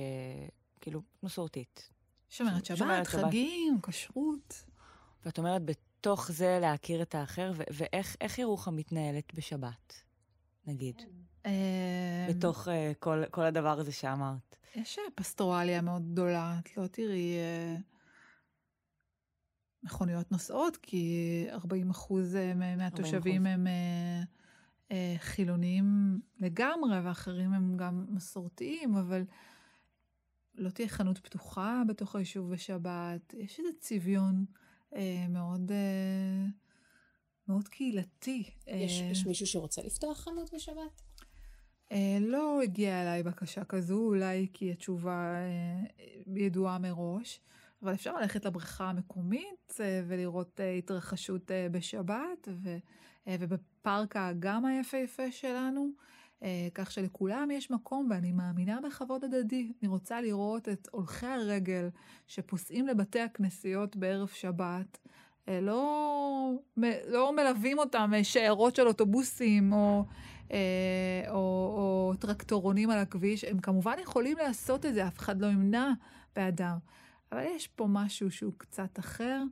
כאילו, 0.81 1.03
מסורתית. 1.23 1.91
שומרת 2.31 2.65
שבת, 2.65 2.79
שומרת 2.79 3.07
חגים, 3.07 3.79
כשרות. 3.83 4.65
ואת 5.25 5.39
אומרת, 5.39 5.63
בתוך 5.65 6.33
זה 6.33 6.59
להכיר 6.61 7.03
את 7.03 7.15
האחר, 7.15 7.53
ו- 7.55 7.63
ואיך 7.71 8.39
ירוחם 8.39 8.77
מתנהלת 8.77 9.35
בשבת, 9.35 10.03
נגיד? 10.67 11.03
בתוך 12.29 12.69
uh, 12.69 12.71
כל, 12.99 13.23
כל 13.31 13.43
הדבר 13.43 13.81
הזה 13.81 13.93
שאמרת. 13.93 14.57
יש 14.75 14.99
פסטורליה 15.15 15.81
מאוד 15.81 16.13
גדולה, 16.13 16.59
את 16.63 16.77
לא 16.77 16.87
תראי 16.87 17.37
uh, 17.37 17.81
מכוניות 19.83 20.33
נוסעות, 20.33 20.77
כי 20.77 21.47
40 21.51 21.91
אחוז 21.91 22.37
מהתושבים 22.77 23.47
40%. 23.47 23.49
הם... 23.49 23.67
Uh, 23.67 24.27
אה, 24.91 25.15
חילוניים 25.19 26.21
לגמרי, 26.41 27.01
ואחרים 27.01 27.53
הם 27.53 27.77
גם 27.77 28.07
מסורתיים, 28.09 28.97
אבל 28.97 29.25
לא 30.55 30.71
תהיה 30.71 30.89
חנות 30.89 31.19
פתוחה 31.19 31.83
בתוך 31.89 32.17
היישוב 32.17 32.53
בשבת. 32.53 33.35
יש 33.39 33.59
איזה 33.59 33.71
צביון 33.81 34.45
אה, 34.95 35.27
מאוד, 35.29 35.73
אה, 35.73 36.47
מאוד 37.49 37.69
קהילתי. 37.69 38.51
יש, 38.67 39.01
אה, 39.01 39.07
יש 39.11 39.27
מישהו 39.27 39.47
שרוצה 39.47 39.83
לפתוח 39.83 40.21
חנות 40.21 40.55
בשבת? 40.55 41.03
אה, 41.95 42.19
לא 42.21 42.63
הגיעה 42.63 43.03
אליי 43.03 43.23
בקשה 43.23 43.65
כזו, 43.65 43.99
אולי 43.99 44.47
כי 44.53 44.71
התשובה 44.71 45.35
אה, 45.35 45.85
ידועה 46.37 46.79
מראש. 46.79 47.41
אבל 47.83 47.93
אפשר 47.93 48.17
ללכת 48.17 48.45
לבריכה 48.45 48.91
המקומית 48.91 49.77
אה, 49.81 50.03
ולראות 50.07 50.61
התרחשות 50.79 51.51
בשבת, 51.71 52.49
ו... 52.63 52.77
ובפארק 53.29 54.17
האגם 54.17 54.65
היפהפה 54.65 55.31
שלנו, 55.31 55.91
כך 56.75 56.91
שלכולם 56.91 57.51
יש 57.51 57.71
מקום 57.71 58.09
ואני 58.11 58.33
מאמינה 58.33 58.79
בכבוד 58.81 59.25
הדדי. 59.25 59.73
אני 59.83 59.89
רוצה 59.89 60.21
לראות 60.21 60.69
את 60.69 60.89
הולכי 60.91 61.27
הרגל 61.27 61.89
שפוסעים 62.27 62.87
לבתי 62.87 63.21
הכנסיות 63.21 63.97
בערב 63.97 64.29
שבת. 64.29 64.99
לא, 65.49 66.53
לא 67.09 67.37
מלווים 67.37 67.79
אותם 67.79 68.13
שיירות 68.23 68.77
של 68.77 68.87
אוטובוסים 68.87 69.73
או, 69.73 70.05
או, 71.29 71.37
או 71.77 72.13
טרקטורונים 72.21 72.91
על 72.91 72.99
הכביש. 72.99 73.45
הם 73.45 73.59
כמובן 73.59 73.97
יכולים 74.03 74.39
לעשות 74.39 74.87
את 74.87 74.95
זה, 74.95 75.07
אף 75.07 75.19
אחד 75.19 75.41
לא 75.41 75.47
ימנע 75.47 75.89
באדם. 76.37 76.79
אבל 77.33 77.43
יש 77.57 77.69
פה 77.69 77.87
משהו 77.89 78.31
שהוא 78.31 78.53
קצת 78.57 78.99
אחר, 78.99 79.43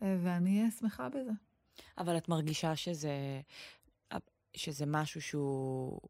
ואני 0.00 0.58
אהיה 0.58 0.70
שמחה 0.70 1.08
בזה. 1.08 1.30
אבל 1.98 2.16
את 2.16 2.28
מרגישה 2.28 2.76
שזה, 2.76 3.40
שזה 4.56 4.86
משהו 4.86 5.22
שהוא, 5.22 6.00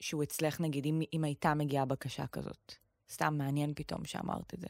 שהוא 0.00 0.22
אצלך, 0.22 0.60
נגיד, 0.60 0.86
אם, 0.86 1.00
אם 1.12 1.24
הייתה 1.24 1.54
מגיעה 1.54 1.84
בקשה 1.84 2.26
כזאת. 2.26 2.74
סתם 3.12 3.34
מעניין 3.38 3.72
פתאום 3.74 4.04
שאמרת 4.04 4.54
את 4.54 4.60
זה. 4.60 4.66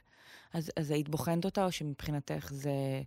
אז, 0.53 0.71
אז 0.77 0.91
היית 0.91 1.09
בוחנת 1.09 1.45
אותה, 1.45 1.65
או 1.65 1.73
שמבחינתך 1.73 2.51
זה, 2.53 3.03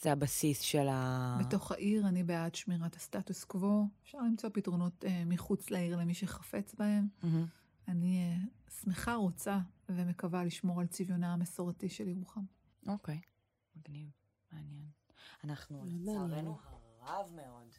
זה 0.00 0.12
הבסיס 0.12 0.60
של 0.60 0.88
ה... 0.90 1.38
בתוך 1.40 1.72
העיר 1.72 2.08
אני 2.08 2.22
בעד 2.22 2.54
שמירת 2.54 2.96
הסטטוס 2.96 3.44
קוו. 3.44 3.88
אפשר 4.02 4.18
למצוא 4.18 4.50
פתרונות 4.52 5.04
אה, 5.04 5.22
מחוץ 5.26 5.70
לעיר 5.70 5.96
למי 5.96 6.14
שחפץ 6.14 6.74
בהם. 6.78 7.08
Mm-hmm. 7.22 7.26
אני 7.88 8.18
אה, 8.18 8.36
שמחה, 8.84 9.14
רוצה 9.14 9.58
ומקווה 9.88 10.44
לשמור 10.44 10.80
על 10.80 10.86
צביונה 10.86 11.32
המסורתי 11.32 11.88
של 11.88 12.08
ירוחם. 12.08 12.44
אוקיי, 12.86 13.20
מגניב, 13.76 14.08
מעניין. 14.52 14.86
אנחנו 15.44 15.84
לצערנו 15.86 16.58
הרב 17.00 17.26
מאוד. 17.36 17.74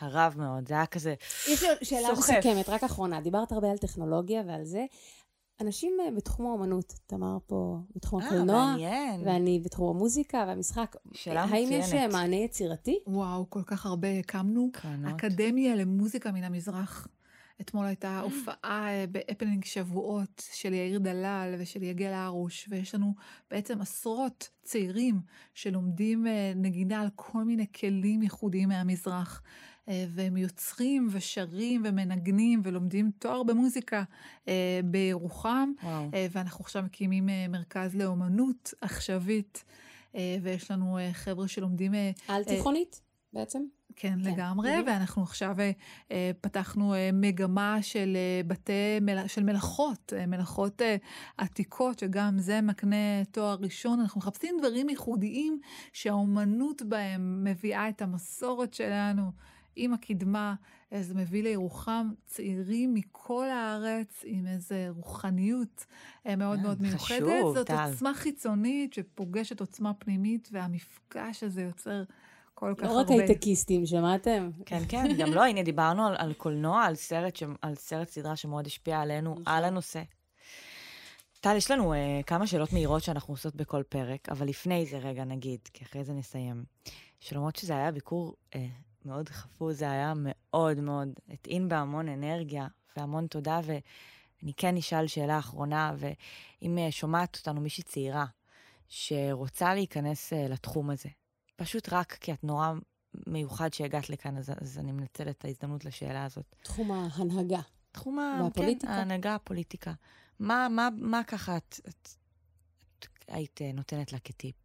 הרב 0.00 0.34
מאוד, 0.38 0.68
זה 0.68 0.74
היה 0.74 0.86
כזה 0.86 1.14
יש 1.48 1.62
לי 1.62 1.68
שאלה 1.82 2.12
מסכמת, 2.12 2.68
רק 2.68 2.84
אחרונה. 2.84 3.20
דיברת 3.20 3.52
הרבה 3.52 3.70
על 3.70 3.78
טכנולוגיה 3.78 4.42
ועל 4.46 4.64
זה. 4.64 4.84
אנשים 5.60 5.92
אה, 6.00 6.10
בתחום 6.10 6.46
האומנות, 6.46 6.94
תמר 7.06 7.38
פה 7.46 7.78
בתחום 7.96 8.22
אה, 8.22 8.26
הקולנוע, 8.26 8.64
מעניין. 8.66 9.20
ואני 9.24 9.60
בתחום 9.64 9.96
המוזיקה 9.96 10.44
והמשחק. 10.48 10.96
שאלה 11.12 11.46
מצוינת. 11.46 11.70
האם 11.70 11.80
יש 11.80 11.92
אה, 11.92 12.08
מענה 12.08 12.36
יצירתי? 12.36 12.98
וואו, 13.06 13.50
כל 13.50 13.62
כך 13.66 13.86
הרבה 13.86 14.18
הקמנו. 14.18 14.70
קרנות. 14.72 15.12
אקדמיה 15.14 15.76
למוזיקה 15.76 16.32
מן 16.32 16.44
המזרח. 16.44 17.08
אתמול 17.60 17.86
הייתה 17.86 18.20
הופעה 18.20 18.88
בהפנינג 19.12 19.64
שבועות 19.64 20.42
של 20.52 20.72
יאיר 20.72 20.98
דלל 20.98 21.54
ושל 21.58 21.82
יגל 21.82 22.12
הרוש, 22.12 22.66
ויש 22.70 22.94
לנו 22.94 23.14
בעצם 23.50 23.80
עשרות 23.80 24.48
צעירים 24.62 25.20
שלומדים 25.54 26.26
נגינה 26.56 27.00
על 27.00 27.08
כל 27.14 27.44
מיני 27.44 27.66
כלים 27.72 28.22
ייחודיים 28.22 28.68
מהמזרח. 28.68 29.42
והם 30.08 30.36
יוצרים 30.36 31.08
ושרים 31.10 31.82
ומנגנים 31.84 32.60
ולומדים 32.64 33.10
תואר 33.18 33.42
במוזיקה 33.42 34.02
בירוחם. 34.84 35.72
וואו. 35.82 36.10
ואנחנו 36.30 36.64
עכשיו 36.64 36.82
מקימים 36.82 37.28
מרכז 37.48 37.94
לאומנות 37.94 38.74
עכשווית, 38.80 39.64
ויש 40.42 40.70
לנו 40.70 40.98
חבר'ה 41.12 41.48
שלומדים... 41.48 41.92
על 42.28 42.44
תיכונית 42.44 43.00
בעצם? 43.32 43.62
כן, 43.96 44.18
כן 44.22 44.30
לגמרי, 44.30 44.70
בדיוק. 44.70 44.86
ואנחנו 44.88 45.22
עכשיו 45.22 45.56
אה, 46.10 46.30
פתחנו 46.40 46.94
אה, 46.94 47.10
מגמה 47.12 47.78
של 47.82 48.16
אה, 48.16 48.40
בתי, 48.46 49.00
מל, 49.00 49.26
של 49.26 49.42
מלאכות, 49.42 50.12
אה, 50.16 50.26
מלאכות 50.26 50.82
אה, 50.82 50.96
עתיקות, 51.36 51.98
שגם 51.98 52.38
זה 52.38 52.60
מקנה 52.60 53.24
תואר 53.30 53.56
ראשון. 53.60 54.00
אנחנו 54.00 54.18
מחפשים 54.18 54.56
דברים 54.58 54.88
ייחודיים 54.88 55.60
שהאומנות 55.92 56.82
בהם 56.82 57.44
מביאה 57.44 57.88
את 57.88 58.02
המסורת 58.02 58.74
שלנו 58.74 59.22
עם 59.78 59.92
הקדמה 59.92 60.54
זה 61.00 61.14
מביא 61.14 61.42
לירוחם 61.42 62.08
צעירים 62.26 62.94
מכל 62.94 63.50
הארץ 63.50 64.22
עם 64.24 64.46
איזו 64.46 64.74
רוחניות 64.96 65.86
אה, 66.26 66.36
מאוד 66.36 66.58
אה, 66.58 66.64
מאוד 66.64 66.82
מיוחדת. 66.82 67.22
חשוב, 67.22 67.54
זאת 67.54 67.66
טל. 67.66 67.90
עוצמה 67.90 68.14
חיצונית 68.14 68.92
שפוגשת 68.92 69.60
עוצמה 69.60 69.94
פנימית, 69.94 70.48
והמפגש 70.52 71.42
הזה 71.42 71.62
יוצר 71.62 72.02
כל 72.54 72.74
כך 72.76 72.82
לא 72.82 72.88
הרבה. 72.88 73.00
רק 73.00 73.10
הייטקיסטים, 73.10 73.86
שמעתם? 73.86 74.50
כן, 74.66 74.82
כן, 74.88 75.06
גם 75.18 75.32
לא, 75.32 75.44
הנה 75.44 75.62
דיברנו 75.62 76.06
על, 76.06 76.14
על 76.18 76.32
קולנוע, 76.32 76.84
על 76.84 76.94
סרט, 76.94 77.36
ש, 77.36 77.42
על 77.62 77.74
סרט 77.74 78.08
סדרה 78.08 78.36
שמאוד 78.36 78.66
השפיע 78.66 79.00
עלינו, 79.00 79.30
נכון. 79.30 79.42
על 79.46 79.64
הנושא. 79.64 80.02
טל, 81.40 81.56
יש 81.56 81.70
לנו 81.70 81.94
uh, 81.94 81.96
כמה 82.26 82.46
שאלות 82.46 82.72
מהירות 82.72 83.02
שאנחנו 83.02 83.34
עושות 83.34 83.56
בכל 83.56 83.82
פרק, 83.88 84.28
אבל 84.28 84.46
לפני 84.46 84.86
זה 84.86 84.98
רגע 84.98 85.24
נגיד, 85.24 85.60
כי 85.72 85.84
אחרי 85.84 86.04
זה 86.04 86.12
נסיים. 86.12 86.64
שלמרות 87.20 87.56
שזה 87.56 87.76
היה 87.76 87.90
ביקור 87.90 88.34
uh, 88.54 88.56
מאוד 89.04 89.28
חפוז, 89.28 89.78
זה 89.78 89.90
היה 89.90 90.12
מאוד 90.16 90.80
מאוד, 90.80 91.08
הטעין 91.28 91.68
בהמון 91.68 92.08
אנרגיה 92.08 92.66
והמון 92.96 93.26
תודה, 93.26 93.60
ואני 93.64 94.52
כן 94.56 94.76
אשאל 94.76 95.06
שאלה 95.06 95.38
אחרונה, 95.38 95.94
ואם 95.98 96.78
uh, 96.78 96.92
שומעת 96.92 97.36
אותנו 97.36 97.60
מישהי 97.60 97.84
צעירה 97.84 98.26
שרוצה 98.88 99.74
להיכנס 99.74 100.32
uh, 100.32 100.36
לתחום 100.36 100.90
הזה, 100.90 101.08
פשוט 101.56 101.92
רק 101.92 102.12
כי 102.12 102.32
את 102.32 102.44
נורא 102.44 102.72
מיוחד 103.26 103.72
שהגעת 103.72 104.10
לכאן, 104.10 104.36
אז, 104.36 104.50
אז 104.60 104.78
אני 104.78 104.92
מנצלת 104.92 105.38
את 105.38 105.44
ההזדמנות 105.44 105.84
לשאלה 105.84 106.24
הזאת. 106.24 106.56
תחום 106.62 106.90
ההנהגה. 106.90 107.60
תחום. 107.92 108.18
והפוליטיקה? 108.18 108.86
כן, 108.86 108.92
ההנהגה, 108.92 109.34
הפוליטיקה. 109.34 109.92
מה, 110.38 110.68
מה, 110.70 110.88
מה 110.96 111.24
ככה 111.24 111.56
את, 111.56 111.80
את, 111.88 112.08
את 112.98 113.06
היית 113.28 113.62
אה, 113.62 113.72
נותנת 113.72 114.12
לה 114.12 114.18
כטיפ 114.18 114.56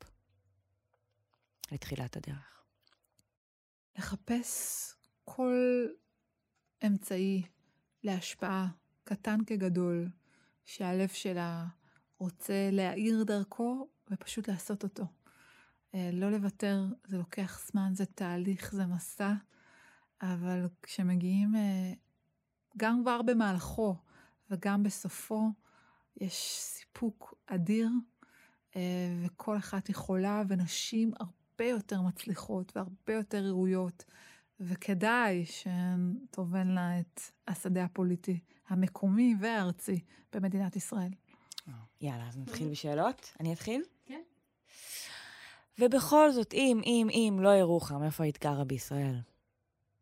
לתחילת 1.71 2.17
הדרך? 2.17 2.62
לחפש 3.97 4.93
כל 5.25 5.87
אמצעי 6.85 7.43
להשפעה, 8.03 8.67
קטן 9.03 9.39
כגדול, 9.45 10.09
שהלב 10.65 11.07
שלה 11.09 11.65
רוצה 12.17 12.69
להאיר 12.71 13.23
דרכו 13.23 13.87
ופשוט 14.11 14.47
לעשות 14.47 14.83
אותו. 14.83 15.03
אה, 15.95 16.09
לא 16.13 16.31
לוותר, 16.31 16.85
זה 17.07 17.17
לוקח 17.17 17.67
זמן, 17.71 17.91
זה 17.95 18.05
תהליך, 18.05 18.71
זה 18.71 18.85
מסע, 18.85 19.33
אבל 20.21 20.67
כשמגיעים, 20.83 21.55
אה, 21.55 21.93
גם 22.77 23.01
כבר 23.01 23.21
במהלכו 23.21 23.95
וגם 24.49 24.83
בסופו, 24.83 25.49
יש 26.17 26.57
סיפוק 26.59 27.33
אדיר, 27.45 27.89
אה, 28.75 28.81
וכל 29.25 29.57
אחת 29.57 29.89
יכולה, 29.89 30.43
ונשים 30.47 31.11
הרבה 31.19 31.42
יותר 31.59 32.01
מצליחות 32.01 32.71
והרבה 32.75 33.13
יותר 33.13 33.45
ראויות, 33.47 34.05
וכדאי 34.59 35.45
שהן 35.45 36.17
תובלנה 36.31 36.99
את 36.99 37.21
השדה 37.47 37.83
הפוליטי 37.83 38.39
המקומי 38.67 39.35
והארצי 39.39 39.99
במדינת 40.33 40.75
ישראל. 40.75 41.11
יאללה, 42.01 42.27
אז 42.27 42.37
נתחיל 42.37 42.69
בשאלות? 42.69 43.31
אני 43.39 43.53
אתחיל? 43.53 43.83
כן. 44.05 44.21
ובכל 45.79 46.31
זאת, 46.31 46.53
אם, 46.53 46.81
אם, 46.85 47.07
אם 47.11 47.39
לא 47.41 47.49
ירוחם, 47.49 48.03
איפה 48.03 48.23
היית 48.23 48.43
גרה 48.43 48.63
בישראל? 48.63 49.15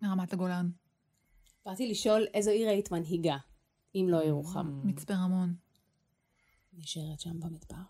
מרמת 0.02 0.34
הגולן, 0.34 0.70
באתי 1.66 1.88
לשאול 1.88 2.28
איזו 2.34 2.52
עיר 2.52 2.70
היית 2.70 2.91
מנהיגה, 2.91 3.38
אם 3.95 4.06
לא 4.10 4.24
ירוחם. 4.24 4.68
Mm. 4.68 4.88
מצפה 4.88 5.14
רמון. 5.14 5.56
נשארת 6.74 7.20
שם 7.20 7.39
במדבר. 7.39 7.82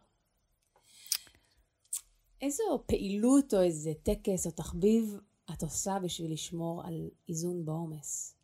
איזו 2.42 2.84
פעילות 2.86 3.54
או 3.54 3.62
איזה 3.62 3.92
טקס 4.04 4.46
או 4.46 4.52
תחביב 4.52 5.20
את 5.54 5.64
עושה 5.64 6.00
בשביל 6.04 6.34
לשמור 6.34 6.84
על 6.86 7.10
איזון 7.30 7.66
בעומס? 7.66 8.36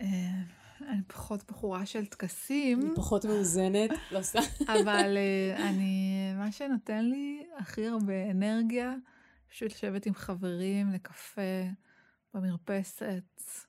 אה, 0.00 0.42
אני 0.88 1.02
פחות 1.06 1.44
בחורה 1.50 1.86
של 1.86 2.06
טקסים, 2.06 2.80
אני 2.80 2.90
פחות 2.96 3.24
מאוזנת, 3.24 3.90
לא 4.12 4.22
סתם. 4.22 4.40
אבל 4.66 5.16
אה, 5.16 5.68
אני, 5.68 6.32
מה 6.36 6.52
שנותן 6.52 7.04
לי 7.04 7.46
הכי 7.58 7.86
הרבה 7.86 8.30
אנרגיה, 8.30 8.94
פשוט 9.48 9.72
לשבת 9.72 10.06
עם 10.06 10.14
חברים 10.14 10.92
לקפה 10.92 11.62
במרפסת. 12.34 13.67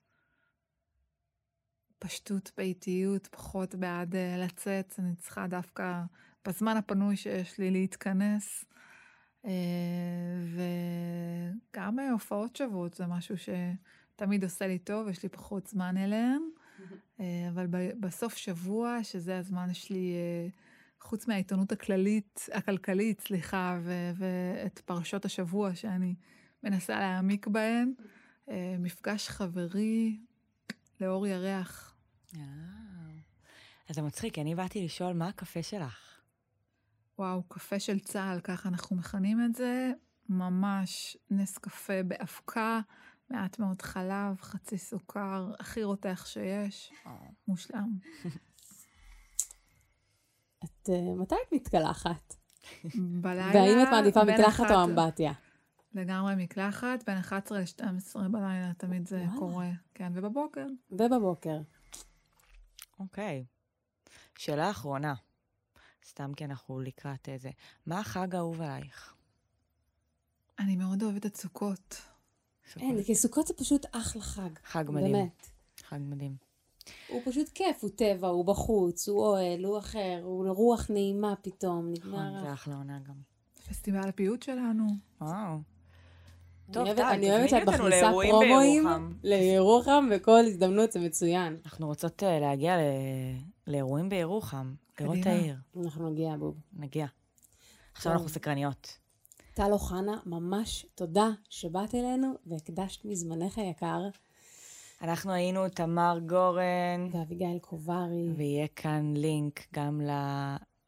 פשטות 2.00 2.52
באיטיות, 2.58 3.28
פחות 3.28 3.76
בעד 3.76 4.16
אה, 4.16 4.38
לצאת, 4.38 4.94
אני 5.00 5.16
צריכה 5.16 5.48
דווקא 5.48 6.02
בזמן 6.48 6.78
הפנוי 6.78 7.16
שיש 7.16 7.58
לי 7.58 7.72
להתכנס. 7.72 8.66
אה, 9.46 9.52
וגם 11.72 12.00
אה, 12.00 12.12
הופעות 12.12 12.56
שוות 12.56 12.94
זה 12.94 13.06
משהו 13.06 13.36
שתמיד 13.38 14.44
עושה 14.44 14.68
לי 14.68 14.80
טוב, 14.80 15.08
יש 15.08 15.24
לי 15.24 15.30
פחות 15.30 15.68
זמן 15.68 15.98
אליהן. 15.98 16.42
אה, 17.20 17.50
אבל 17.50 17.68
בסוף 18.00 18.38
שבוע, 18.38 19.04
שזה 19.04 19.38
הזמן 19.38 19.74
שלי, 19.74 20.14
חוץ 21.02 21.28
מהעיתונות 21.28 21.72
הכללית, 21.72 22.50
הכלכלית, 22.54 23.22
סליחה, 23.22 23.80
ו- 23.82 24.12
ואת 24.16 24.80
פרשות 24.80 25.26
השבוע 25.26 25.76
שאני 25.76 26.16
מנסה 26.64 27.00
להעמיק 27.00 27.48
בהן, 27.48 27.94
מפגש 28.80 29.30
חברי 29.30 30.20
לאור 31.02 31.28
ירח. 31.28 31.96
אה. 32.36 32.42
אז 33.90 33.96
זה 33.96 34.02
מצחיק, 34.02 34.40
אני 34.40 34.56
באתי 34.56 34.86
לשאול 34.86 35.14
מה 35.14 35.28
הקפה 35.28 35.64
שלך. 35.64 36.20
וואו, 37.20 37.44
קפה 37.44 37.80
של 37.80 38.00
צה"ל, 38.00 38.40
ככה 38.40 38.70
אנחנו 38.70 38.96
מכנים 38.96 39.46
את 39.46 39.56
זה, 39.56 39.92
ממש 40.30 41.18
נס 41.32 41.58
קפה 41.58 42.04
באבקה, 42.04 42.80
מעט 43.30 43.60
מאוד 43.60 43.82
חלב, 43.82 44.42
חצי 44.42 44.78
סוכר, 44.78 45.52
הכי 45.60 45.84
רותח 45.84 46.26
שיש, 46.28 46.94
מושלם. 47.48 47.90
את, 50.64 50.90
אה, 50.90 51.16
מתי 51.18 51.36
את 51.48 51.54
מתקלחת? 51.54 52.36
בלילה... 52.96 53.52
והאם 53.54 53.84
את 53.84 53.88
מעדיפה 53.92 54.24
מקלחת 54.24 54.72
או 54.72 54.84
אמבטיה? 54.84 55.34
לגמרי 55.94 56.34
מקלחת, 56.38 57.04
בין 57.08 57.18
11 57.18 57.60
ל-12 57.60 58.30
בלילה 58.32 58.72
תמיד 58.78 59.08
זה 59.08 59.18
וואלה. 59.18 59.40
קורה. 59.40 59.70
כן, 59.94 60.12
ובבוקר. 60.16 60.66
ובבוקר. 60.92 61.58
אוקיי. 63.00 63.46
שאלה 64.38 64.72
אחרונה, 64.72 65.14
סתם 66.08 66.34
כי 66.34 66.46
אנחנו 66.46 66.80
לקראת 66.80 67.30
איזה. 67.30 67.50
מה 67.86 68.00
החג 68.00 68.36
האהוב 68.36 68.62
עלייך? 68.62 69.14
אני 70.60 70.76
מאוד 70.76 71.04
אוהבת 71.04 71.26
את 71.26 71.38
סוכות. 71.38 72.02
אין, 72.78 73.04
כי 73.04 73.16
סוכות 73.16 73.48
זה 73.48 73.54
פשוט 73.54 73.86
אחלה 73.92 74.22
חג. 74.22 74.50
חג 74.64 74.86
מדהים. 74.88 75.12
באמת. 75.12 75.48
חג 75.84 76.00
מדהים. 76.02 76.36
הוא 77.08 77.22
פשוט 77.26 77.50
כיף, 77.50 77.84
הוא 77.84 77.90
טבע, 77.96 78.28
הוא 78.28 78.46
בחוץ, 78.46 79.10
הוא 79.10 79.20
אוהל, 79.20 79.66
הוא 79.66 79.80
אחר, 79.80 80.22
הוא 80.24 80.48
רוח 80.50 80.90
נעימה 80.90 81.36
פתאום, 81.42 81.92
נכון, 81.92 82.10
נגמר. 82.10 82.42
זה 82.42 82.54
אחלה 82.54 82.76
עונה 82.76 83.00
גם. 83.00 83.16
פסטיבל 83.70 84.10
הפיוט 84.10 84.44
שלנו. 84.44 84.88
וואו. 85.22 85.60
אני 86.70 86.74
טוב, 86.74 86.88
אוהבת- 86.88 87.14
אני 87.14 87.32
אוהבת 87.32 87.50
שאת 87.50 87.68
מכניסה 87.68 88.12
פרומואים. 88.12 88.84
לירוחם 89.24 90.10
בכל 90.14 90.40
הזדמנות, 90.46 90.92
זה 90.92 91.00
מצוין. 91.00 91.58
אנחנו 91.66 91.88
רוצות 91.88 92.24
אה, 92.24 92.40
להגיע 92.40 92.76
לאירועים 93.68 94.10
בירוחם, 94.10 94.74
לראות 95.00 95.18
את. 95.22 95.26
העיר. 95.28 95.56
אנחנו 95.84 96.10
נגיע, 96.10 96.36
בוב. 96.38 96.56
נגיע. 96.74 97.06
עכשיו. 97.94 98.12
אנחנו 98.14 98.30
סקרניות. 98.30 98.98
טל 99.54 99.72
אוחנה, 99.72 100.18
ממש 100.26 100.86
תודה 100.96 101.30
שבאת 101.50 101.96
אלינו 101.96 102.34
והקדשת 102.46 103.06
מזמנך 103.06 103.58
היקר, 103.58 104.02
אנחנו 105.02 105.32
היינו 105.32 105.70
תמר 105.70 106.20
גורן, 106.28 107.10
ואביגיל 107.12 107.60
קוברי. 107.62 108.30
ויהיה 108.38 108.68
כאן 108.68 109.14
לינק 109.18 109.60
גם 109.76 110.02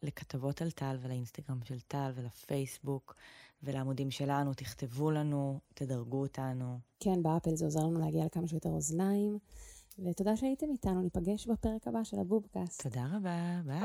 לכתבות 0.04 0.62
על 0.62 0.72
טל 0.72 0.98
ולאינסטגרם 1.02 1.60
של 1.64 1.80
טל 1.80 2.12
ולפייסבוק 2.16 3.16
ולעמודים 3.64 4.12
שלנו, 4.12 4.54
תכתבו 4.54 5.12
לנו, 5.12 5.60
תדרגו 5.74 6.22
אותנו. 6.22 6.80
כן, 7.00 7.24
באפל 7.24 7.56
זה 7.56 7.66
עוזר 7.66 7.80
לנו 7.80 8.00
להגיע 8.00 8.26
לכמה 8.26 8.48
שיותר 8.48 8.70
אוזניים. 8.70 9.38
ותודה 10.00 10.38
שהייתם 10.38 10.68
איתנו, 10.72 11.02
ניפגש 11.02 11.48
בפרק 11.48 11.88
הבא 11.88 12.04
של 12.04 12.20
הבובקאסט. 12.20 12.82
תודה 12.82 13.06
רבה, 13.16 13.62
ביי. 13.66 13.82